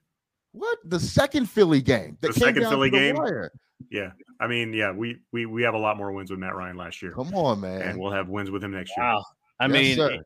What 0.52 0.78
the 0.84 0.98
second 0.98 1.46
Philly 1.50 1.82
game? 1.82 2.16
That 2.22 2.28
The 2.28 2.40
came 2.40 2.48
second 2.48 2.62
down 2.62 2.72
Philly 2.72 2.90
to 2.90 2.96
the 2.96 3.02
game? 3.02 3.16
wire. 3.16 3.52
Yeah. 3.90 4.10
I 4.40 4.46
mean, 4.46 4.72
yeah, 4.72 4.90
we 4.92 5.18
we 5.32 5.44
we 5.46 5.62
have 5.62 5.74
a 5.74 5.78
lot 5.78 5.96
more 5.98 6.10
wins 6.12 6.30
with 6.30 6.40
Matt 6.40 6.54
Ryan 6.54 6.76
last 6.76 7.02
year. 7.02 7.12
Come 7.12 7.34
on, 7.34 7.60
man, 7.60 7.82
And 7.82 7.98
we'll 8.00 8.12
have 8.12 8.28
wins 8.28 8.50
with 8.50 8.64
him 8.64 8.72
next 8.72 8.92
year. 8.96 9.04
wow, 9.06 9.22
I 9.60 9.66
Yes, 9.66 9.72
mean, 9.72 9.96
sir. 9.96 10.18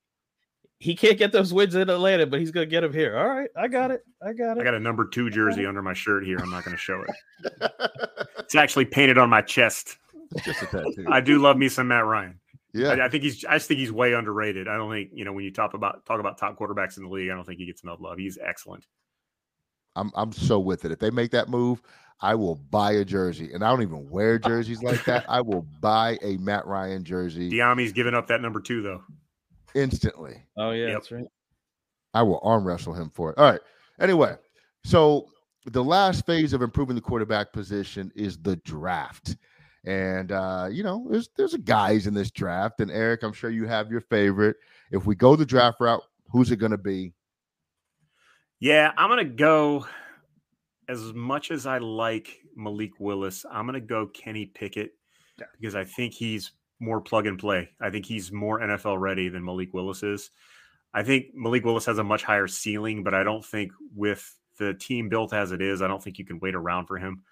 he 0.78 0.94
can't 0.94 1.18
get 1.18 1.33
those 1.33 1.52
wins 1.52 1.74
in 1.74 1.90
Atlanta, 1.90 2.26
but 2.26 2.38
he's 2.38 2.52
gonna 2.52 2.66
get 2.66 2.83
them 2.83 2.92
here. 2.92 3.16
All 3.18 3.28
right, 3.28 3.50
I 3.56 3.66
got 3.68 3.90
it. 3.90 4.04
I 4.24 4.33
got 4.33 4.56
it. 4.56 4.61
I 4.61 4.64
got 4.64 4.74
a 4.74 4.80
number 4.80 5.04
two 5.09 5.28
jersey 5.30 5.66
under 5.66 5.83
my 5.83 5.94
shirt 5.94 6.24
here. 6.24 6.38
I'm 6.38 6.50
not 6.50 6.64
going 6.64 6.76
to 6.76 6.80
show 6.80 7.02
it. 7.02 7.72
It's 8.40 8.56
actually 8.56 8.85
painted 8.87 9.16
on 9.16 9.30
my 9.30 9.42
chest. 9.42 9.98
Just 10.44 10.62
a 10.62 10.66
tattoo. 10.66 11.06
I 11.09 11.20
do 11.20 11.38
love 11.38 11.56
me 11.56 11.68
some 11.68 11.87
Matt 11.87 12.04
Ryan. 12.04 12.39
Yeah. 12.72 12.88
I, 12.90 13.06
I 13.06 13.09
think 13.09 13.24
he's. 13.24 13.44
I 13.44 13.54
just 13.54 13.68
think 13.68 13.80
he's 13.80 13.92
way 13.92 14.12
underrated. 14.12 14.68
I 14.68 14.76
don't 14.76 14.90
think 14.90 15.11
you 15.12 15.24
know 15.24 15.33
when 15.33 15.44
you 15.44 15.50
talk 15.52 15.74
about 15.74 16.04
talk 16.06 16.20
about 16.20 16.38
top 16.38 16.59
quarterbacks 16.59 16.96
in 16.96 17.04
the 17.04 17.09
league. 17.11 17.30
I 17.30 17.35
don't 17.35 17.44
think 17.44 17.59
he 17.59 17.66
gets 17.66 17.83
enough 17.83 17.98
love. 18.00 18.18
He's 18.18 18.38
excellent. 18.42 18.87
I'm 19.96 20.11
I'm 20.14 20.33
so 20.33 20.59
with 20.61 20.85
it. 20.85 20.92
If 20.92 20.98
they 21.00 21.11
make 21.11 21.33
that 21.33 21.48
move, 21.48 21.83
I 22.20 22.35
will 22.37 22.54
buy 22.54 22.92
a 22.92 23.04
jersey. 23.04 23.52
And 23.52 23.64
I 23.64 23.70
don't 23.70 23.83
even 23.83 24.09
wear 24.09 24.38
jerseys 24.38 24.83
like 24.83 25.04
that. 25.06 25.24
I 25.28 25.40
will 25.40 25.66
buy 25.80 26.18
a 26.22 26.37
Matt 26.37 26.66
Ryan 26.66 27.02
jersey 27.04 27.50
Dyami's 27.50 27.92
giving 27.92 28.14
up 28.14 28.28
that 28.28 28.40
number 28.40 28.61
two 28.61 28.83
though. 28.83 29.02
instantly. 29.74 30.44
Oh 30.56 30.70
yeah, 30.70 30.87
Yep. 30.87 30.92
that's 30.94 31.11
right. 31.12 31.24
I 32.14 32.22
will 32.22 32.40
arm 32.42 32.64
wrestle 32.66 32.92
him 32.94 33.11
for 33.11 33.30
it. 33.30 33.38
All 33.38 33.50
right. 33.50 33.61
Anyway, 34.00 34.37
so 34.85 35.26
the 35.66 35.83
last 35.85 36.24
phase 36.26 36.52
of 36.52 36.62
improving 36.62 36.94
the 36.96 37.02
quarterback 37.02 37.52
position 37.52 38.11
is 38.16 38.38
the 38.38 38.56
draft. 38.56 39.37
And 39.85 40.31
uh, 40.31 40.69
you 40.71 40.83
know, 40.83 41.07
there's 41.11 41.31
there's 41.37 41.55
a 41.55 41.59
guys 41.59 42.07
in 42.07 42.14
this 42.14 42.31
draft. 42.31 42.81
And 42.81 42.90
Eric, 42.90 43.23
I'm 43.23 43.33
sure 43.33 43.51
you 43.51 43.66
have 43.66 43.90
your 43.90 44.03
favorite. 44.03 44.57
If 44.90 45.07
we 45.07 45.14
go 45.14 45.37
the 45.37 45.47
draft 45.47 45.81
route, 45.81 46.03
who's 46.31 46.51
it 46.51 46.57
gonna 46.57 46.79
be? 46.79 47.12
Yeah, 48.59 48.93
I'm 48.97 49.09
gonna 49.09 49.25
go. 49.25 49.87
As 50.88 51.14
much 51.14 51.51
as 51.51 51.66
I 51.66 51.79
like 51.79 52.40
Malik 52.57 52.99
Willis, 52.99 53.47
I'm 53.51 53.64
gonna 53.64 53.81
go 53.81 54.07
Kenny 54.07 54.47
Pickett 54.47 54.93
because 55.59 55.75
I 55.75 55.85
think 55.85 56.12
he's 56.12 56.53
more 56.79 57.01
plug 57.01 57.27
and 57.27 57.38
play. 57.38 57.71
I 57.81 57.90
think 57.90 58.05
he's 58.05 58.33
more 58.33 58.61
NFL 58.61 59.01
ready 59.01 59.29
than 59.29 59.45
Malik 59.45 59.73
Willis 59.73 60.03
is. 60.03 60.31
I 60.93 61.05
think 61.05 61.27
Malik 61.35 61.64
Willis 61.64 61.87
has 61.87 61.99
a 61.99 62.05
much 62.05 62.25
higher 62.25 62.49
ceiling, 62.49 63.05
but 63.05 63.14
I 63.14 63.23
don't 63.23 63.45
think 63.45 63.73
with 63.95 64.35
the 64.59 64.75
team 64.75 65.09
built 65.09 65.33
as 65.33 65.53
it 65.53 65.62
is, 65.62 65.81
I 65.81 65.87
don't 65.87 66.03
think 66.03 66.19
you 66.19 66.25
can 66.25 66.40
wait 66.40 66.55
around 66.55 66.87
for 66.87 66.99
him 66.99 67.23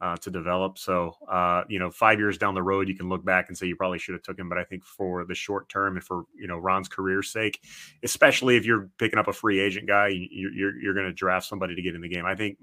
uh, 0.00 0.16
to 0.18 0.30
develop. 0.30 0.78
So, 0.78 1.16
uh, 1.30 1.64
you 1.68 1.78
know, 1.78 1.90
five 1.90 2.18
years 2.18 2.38
down 2.38 2.54
the 2.54 2.62
road, 2.62 2.88
you 2.88 2.96
can 2.96 3.08
look 3.08 3.24
back 3.24 3.48
and 3.48 3.58
say 3.58 3.66
you 3.66 3.76
probably 3.76 3.98
should 3.98 4.14
have 4.14 4.22
took 4.22 4.38
him. 4.38 4.48
But 4.48 4.58
I 4.58 4.64
think 4.64 4.84
for 4.84 5.24
the 5.24 5.34
short 5.34 5.68
term 5.68 5.96
and 5.96 6.04
for 6.04 6.24
you 6.36 6.46
know 6.46 6.56
Ron's 6.58 6.88
career's 6.88 7.32
sake, 7.32 7.60
especially 8.02 8.56
if 8.56 8.64
you're 8.64 8.90
picking 8.98 9.18
up 9.18 9.28
a 9.28 9.32
free 9.32 9.58
agent 9.60 9.86
guy, 9.86 10.08
you- 10.08 10.52
you're 10.54 10.78
you're 10.78 10.94
going 10.94 11.06
to 11.06 11.12
draft 11.12 11.46
somebody 11.46 11.74
to 11.74 11.82
get 11.82 11.94
in 11.94 12.00
the 12.00 12.08
game. 12.08 12.24
I 12.26 12.34
think 12.36 12.58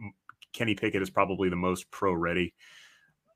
Kenny 0.53 0.75
Pickett 0.75 1.01
is 1.01 1.09
probably 1.09 1.49
the 1.49 1.55
most 1.55 1.91
pro 1.91 2.13
ready 2.13 2.53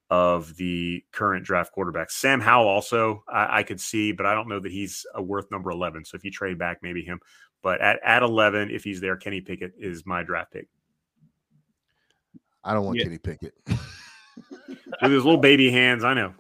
of 0.10 0.56
the 0.56 1.04
current 1.12 1.46
draft 1.46 1.72
quarterbacks. 1.78 2.12
Sam 2.12 2.42
Howell 2.42 2.68
also 2.68 3.24
I, 3.28 3.60
I 3.60 3.64
could 3.64 3.80
see, 3.80 4.12
but 4.12 4.26
I 4.26 4.34
don't 4.34 4.48
know 4.48 4.60
that 4.60 4.72
he's 4.72 5.06
a 5.14 5.22
worth 5.22 5.52
number 5.52 5.70
eleven. 5.72 6.06
So 6.06 6.16
if 6.16 6.24
you 6.24 6.32
trade 6.32 6.58
back, 6.58 6.80
maybe 6.82 7.04
him. 7.04 7.20
But 7.62 7.82
at, 7.82 8.00
at 8.04 8.24
eleven, 8.24 8.72
if 8.72 8.84
he's 8.84 9.02
there, 9.02 9.18
Kenny 9.18 9.42
Pickett 9.42 9.74
is 9.78 10.06
my 10.06 10.24
draft 10.24 10.54
pick. 10.54 10.68
I 12.64 12.74
don't 12.74 12.86
want 12.86 12.98
Yeah. 12.98 13.06
Kenny 13.06 13.18
Pickett. 13.18 13.54
With 13.68 15.12
his 15.12 15.24
little 15.24 15.38
baby 15.38 15.72
hands, 15.72 16.04
I 16.04 16.14
know. 16.14 16.34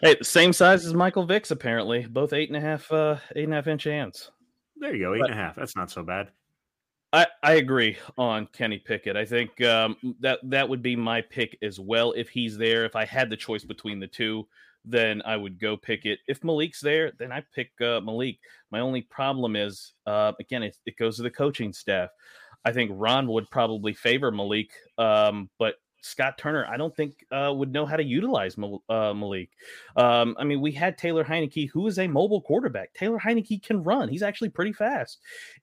Hey, 0.00 0.16
same 0.22 0.52
size 0.52 0.84
as 0.84 0.94
Michael 0.94 1.24
Vick's 1.26 1.50
apparently. 1.50 2.06
Both 2.06 2.32
eight 2.32 2.48
and 2.48 2.56
a 2.56 2.60
half, 2.60 2.90
uh, 2.90 3.16
eight 3.36 3.44
and 3.44 3.52
a 3.52 3.56
half 3.56 3.68
inch 3.68 3.84
hands. 3.84 4.30
There 4.76 4.94
you 4.94 5.04
go, 5.04 5.14
eight 5.14 5.20
But- 5.20 5.30
and 5.30 5.38
a 5.38 5.42
half. 5.42 5.54
That's 5.56 5.76
not 5.76 5.90
so 5.90 6.02
bad. 6.02 6.28
I, 7.14 7.26
I 7.42 7.52
agree 7.54 7.98
on 8.16 8.46
Kenny 8.54 8.78
Pickett. 8.78 9.16
I 9.18 9.26
think 9.26 9.60
um, 9.62 9.96
that 10.20 10.38
that 10.44 10.66
would 10.66 10.80
be 10.82 10.96
my 10.96 11.20
pick 11.20 11.58
as 11.62 11.78
well 11.78 12.12
if 12.12 12.30
he's 12.30 12.56
there. 12.56 12.86
If 12.86 12.96
I 12.96 13.04
had 13.04 13.28
the 13.28 13.36
choice 13.36 13.64
between 13.64 14.00
the 14.00 14.06
two, 14.06 14.48
then 14.86 15.20
I 15.26 15.36
would 15.36 15.60
go 15.60 15.76
Pickett. 15.76 16.20
If 16.26 16.42
Malik's 16.42 16.80
there, 16.80 17.12
then 17.18 17.30
I 17.30 17.42
pick 17.54 17.70
uh, 17.82 18.00
Malik. 18.00 18.38
My 18.70 18.80
only 18.80 19.02
problem 19.02 19.56
is, 19.56 19.92
uh, 20.06 20.32
again, 20.40 20.62
it, 20.62 20.78
it 20.86 20.96
goes 20.96 21.16
to 21.16 21.22
the 21.22 21.30
coaching 21.30 21.74
staff. 21.74 22.08
I 22.64 22.72
think 22.72 22.90
Ron 22.94 23.26
would 23.28 23.50
probably 23.50 23.92
favor 23.92 24.30
Malik, 24.30 24.70
um, 24.98 25.50
but 25.58 25.74
Scott 26.02 26.36
Turner, 26.36 26.66
I 26.66 26.76
don't 26.76 26.94
think 26.94 27.24
uh, 27.30 27.52
would 27.54 27.72
know 27.72 27.86
how 27.86 27.96
to 27.96 28.02
utilize 28.02 28.56
uh, 28.88 29.14
Malik. 29.14 29.50
Um, 29.96 30.36
I 30.38 30.44
mean, 30.44 30.60
we 30.60 30.72
had 30.72 30.98
Taylor 30.98 31.24
Heinicke, 31.24 31.70
who 31.70 31.86
is 31.86 31.98
a 31.98 32.08
mobile 32.08 32.40
quarterback. 32.40 32.92
Taylor 32.92 33.18
Heinicke 33.18 33.62
can 33.62 33.82
run; 33.82 34.08
he's 34.08 34.22
actually 34.22 34.50
pretty 34.50 34.72
fast, 34.72 35.20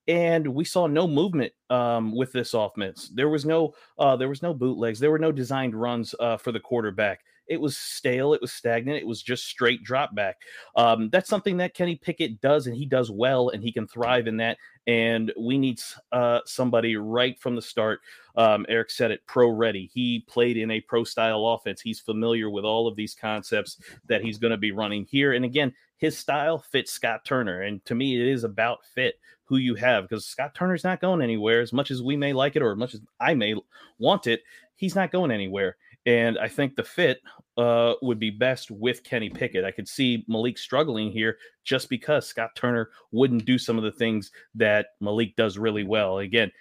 and 0.07 0.47
we 0.47 0.63
saw 0.63 0.87
no 0.87 1.07
movement 1.07 1.51
um, 1.69 2.15
with 2.15 2.31
this 2.31 2.53
offense. 2.53 3.11
There 3.13 3.29
was 3.29 3.45
no 3.45 3.73
uh, 3.97 4.15
there 4.15 4.29
was 4.29 4.41
no 4.41 4.53
bootlegs. 4.53 4.99
There 4.99 5.11
were 5.11 5.19
no 5.19 5.31
designed 5.31 5.75
runs 5.75 6.15
uh, 6.19 6.37
for 6.37 6.51
the 6.51 6.59
quarterback. 6.59 7.19
It 7.49 7.59
was 7.59 7.75
stale. 7.75 8.33
It 8.33 8.41
was 8.41 8.53
stagnant. 8.53 8.99
It 8.99 9.07
was 9.07 9.23
just 9.23 9.45
straight 9.45 9.83
drop 9.83 10.13
back. 10.15 10.37
Um, 10.75 11.09
that's 11.09 11.29
something 11.29 11.57
that 11.57 11.73
Kenny 11.73 11.95
Pickett 11.95 12.39
does, 12.41 12.67
and 12.67 12.75
he 12.75 12.85
does 12.85 13.11
well, 13.11 13.49
and 13.49 13.63
he 13.63 13.71
can 13.71 13.87
thrive 13.87 14.27
in 14.27 14.37
that. 14.37 14.57
And 14.89 15.31
we 15.37 15.59
need 15.59 15.79
uh, 16.11 16.39
somebody 16.45 16.95
right 16.95 17.39
from 17.39 17.55
the 17.55 17.61
start. 17.61 17.99
Um, 18.35 18.65
Eric 18.67 18.89
said 18.89 19.11
it 19.11 19.21
pro 19.27 19.49
ready. 19.49 19.87
He 19.93 20.21
played 20.27 20.57
in 20.57 20.71
a 20.71 20.81
pro 20.81 21.03
style 21.03 21.45
offense. 21.45 21.79
He's 21.79 21.99
familiar 21.99 22.49
with 22.49 22.65
all 22.65 22.87
of 22.87 22.95
these 22.95 23.13
concepts 23.13 23.77
that 24.07 24.23
he's 24.23 24.39
going 24.39 24.49
to 24.49 24.57
be 24.57 24.71
running 24.71 25.05
here. 25.05 25.33
And 25.33 25.45
again, 25.45 25.75
his 25.97 26.17
style 26.17 26.57
fits 26.57 26.91
Scott 26.91 27.23
Turner. 27.23 27.61
And 27.61 27.85
to 27.85 27.93
me, 27.93 28.19
it 28.19 28.27
is 28.27 28.43
about 28.43 28.83
fit 28.95 29.19
who 29.43 29.57
you 29.57 29.75
have 29.75 30.09
because 30.09 30.25
Scott 30.25 30.55
Turner's 30.55 30.83
not 30.83 31.01
going 31.01 31.21
anywhere 31.21 31.61
as 31.61 31.71
much 31.71 31.91
as 31.91 32.01
we 32.01 32.17
may 32.17 32.33
like 32.33 32.55
it 32.55 32.63
or 32.63 32.71
as 32.71 32.77
much 32.79 32.95
as 32.95 33.01
I 33.19 33.35
may 33.35 33.53
want 33.99 34.25
it. 34.25 34.41
He's 34.75 34.95
not 34.95 35.11
going 35.11 35.29
anywhere. 35.29 35.77
And 36.05 36.39
I 36.39 36.47
think 36.47 36.75
the 36.75 36.83
fit 36.83 37.21
uh, 37.57 37.93
would 38.01 38.19
be 38.19 38.29
best 38.29 38.71
with 38.71 39.03
Kenny 39.03 39.29
Pickett. 39.29 39.65
I 39.65 39.71
could 39.71 39.87
see 39.87 40.23
Malik 40.27 40.57
struggling 40.57 41.11
here 41.11 41.37
just 41.63 41.89
because 41.89 42.25
Scott 42.25 42.51
Turner 42.55 42.89
wouldn't 43.11 43.45
do 43.45 43.57
some 43.57 43.77
of 43.77 43.83
the 43.83 43.91
things 43.91 44.31
that 44.55 44.87
Malik 45.01 45.35
does 45.35 45.57
really 45.57 45.83
well. 45.83 46.19
Again, 46.19 46.51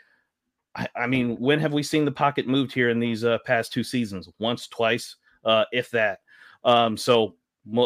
I, 0.74 0.88
I 0.96 1.06
mean, 1.06 1.36
when 1.36 1.60
have 1.60 1.72
we 1.72 1.82
seen 1.82 2.04
the 2.04 2.12
pocket 2.12 2.46
moved 2.46 2.72
here 2.72 2.90
in 2.90 2.98
these 2.98 3.24
uh, 3.24 3.38
past 3.46 3.72
two 3.72 3.84
seasons? 3.84 4.28
Once, 4.38 4.66
twice, 4.66 5.16
uh, 5.44 5.64
if 5.72 5.90
that. 5.90 6.20
Um, 6.64 6.96
so 6.96 7.36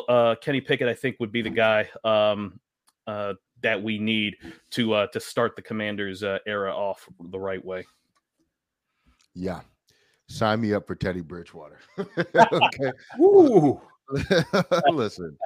uh, 0.08 0.34
Kenny 0.40 0.60
Pickett, 0.60 0.88
I 0.88 0.94
think, 0.94 1.16
would 1.20 1.32
be 1.32 1.42
the 1.42 1.50
guy 1.50 1.88
um, 2.02 2.58
uh, 3.06 3.34
that 3.62 3.80
we 3.80 3.98
need 3.98 4.36
to 4.70 4.94
uh, 4.94 5.06
to 5.08 5.20
start 5.20 5.54
the 5.54 5.62
Commanders 5.62 6.22
era 6.46 6.74
off 6.74 7.08
the 7.20 7.38
right 7.38 7.64
way. 7.64 7.86
Yeah, 9.34 9.60
sign 10.32 10.60
me 10.60 10.74
up 10.74 10.86
for 10.86 10.94
Teddy 10.94 11.20
Bridgewater. 11.20 11.78
okay. 11.98 12.92
Ooh. 13.20 13.80
Listen. 14.90 15.36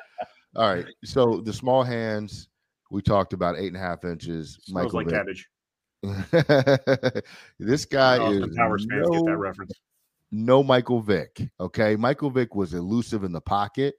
All 0.54 0.72
right. 0.72 0.86
So 1.04 1.40
the 1.44 1.52
small 1.52 1.82
hands, 1.82 2.48
we 2.90 3.02
talked 3.02 3.32
about 3.32 3.58
eight 3.58 3.68
and 3.68 3.76
a 3.76 3.80
half 3.80 4.04
inches. 4.04 4.58
Smells 4.62 4.92
Michael 4.92 4.98
like 5.00 5.08
Vick. 5.08 5.14
cabbage. 5.14 5.48
this 7.58 7.84
guy 7.84 8.18
oh, 8.18 8.30
is 8.30 8.56
Powers 8.56 8.86
no, 8.86 8.96
fans 8.96 9.10
get 9.10 9.26
that 9.26 9.36
reference. 9.36 9.72
No 10.30 10.62
Michael 10.62 11.00
Vick. 11.00 11.48
Okay. 11.60 11.96
Michael 11.96 12.30
Vick 12.30 12.54
was 12.54 12.74
elusive 12.74 13.24
in 13.24 13.32
the 13.32 13.40
pocket. 13.40 13.96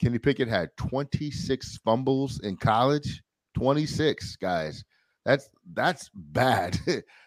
Kenny 0.00 0.18
Pickett 0.18 0.48
had 0.48 0.70
26 0.76 1.78
fumbles 1.78 2.40
in 2.40 2.56
college. 2.56 3.22
26 3.54 4.36
guys. 4.36 4.84
That's 5.24 5.50
that's 5.74 6.10
bad. 6.14 6.78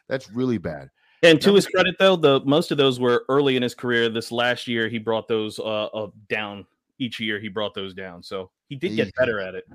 that's 0.10 0.32
really 0.32 0.58
bad. 0.58 0.90
And 1.24 1.40
to 1.42 1.54
his 1.54 1.68
credit, 1.68 1.96
though, 2.00 2.16
the 2.16 2.42
most 2.46 2.72
of 2.72 2.78
those 2.78 3.00
were 3.00 3.26
early 3.30 3.56
in 3.56 3.62
his 3.62 3.76
career. 3.76 4.10
This 4.10 4.32
last 4.32 4.68
year, 4.68 4.90
he 4.90 4.98
brought 4.98 5.28
those 5.28 5.60
uh, 5.60 5.86
uh 5.86 6.10
down. 6.30 6.66
Each 6.98 7.20
year, 7.20 7.40
he 7.40 7.48
brought 7.48 7.74
those 7.74 7.94
down. 7.94 8.24
So 8.24 8.50
he 8.70 8.76
did 8.76 8.96
get 8.96 9.14
better 9.16 9.40
at 9.40 9.56
it. 9.56 9.66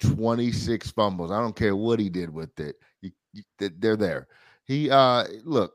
26 0.00 0.90
fumbles. 0.90 1.30
I 1.30 1.40
don't 1.40 1.56
care 1.56 1.76
what 1.76 1.98
he 1.98 2.08
did 2.08 2.32
with 2.32 2.58
it. 2.60 2.76
He, 3.00 3.12
they're 3.58 3.96
there. 3.96 4.28
He 4.64 4.90
uh 4.90 5.24
look, 5.44 5.74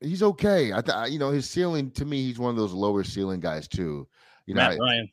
he's 0.00 0.22
okay. 0.22 0.72
I 0.72 0.80
th- 0.80 1.10
you 1.10 1.18
know 1.18 1.30
his 1.30 1.48
ceiling 1.48 1.90
to 1.92 2.04
me, 2.04 2.22
he's 2.24 2.38
one 2.38 2.50
of 2.50 2.56
those 2.56 2.72
lower 2.72 3.04
ceiling 3.04 3.40
guys 3.40 3.66
too. 3.68 4.06
You 4.46 4.54
know, 4.54 4.68
Matt 4.68 4.78
Ryan. 4.78 5.10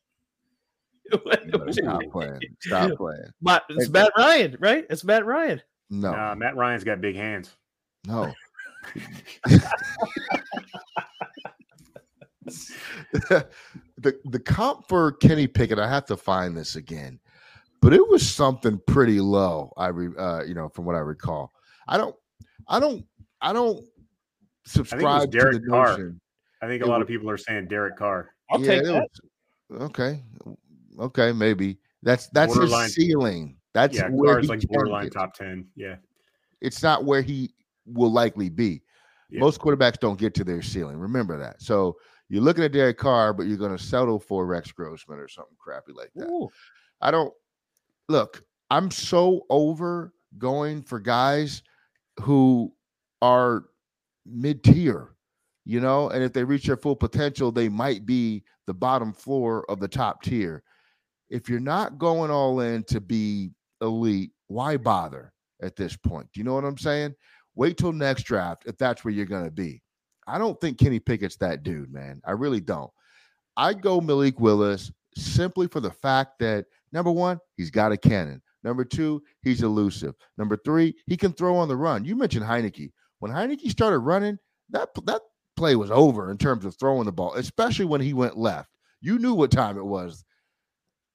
stop 1.72 2.02
playing. 2.12 2.40
Stop 2.60 2.98
playing. 2.98 3.32
But 3.42 3.64
it's 3.70 3.90
Matt 3.90 4.12
Ryan, 4.18 4.58
right? 4.60 4.86
It's 4.90 5.04
Matt 5.04 5.26
Ryan. 5.26 5.62
No, 5.90 6.14
uh, 6.14 6.36
Matt 6.36 6.56
Ryan's 6.56 6.84
got 6.84 7.00
big 7.00 7.16
hands. 7.16 7.56
No. 8.06 8.34
the 13.12 14.20
the 14.26 14.40
comp 14.40 14.88
for 14.88 15.14
Kenny 15.14 15.48
Pickett, 15.48 15.80
I 15.80 15.88
have 15.88 16.06
to 16.06 16.18
find 16.18 16.56
this 16.56 16.76
again, 16.76 17.20
but 17.82 17.94
it 17.94 18.08
was 18.08 18.28
something 18.28 18.80
pretty 18.88 19.20
low. 19.20 19.74
I 19.78 19.88
re, 19.88 20.10
uh, 20.18 20.44
you 20.44 20.54
know, 20.54 20.70
from 20.70 20.86
what 20.86 20.96
I 20.96 21.00
recall, 21.00 21.52
I 21.88 21.98
don't, 21.98 22.16
I 22.68 22.80
don't, 22.80 23.06
I 23.42 23.54
don't 23.54 23.84
subscribe 24.66 25.22
I 25.22 25.26
to 25.26 25.60
the 25.60 25.66
Carr. 25.70 25.92
notion. 25.92 26.22
I 26.62 26.68
think 26.68 26.84
a 26.84 26.86
lot 26.86 27.00
was, 27.00 27.06
of 27.06 27.08
people 27.08 27.30
are 27.30 27.38
saying 27.38 27.68
Derek 27.68 27.98
Carr. 27.98 28.30
I'll 28.50 28.62
yeah, 28.62 28.68
take 28.68 28.84
that. 28.84 29.08
Was, 29.70 29.82
okay, 29.82 30.24
okay, 31.00 31.32
maybe 31.32 31.80
that's 32.04 32.28
that's 32.28 32.54
borderline, 32.54 32.86
his 32.86 32.96
ceiling. 32.96 33.58
That's 33.74 33.98
yeah, 33.98 34.10
where 34.10 34.36
Carr's 34.36 34.50
like 34.50 34.62
borderline 34.68 35.10
top 35.10 35.34
ten. 35.34 35.68
Yeah, 35.76 35.96
it's 36.60 36.84
not 36.84 37.06
where 37.06 37.22
he 37.22 37.54
will 37.86 38.12
likely 38.12 38.50
be. 38.50 38.82
Yeah. 39.30 39.40
Most 39.40 39.62
quarterbacks 39.62 40.00
don't 40.00 40.20
get 40.20 40.34
to 40.36 40.44
their 40.44 40.62
ceiling. 40.62 40.98
Remember 40.98 41.38
that. 41.38 41.62
So 41.62 41.98
you're 42.30 42.42
looking 42.42 42.64
at 42.64 42.72
Derek 42.74 42.98
Carr, 42.98 43.34
but 43.34 43.48
you're 43.48 43.58
going 43.58 43.76
to 43.76 43.84
settle 43.84 44.20
for 44.20 44.46
Rex 44.46 44.72
Grossman 44.72 45.20
or 45.20 45.28
something 45.28 45.56
crappy 45.60 45.94
like 45.94 46.12
that. 46.16 46.28
Ooh. 46.28 46.50
I 47.02 47.12
don't 47.12 47.34
look. 48.10 48.44
I'm 48.70 48.92
so 48.92 49.46
over 49.50 50.14
going 50.38 50.82
for 50.82 51.00
guys 51.00 51.64
who 52.20 52.74
are 53.22 53.66
mid 54.26 54.64
tier, 54.64 55.16
you 55.66 55.80
know, 55.80 56.10
and 56.10 56.24
if 56.24 56.34
they 56.34 56.44
reach 56.44 56.66
their 56.66 56.78
full 56.78 56.96
potential, 56.96 57.52
they 57.52 57.70
might 57.70 58.06
be 58.06 58.44
the 58.68 58.74
bottom 58.74 59.14
floor 59.14 59.66
of 59.70 59.80
the 59.80 59.88
top 59.88 60.24
tier. 60.24 60.64
If 61.30 61.50
you're 61.50 61.60
not 61.60 61.98
going 61.98 62.32
all 62.32 62.62
in 62.62 62.84
to 62.86 63.02
be 63.02 63.52
elite, 63.82 64.32
why 64.48 64.78
bother 64.78 65.34
at 65.62 65.76
this 65.76 65.96
point? 65.96 66.28
Do 66.34 66.40
you 66.40 66.44
know 66.44 66.54
what 66.54 66.66
I'm 66.66 66.78
saying? 66.78 67.16
Wait 67.56 67.78
till 67.78 67.92
next 67.92 68.24
draft 68.24 68.64
if 68.66 68.78
that's 68.78 69.04
where 69.04 69.14
you're 69.14 69.26
going 69.26 69.46
to 69.46 69.52
be. 69.52 69.82
I 70.28 70.38
don't 70.38 70.60
think 70.62 70.78
Kenny 70.78 71.00
Pickett's 71.00 71.38
that 71.38 71.64
dude, 71.64 71.92
man. 71.92 72.22
I 72.26 72.32
really 72.32 72.62
don't. 72.62 72.92
I'd 73.58 73.82
go 73.82 74.00
Malik 74.00 74.40
Willis 74.40 74.92
simply 75.16 75.68
for 75.68 75.80
the 75.80 75.92
fact 75.92 76.40
that 76.40 76.66
number 76.92 77.12
one, 77.12 77.40
he's 77.58 77.72
got 77.72 77.92
a 77.92 77.98
cannon. 77.98 78.42
Number 78.64 78.86
two, 78.86 79.24
he's 79.42 79.64
elusive. 79.64 80.16
Number 80.38 80.58
three, 80.64 80.94
he 81.08 81.18
can 81.18 81.34
throw 81.34 81.58
on 81.58 81.68
the 81.68 81.76
run. 81.76 82.06
You 82.06 82.16
mentioned 82.16 82.46
Heinicke. 82.46 82.92
When 83.20 83.32
Heinicke 83.32 83.70
started 83.70 84.00
running, 84.00 84.38
that 84.70 84.90
that 85.06 85.22
play 85.58 85.76
was 85.76 85.92
over 85.92 86.32
in 86.32 86.38
terms 86.38 86.66
of 86.66 86.76
throwing 86.78 87.06
the 87.06 87.12
ball, 87.12 87.34
especially 87.36 87.86
when 87.86 88.02
he 88.02 88.14
went 88.14 88.38
left. 88.38 88.70
You 89.02 89.20
knew 89.20 89.34
what 89.34 89.52
time 89.52 89.78
it 89.78 89.86
was. 89.86 90.24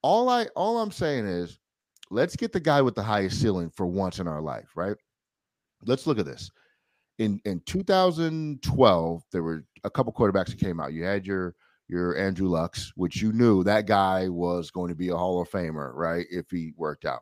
All 0.02 0.28
I 0.28 0.46
all 0.56 0.78
I'm 0.78 0.92
saying 0.92 1.26
is, 1.26 1.58
let's 2.10 2.36
get 2.36 2.52
the 2.52 2.60
guy 2.60 2.82
with 2.82 2.94
the 2.94 3.02
highest 3.02 3.40
ceiling 3.40 3.70
for 3.70 3.86
once 3.86 4.18
in 4.18 4.28
our 4.28 4.40
life, 4.40 4.68
right? 4.76 4.96
Let's 5.84 6.06
look 6.06 6.18
at 6.18 6.26
this. 6.26 6.50
In 7.18 7.40
in 7.44 7.60
2012, 7.66 9.22
there 9.32 9.42
were 9.42 9.64
a 9.84 9.90
couple 9.90 10.12
quarterbacks 10.12 10.48
that 10.48 10.60
came 10.60 10.80
out. 10.80 10.92
You 10.92 11.04
had 11.04 11.26
your 11.26 11.54
your 11.88 12.16
Andrew 12.16 12.48
Lucks, 12.48 12.92
which 12.96 13.22
you 13.22 13.32
knew 13.32 13.62
that 13.64 13.86
guy 13.86 14.28
was 14.28 14.70
going 14.70 14.88
to 14.88 14.94
be 14.94 15.08
a 15.08 15.16
Hall 15.16 15.40
of 15.40 15.50
Famer, 15.50 15.92
right? 15.94 16.26
If 16.30 16.50
he 16.50 16.72
worked 16.76 17.04
out. 17.04 17.20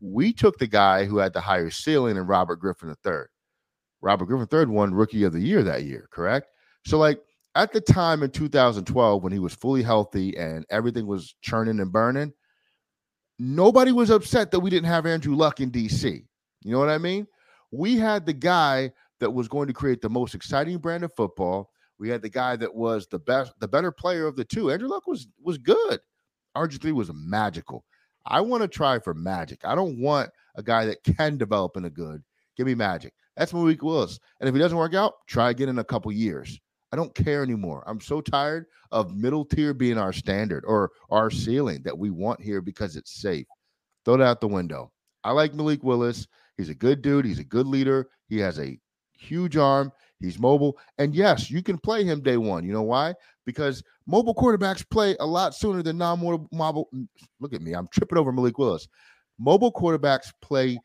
We 0.00 0.32
took 0.32 0.58
the 0.58 0.66
guy 0.66 1.06
who 1.06 1.18
had 1.18 1.32
the 1.32 1.40
higher 1.40 1.70
ceiling 1.70 2.18
and 2.18 2.28
Robert 2.28 2.56
Griffin 2.56 2.94
III. 3.04 3.22
Robert 4.02 4.26
Griffin 4.26 4.48
III 4.52 4.66
won 4.66 4.94
Rookie 4.94 5.24
of 5.24 5.32
the 5.32 5.40
Year 5.40 5.62
that 5.62 5.84
year, 5.84 6.06
correct? 6.12 6.48
So, 6.84 6.98
like 6.98 7.20
at 7.54 7.72
the 7.72 7.80
time 7.80 8.22
in 8.22 8.30
2012, 8.30 9.22
when 9.22 9.32
he 9.32 9.38
was 9.38 9.54
fully 9.54 9.82
healthy 9.82 10.36
and 10.36 10.66
everything 10.70 11.06
was 11.06 11.34
churning 11.40 11.80
and 11.80 11.90
burning, 11.90 12.32
nobody 13.38 13.92
was 13.92 14.10
upset 14.10 14.50
that 14.50 14.60
we 14.60 14.70
didn't 14.70 14.88
have 14.88 15.06
Andrew 15.06 15.34
Luck 15.34 15.60
in 15.60 15.70
DC. 15.70 16.24
You 16.62 16.72
know 16.72 16.78
what 16.78 16.90
I 16.90 16.98
mean? 16.98 17.26
We 17.76 17.96
had 17.96 18.26
the 18.26 18.32
guy 18.32 18.90
that 19.20 19.30
was 19.30 19.48
going 19.48 19.66
to 19.68 19.74
create 19.74 20.00
the 20.00 20.10
most 20.10 20.34
exciting 20.34 20.78
brand 20.78 21.04
of 21.04 21.14
football. 21.14 21.70
We 21.98 22.08
had 22.08 22.22
the 22.22 22.28
guy 22.28 22.56
that 22.56 22.74
was 22.74 23.06
the 23.06 23.18
best, 23.18 23.52
the 23.60 23.68
better 23.68 23.90
player 23.90 24.26
of 24.26 24.36
the 24.36 24.44
two. 24.44 24.70
Andrew 24.70 24.88
Luck 24.88 25.06
was 25.06 25.26
was 25.42 25.58
good. 25.58 26.00
RG3 26.56 26.92
was 26.92 27.10
magical. 27.14 27.84
I 28.26 28.40
want 28.40 28.62
to 28.62 28.68
try 28.68 28.98
for 28.98 29.14
magic. 29.14 29.60
I 29.64 29.74
don't 29.74 30.00
want 30.00 30.30
a 30.56 30.62
guy 30.62 30.84
that 30.86 31.04
can 31.04 31.36
develop 31.36 31.76
in 31.76 31.84
a 31.84 31.90
good. 31.90 32.22
Give 32.56 32.66
me 32.66 32.74
magic. 32.74 33.12
That's 33.36 33.52
Malik 33.52 33.82
Willis. 33.82 34.18
And 34.40 34.48
if 34.48 34.54
he 34.54 34.60
doesn't 34.60 34.78
work 34.78 34.94
out, 34.94 35.14
try 35.26 35.50
again 35.50 35.68
in 35.68 35.78
a 35.78 35.84
couple 35.84 36.10
years. 36.10 36.58
I 36.92 36.96
don't 36.96 37.14
care 37.14 37.42
anymore. 37.42 37.84
I'm 37.86 38.00
so 38.00 38.20
tired 38.20 38.66
of 38.90 39.14
middle 39.14 39.44
tier 39.44 39.74
being 39.74 39.98
our 39.98 40.12
standard 40.12 40.64
or 40.66 40.90
our 41.10 41.30
ceiling 41.30 41.82
that 41.84 41.96
we 41.96 42.10
want 42.10 42.40
here 42.40 42.60
because 42.60 42.96
it's 42.96 43.20
safe. 43.20 43.46
Throw 44.04 44.14
it 44.14 44.20
out 44.20 44.40
the 44.40 44.48
window. 44.48 44.92
I 45.24 45.32
like 45.32 45.54
Malik 45.54 45.82
Willis. 45.82 46.26
He's 46.56 46.68
a 46.68 46.74
good 46.74 47.02
dude. 47.02 47.24
He's 47.24 47.38
a 47.38 47.44
good 47.44 47.66
leader. 47.66 48.08
He 48.28 48.38
has 48.38 48.58
a 48.58 48.78
huge 49.12 49.56
arm. 49.56 49.92
He's 50.20 50.38
mobile. 50.38 50.78
And 50.98 51.14
yes, 51.14 51.50
you 51.50 51.62
can 51.62 51.76
play 51.78 52.02
him 52.04 52.22
day 52.22 52.36
one. 52.38 52.64
You 52.64 52.72
know 52.72 52.82
why? 52.82 53.14
Because 53.44 53.82
mobile 54.06 54.34
quarterbacks 54.34 54.88
play 54.88 55.14
a 55.20 55.26
lot 55.26 55.54
sooner 55.54 55.82
than 55.82 55.98
non 55.98 56.18
mobile. 56.52 56.88
Look 57.40 57.52
at 57.52 57.60
me. 57.60 57.74
I'm 57.74 57.88
tripping 57.88 58.16
over 58.18 58.32
Malik 58.32 58.58
Willis. 58.58 58.88
Mobile 59.38 59.70
quarterbacks 59.72 60.32
play 60.40 60.78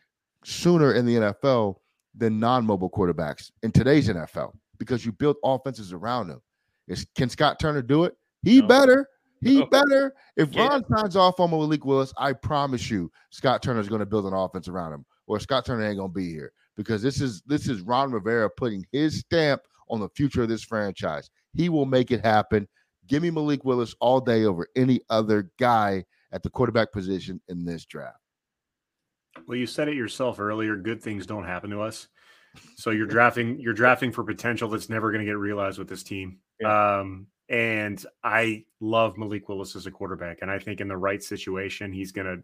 sooner 0.43 0.93
in 0.93 1.05
the 1.05 1.15
NFL 1.15 1.75
than 2.15 2.39
non 2.39 2.65
mobile 2.65 2.89
quarterbacks 2.89 3.51
in 3.63 3.71
today's 3.71 4.09
NFL. 4.09 4.51
because 4.79 5.05
you 5.05 5.11
built 5.11 5.37
offenses 5.43 5.93
around 5.93 6.27
them. 6.27 6.41
Is, 6.87 7.05
can 7.15 7.29
Scott 7.29 7.59
Turner 7.59 7.83
do 7.83 8.03
it? 8.05 8.15
He 8.41 8.61
No. 8.61 8.67
better. 8.67 9.07
He 9.39 9.59
No. 9.59 9.67
better. 9.67 10.15
If 10.37 10.51
Yeah. 10.53 10.69
Ron 10.69 10.83
signs 10.89 11.15
off 11.15 11.39
on 11.39 11.51
Malik 11.51 11.85
Willis, 11.85 12.11
I 12.17 12.33
promise 12.33 12.89
you, 12.89 13.11
Scott 13.29 13.61
Turner 13.61 13.79
is 13.79 13.87
going 13.87 13.99
to 13.99 14.07
build 14.07 14.25
an 14.25 14.33
offense 14.33 14.67
around 14.67 14.93
him, 14.93 15.05
or 15.27 15.39
Scott 15.39 15.65
Turner 15.65 15.85
ain't 15.85 15.97
going 15.97 16.11
to 16.11 16.13
be 16.13 16.29
here 16.29 16.51
because 16.75 17.01
this 17.01 17.21
is 17.21 17.41
this 17.45 17.67
is 17.67 17.81
Ron 17.81 18.11
Rivera 18.11 18.49
putting 18.49 18.85
his 18.91 19.19
stamp 19.19 19.61
on 19.89 19.99
the 19.99 20.09
future 20.09 20.43
of 20.43 20.49
this 20.49 20.63
franchise. 20.63 21.29
He 21.53 21.69
will 21.69 21.85
make 21.85 22.11
it 22.11 22.25
happen. 22.25 22.67
Give 23.07 23.21
me 23.21 23.29
Malik 23.29 23.65
Willis 23.65 23.95
all 23.99 24.21
day 24.21 24.45
over 24.45 24.67
any 24.75 25.01
other 25.09 25.51
guy 25.59 26.05
at 26.31 26.43
the 26.43 26.49
quarterback 26.49 26.91
position 26.91 27.41
in 27.49 27.65
this 27.65 27.85
draft. 27.85 28.17
Well, 29.47 29.57
you 29.57 29.67
said 29.67 29.87
it 29.87 29.95
yourself 29.95 30.39
earlier. 30.39 30.75
Good 30.75 31.01
things 31.01 31.25
don't 31.25 31.45
happen 31.45 31.69
to 31.71 31.81
us. 31.81 32.07
So 32.75 32.91
you're 32.91 33.07
drafting. 33.07 33.59
You're 33.59 33.73
drafting 33.73 34.11
for 34.11 34.23
potential 34.23 34.69
that's 34.69 34.89
never 34.89 35.11
going 35.11 35.25
to 35.25 35.29
get 35.29 35.37
realized 35.37 35.77
with 35.77 35.87
this 35.87 36.03
team. 36.03 36.39
Um, 36.65 37.27
and 37.49 38.03
I 38.23 38.65
love 38.79 39.17
Malik 39.17 39.49
Willis 39.49 39.75
as 39.75 39.85
a 39.85 39.91
quarterback, 39.91 40.39
and 40.41 40.51
I 40.51 40.59
think 40.59 40.79
in 40.79 40.87
the 40.87 40.97
right 40.97 41.21
situation, 41.21 41.91
he's 41.91 42.11
going 42.11 42.27
to 42.27 42.43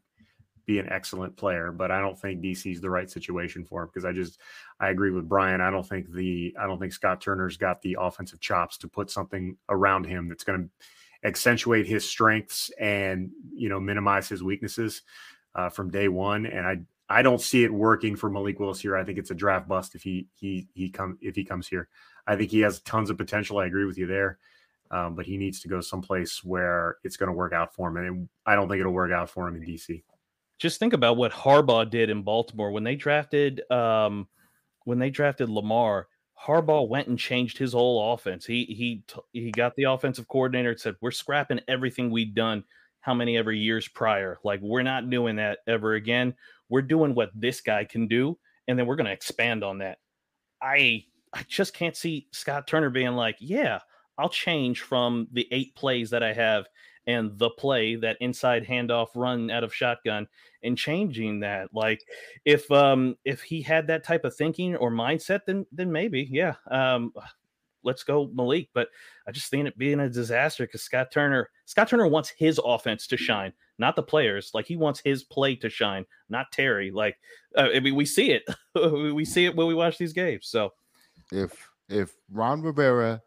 be 0.68 0.78
an 0.78 0.90
excellent 0.92 1.36
player. 1.36 1.72
But 1.72 1.90
I 1.90 2.00
don't 2.00 2.20
think 2.20 2.42
DC 2.42 2.72
is 2.72 2.82
the 2.82 2.90
right 2.90 3.10
situation 3.10 3.64
for 3.66 3.82
him 3.82 3.90
because 3.92 4.06
I 4.06 4.12
just 4.12 4.40
I 4.80 4.90
agree 4.90 5.12
with 5.12 5.28
Brian. 5.28 5.62
I 5.62 5.72
don't 5.72 5.88
think 5.88 6.12
the 6.12 6.54
I 6.60 6.68
don't 6.68 6.78
think 6.78 6.94
Scott 6.94 7.22
Turner's 7.22 7.58
got 7.58 7.82
the 7.82 7.98
offensive 8.00 8.40
chops 8.40 8.78
to 8.80 8.88
put 8.88 9.10
something 9.10 9.58
around 9.70 10.06
him 10.06 10.28
that's 10.28 10.44
going 10.44 10.64
to 10.64 11.28
accentuate 11.28 11.88
his 11.88 12.08
strengths 12.08 12.70
and 12.80 13.32
you 13.56 13.70
know 13.70 13.80
minimize 13.80 14.30
his 14.30 14.44
weaknesses 14.44 15.02
uh, 15.56 15.70
from 15.70 15.90
day 15.90 16.10
one. 16.10 16.46
And 16.46 16.68
I 16.68 16.78
I 17.10 17.22
don't 17.22 17.42
see 17.42 17.64
it 17.64 17.74
working 17.74 18.16
for 18.18 18.30
Malik 18.30 18.60
Willis 18.60 18.82
here. 18.82 18.98
I 18.98 19.04
think 19.04 19.18
it's 19.18 19.32
a 19.32 19.36
draft 19.36 19.68
bust 19.68 19.96
if 19.96 20.04
he 20.04 20.28
he 20.36 20.68
he 20.76 20.90
come 20.90 21.18
if 21.22 21.36
he 21.36 21.46
comes 21.46 21.68
here. 21.68 21.88
I 22.28 22.36
think 22.36 22.52
he 22.52 22.60
has 22.60 22.82
tons 22.82 23.10
of 23.10 23.18
potential. 23.18 23.58
I 23.58 23.66
agree 23.66 23.86
with 23.86 23.98
you 23.98 24.06
there. 24.06 24.38
Um, 24.90 25.16
but 25.16 25.26
he 25.26 25.36
needs 25.36 25.60
to 25.62 25.68
go 25.68 25.82
someplace 25.82 26.46
where 26.46 26.96
it's 27.04 27.18
going 27.18 27.28
to 27.28 27.34
work 27.34 27.52
out 27.52 27.74
for 27.74 27.90
him, 27.90 27.98
and 27.98 28.30
I 28.46 28.56
don't 28.56 28.70
think 28.70 28.80
it'll 28.80 28.94
work 28.94 29.12
out 29.12 29.30
for 29.30 29.46
him 29.48 29.58
in 29.58 29.64
DC. 29.64 30.02
Just 30.58 30.80
think 30.80 30.94
about 30.94 31.18
what 31.18 31.32
Harbaugh 31.32 31.90
did 31.90 32.10
in 32.10 32.24
Baltimore 32.24 32.72
when 32.72 32.84
they 32.84 32.96
drafted 32.96 33.70
um 33.72 34.28
when 34.86 35.00
they 35.00 35.10
drafted 35.10 35.50
Lamar. 35.50 36.08
Harbaugh 36.42 36.88
went 36.88 37.08
and 37.08 37.18
changed 37.18 37.58
his 37.58 37.74
whole 37.74 38.14
offense. 38.14 38.46
He 38.46 38.66
he 38.66 39.04
he 39.34 39.52
got 39.52 39.76
the 39.76 39.84
offensive 39.84 40.28
coordinator 40.28 40.70
and 40.70 40.80
said, 40.80 40.96
"We're 41.02 41.12
scrapping 41.12 41.62
everything 41.68 42.12
we've 42.12 42.36
done 42.36 42.64
how 43.02 43.14
many 43.14 43.38
ever 43.38 43.52
years 43.52 43.88
prior. 43.88 44.38
Like 44.44 44.62
we're 44.62 44.84
not 44.84 45.10
doing 45.10 45.38
that 45.38 45.60
ever 45.68 45.96
again. 45.96 46.36
We're 46.70 46.82
doing 46.82 47.16
what 47.16 47.32
this 47.34 47.62
guy 47.62 47.86
can 47.86 48.08
do, 48.08 48.38
and 48.68 48.78
then 48.78 48.86
we're 48.86 48.96
going 48.96 49.08
to 49.08 49.12
expand 49.12 49.64
on 49.64 49.80
that." 49.80 49.98
I 50.62 51.06
I 51.34 51.44
just 51.48 51.74
can't 51.74 51.96
see 51.96 52.28
Scott 52.32 52.68
Turner 52.68 52.90
being 52.90 53.14
like, 53.14 53.38
"Yeah, 53.40 53.80
I'll 54.18 54.30
change 54.30 54.82
from 54.82 55.28
the 55.32 55.48
eight 55.52 55.76
plays 55.76 56.12
that 56.12 56.24
I 56.24 56.34
have 56.34 56.68
and 57.08 57.38
the 57.40 57.50
play 57.50 57.96
that 57.96 58.18
inside 58.20 58.66
handoff 58.66 59.08
run 59.16 59.50
out 59.50 59.64
of 59.64 59.74
shotgun 59.74 60.28
and 60.64 60.78
changing 60.78 61.40
that. 61.40 61.74
Like 61.74 62.02
if 62.46 62.70
um 62.72 63.18
if 63.26 63.42
he 63.42 63.62
had 63.62 63.88
that 63.88 64.04
type 64.04 64.26
of 64.26 64.36
thinking 64.36 64.76
or 64.76 64.92
mindset 64.92 65.42
then 65.46 65.66
then 65.72 65.92
maybe 65.92 66.28
yeah 66.30 66.56
um 66.70 67.14
let's 67.84 68.04
go 68.04 68.30
Malik. 68.34 68.70
But 68.74 68.90
I 69.28 69.32
just 69.32 69.50
think 69.50 69.68
it 69.68 69.78
being 69.78 70.02
a 70.02 70.10
disaster 70.10 70.66
because 70.66 70.84
Scott 70.84 71.12
Turner 71.12 71.50
Scott 71.66 71.88
Turner 71.88 72.08
wants 72.08 72.30
his 72.30 72.60
offense 72.64 73.08
to 73.08 73.18
shine 73.18 73.54
not 73.80 73.96
the 73.96 74.04
players. 74.04 74.52
Like 74.54 74.66
he 74.66 74.76
wants 74.76 75.02
his 75.04 75.24
play 75.24 75.56
to 75.56 75.70
shine 75.70 76.06
not 76.30 76.52
Terry. 76.52 76.92
Like 76.92 77.18
uh, 77.56 77.70
I 77.74 77.80
mean 77.80 77.96
we 77.96 78.06
see 78.06 78.32
it. 78.32 78.44
We 78.78 79.26
see 79.26 79.46
it 79.46 79.56
when 79.56 79.66
we 79.66 79.74
watch 79.74 79.98
these 79.98 80.14
games. 80.14 80.48
So 80.48 80.74
If 81.32 81.68
if 81.90 82.16
Ron 82.30 82.62
Rivera 82.62 83.22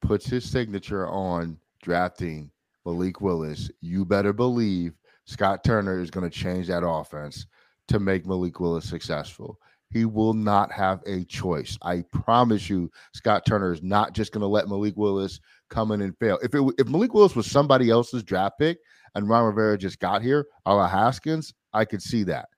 puts 0.00 0.26
his 0.26 0.48
signature 0.48 1.08
on 1.08 1.58
drafting 1.82 2.50
Malik 2.86 3.20
Willis, 3.20 3.70
you 3.80 4.04
better 4.04 4.32
believe 4.32 4.94
Scott 5.24 5.64
Turner 5.64 5.98
is 5.98 6.10
going 6.10 6.28
to 6.28 6.34
change 6.34 6.68
that 6.68 6.86
offense 6.86 7.46
to 7.88 7.98
make 7.98 8.26
Malik 8.26 8.60
Willis 8.60 8.88
successful. 8.88 9.58
He 9.90 10.04
will 10.04 10.34
not 10.34 10.72
have 10.72 11.02
a 11.06 11.24
choice. 11.24 11.76
I 11.82 12.04
promise 12.12 12.70
you, 12.70 12.90
Scott 13.12 13.44
Turner 13.44 13.72
is 13.72 13.82
not 13.82 14.14
just 14.14 14.32
going 14.32 14.40
to 14.40 14.46
let 14.46 14.68
Malik 14.68 14.96
Willis 14.96 15.40
come 15.68 15.90
in 15.92 16.00
and 16.00 16.16
fail. 16.18 16.38
If 16.42 16.54
it 16.54 16.62
if 16.78 16.88
Malik 16.88 17.12
Willis 17.12 17.36
was 17.36 17.50
somebody 17.50 17.90
else's 17.90 18.22
draft 18.22 18.58
pick 18.58 18.78
and 19.14 19.28
Ron 19.28 19.44
Rivera 19.44 19.76
just 19.76 19.98
got 19.98 20.22
here, 20.22 20.46
a 20.64 20.74
la 20.74 20.88
Haskins, 20.88 21.54
I 21.72 21.84
could 21.84 22.02
see 22.02 22.22
that. 22.24 22.48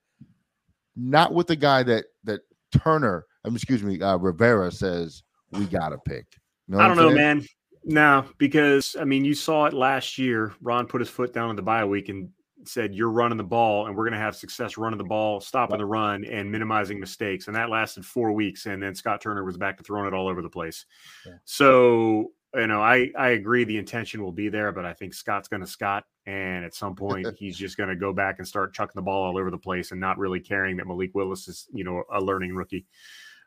Not 0.95 1.33
with 1.33 1.47
the 1.47 1.57
guy 1.57 1.83
that 1.85 2.07
that 2.25 2.41
Turner, 2.73 3.25
um, 3.45 3.55
excuse 3.55 3.83
me, 3.83 4.01
uh, 4.01 4.17
Rivera 4.17 4.71
says 4.73 5.23
we 5.53 5.65
got 5.67 5.91
to 5.91 5.99
pick. 5.99 6.27
You 6.67 6.77
know 6.77 6.81
I 6.81 6.89
don't 6.89 6.97
know, 6.97 7.11
man. 7.11 7.45
No, 7.85 8.25
because 8.39 8.97
I 8.99 9.05
mean, 9.05 9.25
you 9.25 9.35
saw 9.35 9.67
it 9.67 9.73
last 9.73 10.19
year. 10.19 10.55
Ron 10.61 10.87
put 10.87 11.01
his 11.01 11.11
foot 11.11 11.33
down 11.33 11.51
in 11.51 11.57
the 11.57 11.63
bye 11.63 11.85
week 11.85 12.09
and 12.09 12.31
said, 12.65 12.95
"You're 12.95 13.11
running 13.11 13.39
the 13.39 13.45
ball, 13.45 13.87
and 13.87 13.97
we're 13.97 14.05
going 14.05 14.19
to 14.19 14.25
have 14.25 14.37
success 14.37 14.77
running 14.77 14.99
the 14.99 15.05
ball, 15.05 15.41
stopping 15.41 15.79
the 15.79 15.87
run, 15.87 16.25
and 16.25 16.51
minimizing 16.51 17.01
mistakes." 17.01 17.47
And 17.47 17.57
that 17.57 17.71
lasted 17.71 18.05
four 18.05 18.33
weeks, 18.33 18.67
and 18.67 18.83
then 18.83 18.95
Scott 18.95 19.21
Turner 19.21 19.45
was 19.45 19.57
back 19.57 19.79
to 19.79 19.83
throwing 19.83 20.07
it 20.07 20.15
all 20.15 20.29
over 20.29 20.43
the 20.43 20.51
place. 20.51 20.85
Yeah. 21.27 21.35
So 21.45 22.33
you 22.55 22.67
know, 22.67 22.81
I 22.81 23.11
I 23.17 23.31
agree 23.31 23.65
the 23.65 23.79
intention 23.79 24.23
will 24.23 24.33
be 24.33 24.49
there, 24.49 24.73
but 24.73 24.85
I 24.85 24.93
think 24.93 25.15
Scott's 25.15 25.49
going 25.49 25.61
to 25.61 25.67
Scott, 25.67 26.05
and 26.27 26.65
at 26.65 26.75
some 26.75 26.95
point 26.95 27.27
he's 27.39 27.57
just 27.57 27.77
going 27.77 27.91
to 27.91 27.97
go 27.97 28.13
back 28.13 28.39
and 28.39 28.49
start 28.49 28.75
chucking 28.75 28.95
the 28.95 29.03
ball 29.03 29.25
all 29.25 29.39
over 29.39 29.51
the 29.51 29.59
place 29.59 29.91
and 29.93 30.01
not 30.01 30.19
really 30.19 30.41
caring 30.41 30.77
that 30.77 30.87
Malik 30.87 31.15
Willis 31.15 31.49
is 31.49 31.69
you 31.73 31.85
know 31.85 32.05
a 32.13 32.21
learning 32.21 32.55
rookie. 32.55 32.87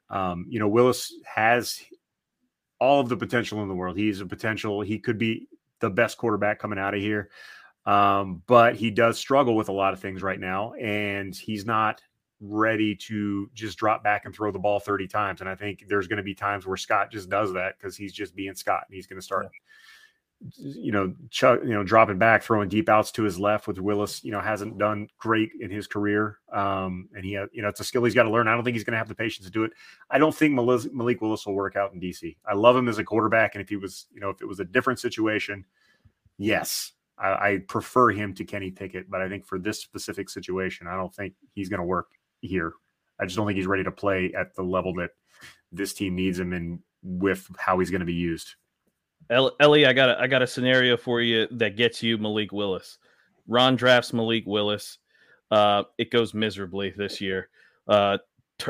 Um, 0.09 0.45
you 0.49 0.59
know, 0.59 0.67
Willis 0.67 1.13
has 1.25 1.79
all 2.81 2.99
of 2.99 3.07
the 3.07 3.15
potential 3.15 3.61
in 3.61 3.69
the 3.69 3.75
world. 3.75 3.95
He's 3.95 4.19
a 4.19 4.25
potential. 4.25 4.81
He 4.81 4.97
could 4.97 5.19
be 5.19 5.47
the 5.79 5.89
best 5.89 6.17
quarterback 6.17 6.59
coming 6.59 6.79
out 6.79 6.95
of 6.95 6.99
here. 6.99 7.29
Um, 7.85 8.41
but 8.47 8.75
he 8.75 8.89
does 8.89 9.17
struggle 9.17 9.55
with 9.55 9.69
a 9.69 9.71
lot 9.71 9.93
of 9.93 9.99
things 9.99 10.21
right 10.21 10.39
now, 10.39 10.73
and 10.73 11.35
he's 11.35 11.65
not 11.65 12.01
ready 12.39 12.95
to 12.95 13.49
just 13.53 13.77
drop 13.77 14.03
back 14.03 14.25
and 14.25 14.33
throw 14.33 14.51
the 14.51 14.59
ball 14.59 14.79
30 14.79 15.07
times. 15.07 15.41
And 15.41 15.49
I 15.49 15.55
think 15.55 15.85
there's 15.87 16.07
going 16.07 16.17
to 16.17 16.23
be 16.23 16.33
times 16.33 16.65
where 16.65 16.75
Scott 16.75 17.11
just 17.11 17.29
does 17.29 17.53
that 17.53 17.77
because 17.77 17.95
he's 17.95 18.13
just 18.13 18.35
being 18.35 18.55
Scott 18.55 18.83
and 18.87 18.95
he's 18.95 19.05
going 19.05 19.19
to 19.19 19.25
start, 19.25 19.47
you 20.57 20.91
know, 20.91 21.13
chuck, 21.29 21.59
you 21.63 21.69
know, 21.69 21.83
dropping 21.83 22.17
back, 22.17 22.43
throwing 22.43 22.69
deep 22.69 22.89
outs 22.89 23.11
to 23.11 23.23
his 23.23 23.39
left, 23.39 23.67
with 23.67 23.77
Willis, 23.77 24.23
you 24.23 24.31
know, 24.31 24.39
hasn't 24.39 24.77
done 24.77 25.07
great 25.17 25.51
in 25.59 25.69
his 25.69 25.87
career. 25.87 26.39
Um, 26.51 27.09
and 27.15 27.23
he, 27.23 27.31
you 27.31 27.61
know, 27.61 27.67
it's 27.67 27.79
a 27.79 27.83
skill 27.83 28.03
he's 28.03 28.15
got 28.15 28.23
to 28.23 28.31
learn. 28.31 28.47
I 28.47 28.53
don't 28.53 28.63
think 28.63 28.75
he's 28.75 28.83
going 28.83 28.93
to 28.93 28.97
have 28.97 29.07
the 29.07 29.15
patience 29.15 29.45
to 29.45 29.51
do 29.51 29.63
it. 29.63 29.71
I 30.09 30.17
don't 30.17 30.33
think 30.35 30.53
Malik, 30.53 30.93
Malik 30.93 31.21
Willis 31.21 31.45
will 31.45 31.53
work 31.53 31.75
out 31.75 31.93
in 31.93 31.99
DC. 31.99 32.35
I 32.45 32.53
love 32.53 32.75
him 32.75 32.87
as 32.87 32.97
a 32.97 33.03
quarterback, 33.03 33.55
and 33.55 33.61
if 33.61 33.69
he 33.69 33.75
was, 33.75 34.07
you 34.13 34.19
know, 34.19 34.29
if 34.29 34.41
it 34.41 34.47
was 34.47 34.59
a 34.59 34.65
different 34.65 34.99
situation, 34.99 35.65
yes, 36.37 36.93
I, 37.17 37.29
I 37.29 37.57
prefer 37.67 38.09
him 38.09 38.33
to 38.35 38.43
Kenny 38.43 38.71
Pickett. 38.71 39.09
But 39.09 39.21
I 39.21 39.29
think 39.29 39.45
for 39.45 39.59
this 39.59 39.79
specific 39.79 40.29
situation, 40.29 40.87
I 40.87 40.95
don't 40.95 41.13
think 41.13 41.33
he's 41.53 41.69
going 41.69 41.79
to 41.79 41.85
work 41.85 42.09
here. 42.41 42.73
I 43.19 43.25
just 43.25 43.37
don't 43.37 43.45
think 43.45 43.57
he's 43.57 43.67
ready 43.67 43.83
to 43.83 43.91
play 43.91 44.33
at 44.35 44.55
the 44.55 44.63
level 44.63 44.93
that 44.95 45.11
this 45.71 45.93
team 45.93 46.15
needs 46.15 46.39
him 46.39 46.53
and 46.53 46.79
with 47.03 47.47
how 47.57 47.79
he's 47.79 47.91
going 47.91 48.01
to 48.01 48.05
be 48.05 48.13
used. 48.13 48.55
El- 49.29 49.55
Ellie, 49.59 49.85
I 49.85 49.93
got 49.93 50.09
a, 50.09 50.19
I 50.19 50.27
got 50.27 50.41
a 50.41 50.47
scenario 50.47 50.97
for 50.97 51.21
you 51.21 51.47
that 51.51 51.77
gets 51.77 52.03
you 52.03 52.17
Malik 52.17 52.51
Willis. 52.51 52.97
Ron 53.47 53.75
drafts 53.75 54.13
Malik 54.13 54.43
Willis. 54.45 54.97
Uh, 55.49 55.83
it 55.97 56.11
goes 56.11 56.33
miserably 56.33 56.93
this 56.95 57.19
year. 57.21 57.49
Uh, 57.87 58.17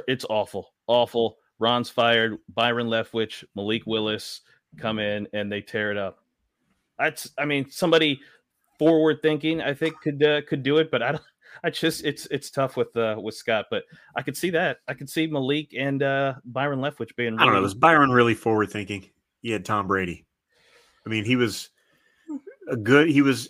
it's 0.08 0.26
awful, 0.30 0.74
awful. 0.88 1.38
Ron's 1.60 1.90
fired. 1.90 2.38
Byron 2.54 2.88
Leftwich, 2.88 3.44
Malik 3.56 3.84
Willis 3.86 4.42
come 4.78 5.00
in 5.00 5.28
and 5.34 5.52
they 5.52 5.62
tear 5.62 5.92
it 5.92 5.98
up. 5.98 6.20
That's, 6.98 7.30
I 7.38 7.46
mean, 7.46 7.70
somebody 7.70 8.20
forward 8.80 9.20
thinking, 9.22 9.62
I 9.62 9.74
think 9.74 10.00
could 10.02 10.24
uh, 10.24 10.42
could 10.48 10.64
do 10.64 10.78
it, 10.78 10.90
but 10.92 11.02
I 11.04 11.12
don't. 11.14 11.24
I 11.64 11.70
just 11.70 12.06
it's 12.06 12.28
it's 12.32 12.50
tough 12.50 12.78
with 12.78 12.96
uh 12.96 13.18
with 13.22 13.36
Scott, 13.36 13.66
but 13.70 13.84
I 14.16 14.22
could 14.22 14.38
see 14.38 14.52
that. 14.52 14.78
I 14.88 14.94
could 14.94 15.10
see 15.10 15.28
Malik 15.28 15.74
and 15.78 16.02
uh 16.02 16.36
Byron 16.46 16.80
Leftwich 16.80 17.14
being. 17.18 17.34
I 17.34 17.40
don't 17.40 17.48
know. 17.48 17.52
really- 17.54 17.64
Was 17.64 17.74
Byron 17.74 18.10
really 18.12 18.34
forward 18.36 18.72
thinking? 18.72 19.10
He 19.42 19.52
had 19.52 19.66
Tom 19.66 19.86
Brady. 19.86 20.26
I 21.06 21.10
mean, 21.10 21.26
he 21.26 21.36
was 21.36 21.70
a 22.68 22.78
good. 22.78 23.10
He 23.10 23.22
was, 23.22 23.50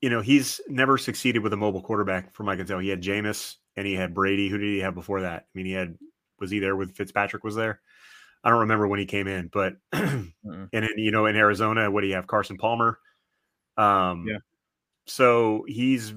you 0.00 0.10
know, 0.10 0.20
he's 0.20 0.60
never 0.68 0.98
succeeded 0.98 1.42
with 1.42 1.52
a 1.52 1.56
mobile 1.56 1.82
quarterback, 1.82 2.34
from 2.34 2.48
I 2.48 2.56
can 2.56 2.66
tell. 2.66 2.78
He 2.78 2.88
had 2.88 3.02
Jameis 3.02 3.56
and 3.76 3.86
he 3.86 3.94
had 3.94 4.14
Brady. 4.14 4.48
Who 4.48 4.58
did 4.58 4.66
he 4.66 4.78
have 4.80 4.94
before 4.94 5.22
that? 5.22 5.42
I 5.42 5.48
mean, 5.54 5.66
he 5.66 5.72
had 5.72 5.96
was 6.38 6.50
he 6.50 6.58
there 6.58 6.76
with 6.76 6.94
Fitzpatrick? 6.96 7.44
Was 7.44 7.54
there? 7.54 7.80
I 8.44 8.50
don't 8.50 8.60
remember 8.60 8.86
when 8.86 9.00
he 9.00 9.06
came 9.06 9.26
in, 9.26 9.48
but 9.52 9.76
and 9.92 10.32
in, 10.72 10.88
you 10.96 11.10
know, 11.10 11.26
in 11.26 11.36
Arizona, 11.36 11.90
what 11.90 12.02
do 12.02 12.06
you 12.06 12.14
have? 12.14 12.26
Carson 12.26 12.56
Palmer. 12.56 12.98
Um, 13.76 14.26
Yeah. 14.28 14.38
So 15.06 15.64
he's 15.68 16.14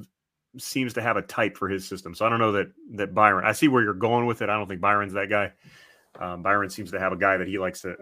seems 0.57 0.93
to 0.93 1.01
have 1.01 1.17
a 1.17 1.21
type 1.21 1.57
for 1.57 1.69
his 1.69 1.87
system. 1.87 2.15
So 2.15 2.25
I 2.25 2.29
don't 2.29 2.39
know 2.39 2.53
that 2.53 2.71
that 2.93 3.13
Byron. 3.13 3.45
I 3.45 3.51
see 3.51 3.67
where 3.67 3.83
you're 3.83 3.93
going 3.93 4.25
with 4.25 4.41
it. 4.41 4.49
I 4.49 4.57
don't 4.57 4.67
think 4.67 4.81
Byron's 4.81 5.13
that 5.13 5.29
guy. 5.29 5.53
Um, 6.19 6.41
Byron 6.41 6.69
seems 6.69 6.91
to 6.91 6.99
have 6.99 7.13
a 7.13 7.17
guy 7.17 7.37
that 7.37 7.47
he 7.47 7.59
likes 7.59 7.81
to, 7.81 7.95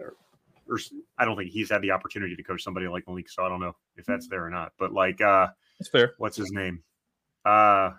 or, 0.68 0.74
or 0.74 0.78
s- 0.78 0.92
I 1.18 1.24
don't 1.24 1.36
think 1.36 1.50
he's 1.50 1.70
had 1.70 1.82
the 1.82 1.90
opportunity 1.92 2.36
to 2.36 2.42
coach 2.42 2.62
somebody 2.62 2.86
like 2.88 3.06
Malik. 3.06 3.28
So 3.28 3.44
I 3.44 3.48
don't 3.48 3.60
know 3.60 3.74
if 3.96 4.04
that's 4.06 4.28
there 4.28 4.44
or 4.44 4.50
not. 4.50 4.72
But 4.78 4.92
like, 4.92 5.20
uh, 5.20 5.48
It's 5.80 5.88
fair. 5.88 6.14
what's 6.18 6.36
his 6.36 6.50
name? 6.52 6.82
Uh, 7.44 7.90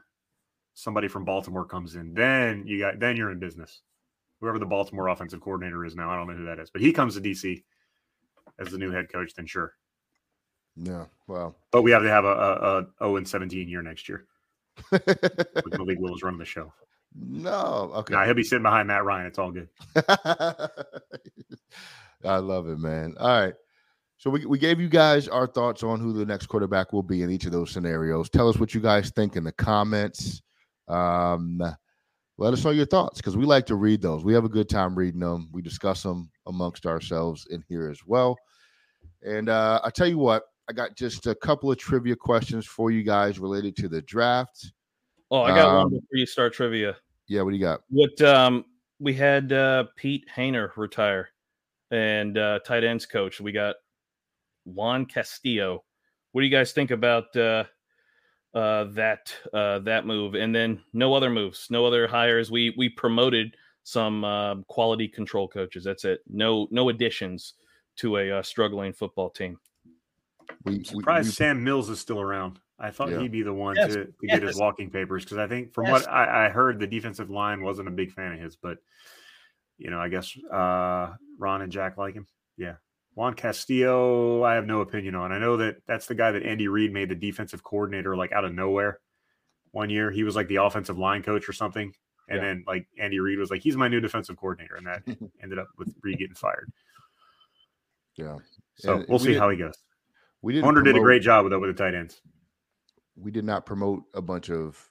somebody 0.74 1.08
from 1.08 1.26
Baltimore 1.26 1.66
comes 1.66 1.96
in. 1.96 2.14
Then 2.14 2.66
you 2.68 2.80
got 2.80 3.00
then 3.00 3.16
you're 3.18 3.32
in 3.32 3.40
business. 3.40 3.82
whoever 4.40 4.60
the 4.60 4.66
Baltimore 4.66 5.08
offensive 5.10 5.42
coordinator 5.42 5.84
is 5.86 5.96
now. 5.96 6.10
I 6.10 6.16
don't 6.16 6.28
know 6.28 6.36
who 6.36 6.46
that 6.46 6.60
is, 6.60 6.70
but 6.70 6.82
he 6.82 6.94
comes 6.94 7.16
to 7.16 7.22
DC 7.22 7.64
as 8.60 8.70
the 8.70 8.78
new 8.78 8.92
head 8.92 9.12
coach. 9.12 9.34
Then 9.34 9.46
sure, 9.46 9.74
Yeah. 10.78 11.06
Well. 11.28 11.56
but 11.72 11.82
we 11.82 11.92
have 11.92 12.04
to 12.04 12.10
have 12.10 12.26
a, 12.26 12.28
a, 12.28 12.80
a 12.82 12.86
0 13.06 13.16
and 13.18 13.28
17 13.28 13.68
year 13.68 13.82
next 13.82 14.08
year. 14.08 14.26
With 14.92 15.78
Malik 15.78 16.00
Willis 16.00 16.24
running 16.24 16.40
the 16.40 16.46
show. 16.46 16.72
no. 17.16 17.92
Okay. 17.96 18.14
Nah, 18.14 18.24
he'll 18.26 18.34
be 18.34 18.44
sitting 18.44 18.64
behind 18.64 18.88
Matt 18.88 19.04
Ryan. 19.04 19.26
It's 19.28 19.40
all 19.40 19.52
good. 19.52 19.68
I 22.24 22.38
love 22.38 22.68
it, 22.68 22.80
man. 22.80 23.16
All 23.20 23.28
right. 23.28 23.54
So 24.18 24.30
we, 24.30 24.46
we 24.46 24.60
gave 24.60 24.82
you 24.82 24.90
guys 24.90 25.30
our 25.30 25.48
thoughts 25.48 25.82
on 25.82 26.02
who 26.02 26.12
the 26.12 26.26
next 26.26 26.48
quarterback 26.48 26.92
will 26.92 27.04
be 27.04 27.22
in 27.22 27.32
each 27.32 27.46
of 27.46 27.54
those 27.54 27.72
scenarios. 27.72 28.30
Tell 28.30 28.50
us 28.50 28.58
what 28.58 28.74
you 28.74 28.82
guys 28.82 29.12
think 29.12 29.38
in 29.38 29.46
the 29.46 29.54
comments. 29.54 30.42
Um, 30.90 31.62
let 32.38 32.54
us 32.54 32.64
know 32.64 32.72
your 32.72 32.86
thoughts 32.86 33.20
because 33.20 33.38
we 33.38 33.46
like 33.46 33.66
to 33.68 33.76
read 33.76 34.02
those. 34.02 34.26
We 34.26 34.34
have 34.34 34.44
a 34.44 34.50
good 34.50 34.68
time 34.68 34.96
reading 34.96 35.22
them. 35.22 35.50
We 35.54 35.62
discuss 35.62 36.04
them 36.04 36.30
amongst 36.48 36.86
ourselves 36.86 37.48
in 37.50 37.64
here 37.70 37.90
as 37.90 38.00
well. 38.06 38.38
And 39.22 39.48
uh, 39.48 39.80
I 39.84 39.90
tell 39.90 40.08
you 40.08 40.18
what, 40.18 40.44
I 40.70 40.74
got 40.74 40.96
just 40.96 41.26
a 41.28 41.36
couple 41.36 41.72
of 41.72 41.78
trivia 41.78 42.16
questions 42.16 42.66
for 42.66 42.92
you 42.92 43.04
guys 43.04 43.40
related 43.40 43.76
to 43.78 43.88
the 43.88 44.02
draft. 44.02 44.72
Oh, 45.32 45.44
I 45.44 45.50
got 45.50 45.70
Um, 45.70 45.76
one 45.76 45.90
before 45.92 46.18
you 46.18 46.26
start 46.26 46.54
trivia. 46.54 46.98
Yeah, 47.28 47.42
what 47.44 47.52
do 47.52 47.58
you 47.58 47.64
got? 47.64 47.82
What 47.90 48.22
um 48.22 48.66
we 49.00 49.14
had 49.14 49.54
uh 49.54 49.86
Pete 49.96 50.26
Hoener 50.36 50.72
retire 50.76 51.30
and 51.92 52.38
uh 52.38 52.60
tight 52.66 52.84
ends 52.84 53.06
coach. 53.06 53.40
We 53.42 53.52
got 53.52 53.76
Juan 54.66 55.06
Castillo. 55.06 55.84
What 56.32 56.42
do 56.42 56.48
you 56.48 56.52
guys 56.56 56.72
think 56.72 56.92
about 56.92 57.36
uh 57.36 57.64
uh 58.54 58.86
that 58.92 59.34
uh 59.54 59.80
that 59.80 60.06
move? 60.06 60.36
And 60.36 60.54
then 60.54 60.82
no 60.94 61.14
other 61.14 61.30
moves, 61.30 61.68
no 61.70 61.86
other 61.86 62.08
hires. 62.08 62.52
We 62.52 62.74
we 62.78 62.90
promoted 62.90 63.56
some 63.84 64.24
uh, 64.24 64.56
quality 64.68 65.08
control 65.08 65.48
coaches. 65.48 65.84
That's 65.84 66.06
it. 66.06 66.22
No 66.30 66.68
no 66.70 66.90
additions 66.90 67.54
to 67.98 68.18
a 68.18 68.32
uh, 68.40 68.44
struggling 68.44 68.94
football 68.94 69.30
team. 69.30 69.58
We, 70.64 70.74
I'm 70.74 70.78
we- 70.80 70.84
surprised 70.84 71.28
we- 71.30 71.32
Sam 71.34 71.64
Mills 71.64 71.90
is 71.90 72.00
still 72.00 72.22
around. 72.22 72.60
I 72.82 72.92
thought 72.92 73.10
Yeah. 73.10 73.20
he'd 73.20 73.32
be 73.32 73.42
the 73.42 73.54
one 73.54 73.76
Yes, 73.76 73.94
to, 73.94 74.06
to 74.06 74.28
get 74.28 74.42
his 74.42 74.58
walking 74.58 74.90
papers 74.90 75.26
because 75.26 75.38
I 75.38 75.48
think 75.48 75.74
from 75.74 75.86
Yes. 75.88 75.92
what 75.92 76.10
I, 76.10 76.46
I 76.46 76.50
heard, 76.50 76.80
the 76.80 76.88
defensive 76.88 77.30
line 77.30 77.62
wasn't 77.62 77.90
a 77.90 77.92
big 77.92 78.14
fan 78.14 78.32
of 78.34 78.40
his, 78.40 78.56
but 78.56 78.78
you 79.80 79.90
know, 79.90 80.00
I 80.00 80.10
guess 80.10 80.38
uh, 80.52 81.14
Ron 81.40 81.62
and 81.64 81.72
Jack 81.72 81.98
like 81.98 82.14
him. 82.14 82.28
Yeah. 82.58 82.76
Juan 83.16 83.34
Castillo, 83.34 84.44
I 84.44 84.54
have 84.54 84.66
no 84.68 84.82
opinion 84.82 85.16
on. 85.16 85.32
I 85.32 85.40
know 85.40 85.58
that 85.58 85.78
that's 85.88 86.06
the 86.06 86.16
guy 86.16 86.32
that 86.32 86.44
Andy 86.44 86.68
Reid 86.68 86.94
made 86.94 87.10
the 87.10 87.16
defensive 87.16 87.64
coordinator 87.64 88.16
like 88.16 88.32
out 88.32 88.46
of 88.46 88.54
nowhere 88.54 89.00
one 89.72 89.90
year. 89.90 90.12
He 90.12 90.24
was 90.24 90.36
like 90.36 90.48
the 90.48 90.58
offensive 90.58 90.98
line 90.98 91.24
coach 91.24 91.50
or 91.50 91.54
something. 91.54 91.92
And 92.30 92.38
Yeah. 92.38 92.46
then 92.48 92.64
like 92.68 92.88
Andy 93.00 93.20
Reid 93.20 93.40
was 93.40 93.50
like, 93.50 93.62
he's 93.62 93.76
my 93.76 93.88
new 93.88 94.00
defensive 94.00 94.38
coordinator. 94.38 94.76
And 94.76 94.86
that 94.88 95.04
ended 95.44 95.58
up 95.60 95.68
with 95.78 95.94
Reid 96.04 96.20
getting 96.20 96.36
fired. 96.36 96.72
yeah, 98.16 98.38
So 98.76 98.98
And 98.98 99.06
we'll 99.10 99.18
we 99.20 99.26
see 99.26 99.32
did- 99.34 99.40
how 99.40 99.50
he 99.50 99.58
goes. 99.58 99.76
we 100.42 100.54
didn't. 100.54 100.66
Hunter 100.66 100.82
did 100.84 100.96
a 100.98 101.00
great 101.02 101.22
job 101.22 101.44
with 101.46 101.52
that 101.52 101.60
with 101.60 101.76
the 101.76 101.84
tight 101.84 101.96
ends. 101.96 102.22
we 103.16 103.32
did 103.32 103.44
not 103.46 103.66
promote 103.66 104.04
a 104.14 104.22
bunch 104.22 104.50
of 104.50 104.90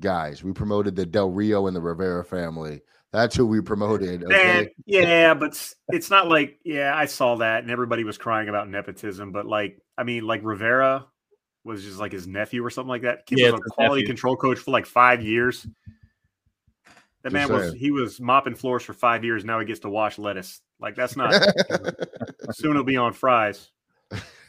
guys. 0.00 0.42
We 0.44 0.52
promoted 0.52 0.96
the 0.96 1.06
Del 1.06 1.30
Rio 1.30 1.66
and 1.66 1.76
the 1.76 1.80
Rivera 1.80 2.24
family. 2.24 2.80
That's 3.12 3.34
who 3.36 3.46
we 3.46 3.60
promoted. 3.60 4.22
Man, 4.22 4.32
Okay. 4.64 4.74
yeah, 4.84 5.32
but 5.34 5.72
it's 5.88 6.10
not 6.10 6.28
like 6.28 6.58
yeah, 6.64 6.92
I 6.94 7.06
saw 7.06 7.36
that 7.36 7.62
and 7.62 7.70
everybody 7.70 8.04
was 8.04 8.18
crying 8.18 8.48
about 8.48 8.68
nepotism, 8.68 9.32
but 9.32 9.46
like 9.46 9.80
I 9.96 10.02
mean, 10.02 10.26
like 10.26 10.42
Rivera 10.44 11.06
was 11.64 11.82
just 11.82 11.98
like 11.98 12.12
his 12.12 12.26
nephew 12.26 12.64
or 12.64 12.70
something 12.70 12.90
like 12.90 13.02
that. 13.02 13.26
Kid 13.26 13.38
Yeah, 13.38 13.50
was 13.52 13.60
a 13.60 13.70
quality 13.70 14.02
nephew. 14.02 14.08
control 14.08 14.36
coach 14.36 14.58
for 14.58 14.70
like 14.70 14.86
five 14.86 15.22
years. 15.22 15.66
That 17.22 17.32
Just 17.32 17.48
man 17.48 17.56
was 17.56 17.66
saying. 17.68 17.76
he 17.78 17.90
was 17.90 18.20
mopping 18.20 18.54
floors 18.54 18.82
for 18.84 18.92
five 18.92 19.24
years. 19.24 19.44
Now 19.44 19.58
he 19.60 19.66
gets 19.66 19.80
to 19.80 19.88
wash 19.88 20.18
lettuce. 20.18 20.60
Like 20.78 20.94
that's 20.94 21.16
not 21.16 21.32
soon 22.52 22.74
he'll 22.74 22.84
be 22.84 22.96
on 22.96 23.12
fries. 23.14 23.70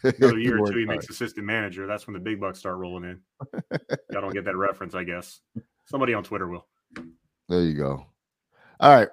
Another 0.18 0.40
year 0.40 0.60
or 0.60 0.72
two, 0.72 0.80
he 0.80 0.86
makes 0.86 1.10
assistant 1.10 1.46
manager. 1.46 1.88
That's 1.88 2.08
when 2.08 2.14
the 2.14 2.20
big 2.20 2.40
bucks 2.40 2.60
start 2.60 2.78
rolling 2.78 3.04
in. 3.04 3.20
I 4.16 4.22
don't 4.22 4.34
get 4.34 4.46
that 4.46 4.56
reference, 4.56 4.94
I 4.96 5.04
guess. 5.04 5.40
Somebody 5.86 6.14
on 6.14 6.24
Twitter 6.24 6.48
will. 6.48 6.68
There 7.50 7.62
you 7.62 7.74
go. 7.74 8.06
All 8.80 8.94
right, 8.94 9.10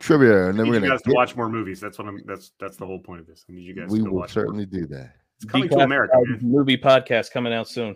trivia, 0.00 0.48
and 0.48 0.54
I 0.54 0.56
then 0.58 0.64
need 0.64 0.70
we're 0.70 0.74
you 0.76 0.80
gonna. 0.80 0.90
guys 0.94 1.02
to 1.02 1.12
watch 1.12 1.36
more 1.36 1.48
movies. 1.48 1.80
That's 1.80 1.98
what 1.98 2.08
I'm. 2.08 2.20
That's 2.26 2.52
that's 2.60 2.76
the 2.76 2.84
whole 2.86 2.98
point 3.00 3.20
of 3.20 3.26
this. 3.26 3.44
I 3.48 3.52
need 3.52 3.62
you 3.62 3.74
guys 3.74 3.88
we 3.90 3.98
to 3.98 4.04
will 4.04 4.12
watch. 4.12 4.36
more. 4.36 4.44
certainly 4.44 4.66
do 4.66 4.86
that. 4.88 5.14
It's 5.40 5.50
coming 5.50 5.68
to 5.70 5.78
America. 5.78 6.14
Man. 6.20 6.40
movie 6.42 6.76
podcast 6.76 7.30
coming 7.30 7.52
out 7.52 7.68
soon. 7.68 7.94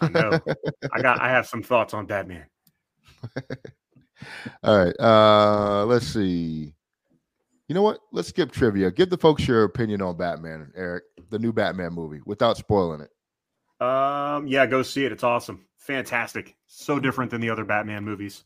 I 0.00 0.08
know. 0.08 0.40
I 0.92 1.02
got. 1.02 1.20
I 1.20 1.28
have 1.28 1.46
some 1.46 1.62
thoughts 1.62 1.92
on 1.94 2.06
Batman. 2.06 2.46
All 4.64 4.84
right. 4.84 4.94
Uh 4.98 5.84
let's 5.84 6.06
see. 6.06 6.74
You 7.68 7.74
know 7.74 7.82
what? 7.82 8.00
Let's 8.12 8.28
skip 8.28 8.50
trivia. 8.50 8.90
Give 8.90 9.10
the 9.10 9.18
folks 9.18 9.46
your 9.46 9.64
opinion 9.64 10.00
on 10.00 10.16
Batman, 10.16 10.72
Eric, 10.74 11.04
the 11.28 11.38
new 11.38 11.52
Batman 11.52 11.92
movie, 11.92 12.20
without 12.24 12.56
spoiling 12.56 13.02
it. 13.02 13.10
Um. 13.84 14.46
Yeah, 14.46 14.66
go 14.66 14.82
see 14.82 15.04
it. 15.04 15.12
It's 15.12 15.22
awesome. 15.22 15.66
Fantastic. 15.76 16.56
So 16.66 16.98
different 16.98 17.30
than 17.30 17.40
the 17.40 17.50
other 17.50 17.64
Batman 17.64 18.04
movies. 18.04 18.44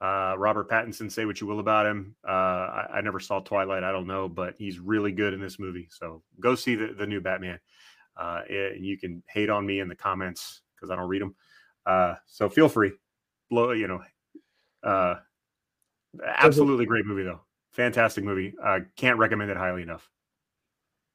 Uh, 0.00 0.34
Robert 0.38 0.68
Pattinson. 0.68 1.12
Say 1.12 1.26
what 1.26 1.40
you 1.40 1.46
will 1.46 1.60
about 1.60 1.86
him. 1.86 2.16
Uh, 2.26 2.30
I, 2.32 2.86
I 2.94 3.00
never 3.02 3.20
saw 3.20 3.40
Twilight. 3.40 3.84
I 3.84 3.92
don't 3.92 4.06
know, 4.06 4.28
but 4.28 4.54
he's 4.58 4.78
really 4.78 5.12
good 5.12 5.34
in 5.34 5.40
this 5.40 5.58
movie. 5.58 5.88
So 5.90 6.22
go 6.40 6.54
see 6.54 6.74
the 6.74 6.94
the 6.96 7.06
new 7.06 7.20
Batman. 7.20 7.60
Uh, 8.16 8.40
and 8.48 8.84
you 8.84 8.98
can 8.98 9.22
hate 9.28 9.50
on 9.50 9.64
me 9.64 9.80
in 9.80 9.88
the 9.88 9.94
comments 9.94 10.62
because 10.74 10.90
I 10.90 10.96
don't 10.96 11.08
read 11.08 11.22
them. 11.22 11.36
Uh, 11.86 12.14
so 12.26 12.48
feel 12.48 12.68
free. 12.68 12.92
Blow. 13.50 13.72
You 13.72 13.88
know. 13.88 14.02
Uh, 14.82 15.16
absolutely 16.24 16.86
great 16.86 17.04
movie 17.04 17.24
though. 17.24 17.40
Fantastic 17.72 18.24
movie. 18.24 18.54
Uh, 18.62 18.80
can't 18.96 19.18
recommend 19.18 19.50
it 19.50 19.56
highly 19.56 19.82
enough. 19.82 20.08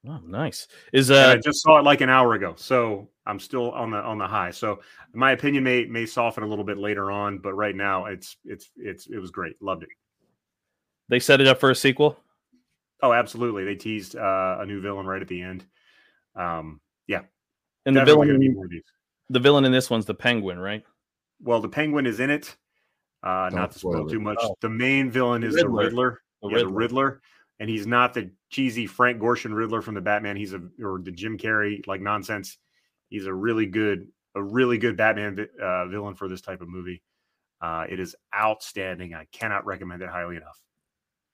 Oh, 0.08 0.20
nice. 0.26 0.68
Is 0.92 1.10
And 1.10 1.20
uh 1.20 1.30
I 1.30 1.38
just 1.38 1.62
saw 1.62 1.78
it 1.80 1.84
like 1.84 2.02
an 2.02 2.10
hour 2.10 2.34
ago, 2.34 2.54
so 2.58 3.10
I'm 3.26 3.40
still 3.40 3.72
on 3.72 3.90
the 3.90 3.98
on 3.98 4.18
the 4.18 4.28
high. 4.28 4.52
So 4.52 4.82
my 5.14 5.32
opinion 5.32 5.64
may 5.64 5.86
may 5.86 6.06
soften 6.06 6.44
a 6.44 6.48
little 6.48 6.66
bit 6.66 6.78
later 6.78 7.10
on, 7.10 7.38
but 7.38 7.54
right 7.54 7.76
now 7.76 8.06
it's 8.06 8.36
it's 8.44 8.70
it's 8.76 9.08
it 9.08 9.18
was 9.20 9.32
great. 9.32 9.62
Loved 9.62 9.84
it. 9.84 9.90
they 11.08 11.20
set 11.20 11.40
it 11.40 11.48
up 11.48 11.60
for 11.60 11.70
a 11.70 11.76
sequel? 11.76 12.18
Oh, 13.02 13.14
absolutely. 13.14 13.64
They 13.66 13.76
teased 13.76 14.16
uh, 14.18 14.58
a 14.60 14.66
new 14.66 14.82
villain 14.82 15.06
right 15.06 15.22
at 15.22 15.28
the 15.28 15.42
end. 15.42 15.66
Um, 16.36 16.80
yeah, 17.08 17.22
And 17.86 17.96
the 17.96 18.04
villain, 18.06 18.28
gonna 18.30 18.40
in, 18.40 18.54
more 18.56 18.66
of 18.66 18.72
these. 18.72 18.84
the 19.30 19.40
villain 19.40 19.66
in 19.66 19.72
this 19.74 19.90
one's 19.90 20.06
the 20.06 20.14
Penguin, 20.14 20.58
right? 20.60 20.84
Well, 21.42 21.60
the 21.62 21.68
Penguin 21.70 22.06
is 22.06 22.20
in 22.22 22.30
it. 22.30 22.56
Uh, 23.22 23.50
Don't 23.50 23.72
to 23.72 23.80
spoil 23.80 23.94
spoil 23.94 24.08
it. 24.08 24.12
too 24.12 24.20
much. 24.22 24.38
Oh. 24.42 24.56
The 24.62 24.70
main 24.70 25.12
villain 25.12 25.44
is 25.44 25.54
Riddler. 25.56 25.70
the 25.70 25.86
Riddler. 25.90 26.22
The 26.44 26.50
yeah, 26.50 26.58
the 26.60 26.68
Riddler. 26.68 26.78
Riddler, 26.78 27.22
and 27.60 27.70
he's 27.70 27.88
not 27.88 28.14
the 28.14 28.32
cheesy 28.50 28.86
Frank 28.86 29.22
Gorshin 29.22 29.56
Riddler 29.56 29.82
from 29.82 29.96
the 29.96 30.02
Batman. 30.02 30.36
He's 30.36 30.54
a 30.54 30.62
or 30.84 31.00
the 31.02 31.12
Jim 31.12 31.38
Carrey 31.38 31.86
like 31.88 32.02
nonsense. 32.02 32.58
He's 33.10 33.26
a 33.26 33.34
really 33.34 33.66
good, 33.66 34.08
a 34.36 34.44
really 34.44 34.78
good 34.78 34.98
Batman 34.98 35.36
vi- 35.36 35.64
uh, 35.64 35.88
villain 35.88 36.16
for 36.16 36.28
this 36.28 36.42
type 36.42 36.62
of 36.62 36.68
movie. 36.68 37.02
Uh, 37.62 37.86
it 37.90 38.00
is 38.00 38.16
outstanding. 38.36 39.14
I 39.14 39.26
cannot 39.32 39.66
recommend 39.66 40.02
it 40.02 40.10
highly 40.10 40.36
enough. 40.36 40.60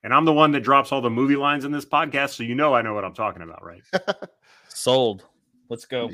And 0.03 0.13
I'm 0.13 0.25
the 0.25 0.33
one 0.33 0.51
that 0.51 0.61
drops 0.61 0.91
all 0.91 1.01
the 1.01 1.09
movie 1.09 1.35
lines 1.35 1.65
in 1.65 1.71
this 1.71 1.85
podcast, 1.85 2.29
so 2.31 2.43
you 2.43 2.55
know 2.55 2.73
I 2.73 2.81
know 2.81 2.93
what 2.93 3.03
I'm 3.03 3.13
talking 3.13 3.41
about, 3.41 3.63
right? 3.63 3.81
Sold. 4.69 5.25
Let's 5.69 5.85
go. 5.85 6.09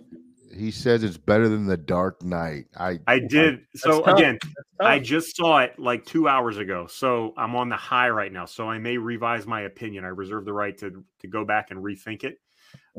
He 0.53 0.71
says 0.71 1.03
it's 1.03 1.17
better 1.17 1.49
than 1.49 1.65
the 1.65 1.77
Dark 1.77 2.23
Knight. 2.23 2.65
I 2.77 2.99
I 3.07 3.19
did. 3.19 3.61
So 3.75 4.03
again, 4.05 4.37
I 4.79 4.99
just 4.99 5.35
saw 5.35 5.59
it 5.59 5.77
like 5.79 6.05
two 6.05 6.27
hours 6.27 6.57
ago, 6.57 6.87
so 6.87 7.33
I'm 7.37 7.55
on 7.55 7.69
the 7.69 7.75
high 7.75 8.09
right 8.09 8.31
now. 8.31 8.45
So 8.45 8.69
I 8.69 8.77
may 8.77 8.97
revise 8.97 9.45
my 9.45 9.61
opinion. 9.61 10.05
I 10.05 10.09
reserve 10.09 10.45
the 10.45 10.53
right 10.53 10.77
to 10.79 11.03
to 11.19 11.27
go 11.27 11.45
back 11.45 11.71
and 11.71 11.83
rethink 11.83 12.23
it 12.23 12.39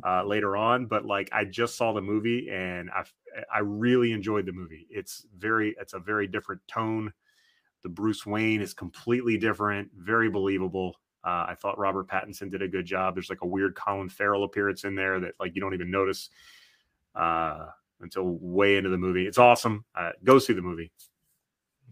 uh, 0.05 0.25
later 0.25 0.57
on. 0.57 0.87
But 0.87 1.05
like, 1.05 1.29
I 1.33 1.45
just 1.45 1.77
saw 1.77 1.93
the 1.93 2.01
movie 2.01 2.49
and 2.51 2.91
I 2.91 3.05
I 3.53 3.61
really 3.61 4.13
enjoyed 4.13 4.47
the 4.47 4.53
movie. 4.53 4.87
It's 4.91 5.27
very 5.37 5.75
it's 5.81 5.93
a 5.95 5.99
very 5.99 6.27
different 6.27 6.63
tone. 6.69 7.13
The 7.83 7.89
Bruce 7.89 8.27
Wayne 8.27 8.61
is 8.61 8.75
completely 8.75 9.39
different, 9.39 9.91
very 9.97 10.29
believable. 10.29 10.97
Uh, 11.25 11.47
I 11.49 11.57
thought 11.61 11.79
Robert 11.79 12.09
Pattinson 12.09 12.51
did 12.51 12.63
a 12.63 12.69
good 12.69 12.87
job. 12.87 13.15
There's 13.15 13.31
like 13.31 13.43
a 13.43 13.47
weird 13.47 13.75
Colin 13.75 14.09
Farrell 14.09 14.45
appearance 14.45 14.85
in 14.85 14.95
there 14.95 15.21
that 15.21 15.35
like 15.41 15.55
you 15.55 15.61
don't 15.61 15.75
even 15.75 15.91
notice 15.91 16.31
uh, 17.17 17.67
until 18.01 18.25
way 18.41 18.77
into 18.77 18.91
the 18.91 18.99
movie. 18.99 19.27
It's 19.27 19.39
awesome. 19.39 19.85
Uh, 19.95 20.11
go 20.23 20.39
see 20.39 20.53
the 20.53 20.63
movie. 20.63 20.93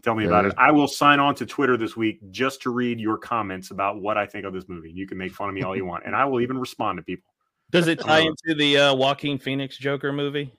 Tell 0.02 0.14
me 0.14 0.24
Yeah, 0.24 0.28
about 0.30 0.44
it. 0.44 0.54
I 0.58 0.70
will 0.70 0.86
sign 0.88 1.18
on 1.18 1.34
to 1.36 1.46
Twitter 1.46 1.76
this 1.78 1.96
week 1.96 2.18
just 2.30 2.60
to 2.62 2.70
read 2.70 3.00
your 3.00 3.16
comments 3.16 3.70
about 3.70 4.02
what 4.02 4.18
I 4.18 4.26
think 4.26 4.44
of 4.44 4.52
this 4.52 4.68
movie. 4.68 4.90
You 4.92 5.06
can 5.06 5.16
make 5.16 5.32
fun 5.32 5.48
of 5.48 5.54
me 5.54 5.62
all 5.62 5.74
you 5.74 5.86
want, 5.86 6.04
and 6.04 6.14
I 6.14 6.26
will 6.26 6.42
even 6.42 6.58
respond 6.58 6.98
to 6.98 7.02
people. 7.02 7.32
Does 7.70 7.88
it 7.88 8.00
tie 8.00 8.20
Uh, 8.20 8.26
into 8.26 8.54
the 8.58 8.76
uh, 8.76 8.94
Joaquin 8.94 9.38
Phoenix 9.38 9.78
Joker 9.78 10.12
movie? 10.12 10.52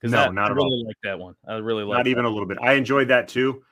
Because 0.00 0.12
No, 0.12 0.24
that, 0.24 0.34
not 0.34 0.48
I 0.48 0.52
at 0.52 0.58
all. 0.58 0.64
really 0.64 0.84
like 0.84 0.96
that 1.04 1.18
one. 1.18 1.34
I 1.46 1.54
really 1.56 1.84
like 1.84 1.96
Not 1.98 2.04
that. 2.04 2.10
even 2.10 2.24
a 2.24 2.28
little 2.28 2.46
bit. 2.46 2.58
I 2.60 2.72
enjoyed 2.74 3.08
that 3.08 3.28
too. 3.28 3.62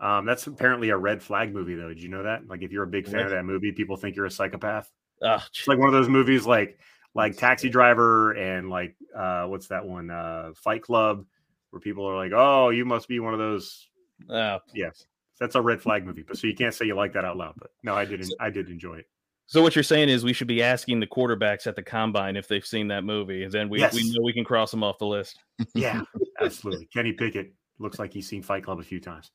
Um, 0.00 0.26
that's 0.26 0.46
apparently 0.48 0.90
a 0.90 0.96
red 0.96 1.22
flag 1.22 1.54
movie, 1.54 1.76
though. 1.76 1.88
Did 1.88 2.02
you 2.02 2.08
know 2.08 2.24
that? 2.24 2.48
Like, 2.48 2.62
if 2.62 2.72
you're 2.72 2.82
a 2.82 2.88
big 2.88 3.06
fan 3.06 3.20
of 3.20 3.30
that 3.30 3.44
movie, 3.44 3.70
people 3.72 3.96
think 3.96 4.16
you're 4.16 4.26
a 4.26 4.30
psychopath. 4.30 4.90
Ah, 5.22 5.46
It's 5.50 5.68
like 5.68 5.78
one 5.78 5.86
of 5.86 5.94
those 5.94 6.08
movies, 6.08 6.44
like 6.46 6.78
like 7.14 7.36
Taxi 7.36 7.68
Driver 7.68 8.32
and 8.32 8.68
like 8.70 8.96
uh, 9.16 9.44
what's 9.44 9.68
that 9.68 9.84
one, 9.84 10.10
uh, 10.10 10.52
Fight 10.56 10.82
Club, 10.82 11.24
where 11.70 11.80
people 11.80 12.04
are 12.06 12.16
like, 12.16 12.32
"Oh, 12.34 12.70
you 12.70 12.84
must 12.84 13.08
be 13.08 13.20
one 13.20 13.32
of 13.32 13.38
those." 13.38 13.88
ah, 14.30 14.60
Yes, 14.74 15.06
That's 15.40 15.54
a 15.54 15.60
red 15.62 15.80
flag 15.82 16.04
movie, 16.06 16.22
but 16.22 16.36
so 16.38 16.46
you 16.46 16.54
can't 16.54 16.74
say 16.74 16.86
you 16.86 16.94
like 16.94 17.12
that 17.14 17.24
out 17.24 17.36
loud. 17.36 17.54
But 17.56 17.70
no, 17.82 17.94
I 17.94 18.04
didn't. 18.04 18.32
I 18.40 18.50
did 18.50 18.68
enjoy 18.68 18.96
it. 18.96 19.06
So 19.46 19.60
what 19.60 19.76
you're 19.76 19.82
saying 19.82 20.08
is 20.08 20.24
we 20.24 20.32
should 20.32 20.46
be 20.48 20.62
asking 20.62 21.00
the 21.00 21.06
quarterbacks 21.06 21.66
at 21.66 21.76
the 21.76 21.82
combine 21.82 22.34
if 22.36 22.48
they've 22.48 22.64
seen 22.64 22.88
that 22.88 23.04
movie, 23.04 23.44
and 23.44 23.52
then 23.52 23.68
we, 23.68 23.78
Yes. 23.78 23.94
we 23.94 24.02
know 24.10 24.22
we 24.22 24.32
can 24.32 24.42
cross 24.44 24.70
them 24.70 24.82
off 24.82 24.96
the 24.98 25.06
list. 25.06 25.38
Yeah, 25.74 26.00
absolutely. 26.40 26.86
Kenny 26.86 27.12
Pickett 27.12 27.52
looks 27.78 27.98
like 27.98 28.10
he's 28.12 28.26
seen 28.26 28.42
Fight 28.42 28.64
Club 28.64 28.78
a 28.80 28.82
few 28.82 29.00
times. 29.00 29.30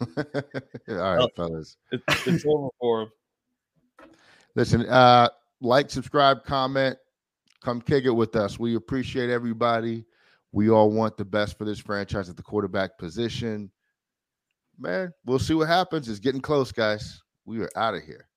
All 0.00 0.06
right, 0.86 1.18
Oh. 1.20 1.28
fellas. 1.34 1.76
It- 1.90 2.02
It's 2.26 2.44
over 2.46 2.68
for 2.80 3.02
him. 3.02 3.08
Listen, 4.54 4.86
uh, 4.86 5.28
like, 5.62 5.90
subscribe, 5.90 6.44
comment, 6.44 6.96
come 7.62 7.80
kick 7.80 8.04
it 8.04 8.10
with 8.10 8.36
us. 8.36 8.58
We 8.58 8.74
appreciate 8.74 9.30
everybody. 9.30 10.04
We 10.52 10.68
all 10.70 10.90
want 10.90 11.16
the 11.16 11.24
best 11.24 11.56
for 11.56 11.64
this 11.64 11.78
franchise 11.78 12.28
at 12.28 12.36
the 12.36 12.42
quarterback 12.42 12.98
position. 12.98 13.70
Man, 14.78 15.12
we'll 15.24 15.38
see 15.38 15.54
what 15.54 15.68
happens. 15.68 16.08
It's 16.08 16.18
getting 16.18 16.40
close, 16.40 16.72
guys. 16.72 17.22
We 17.44 17.60
are 17.60 17.70
out 17.76 17.94
of 17.94 18.02
here. 18.02 18.28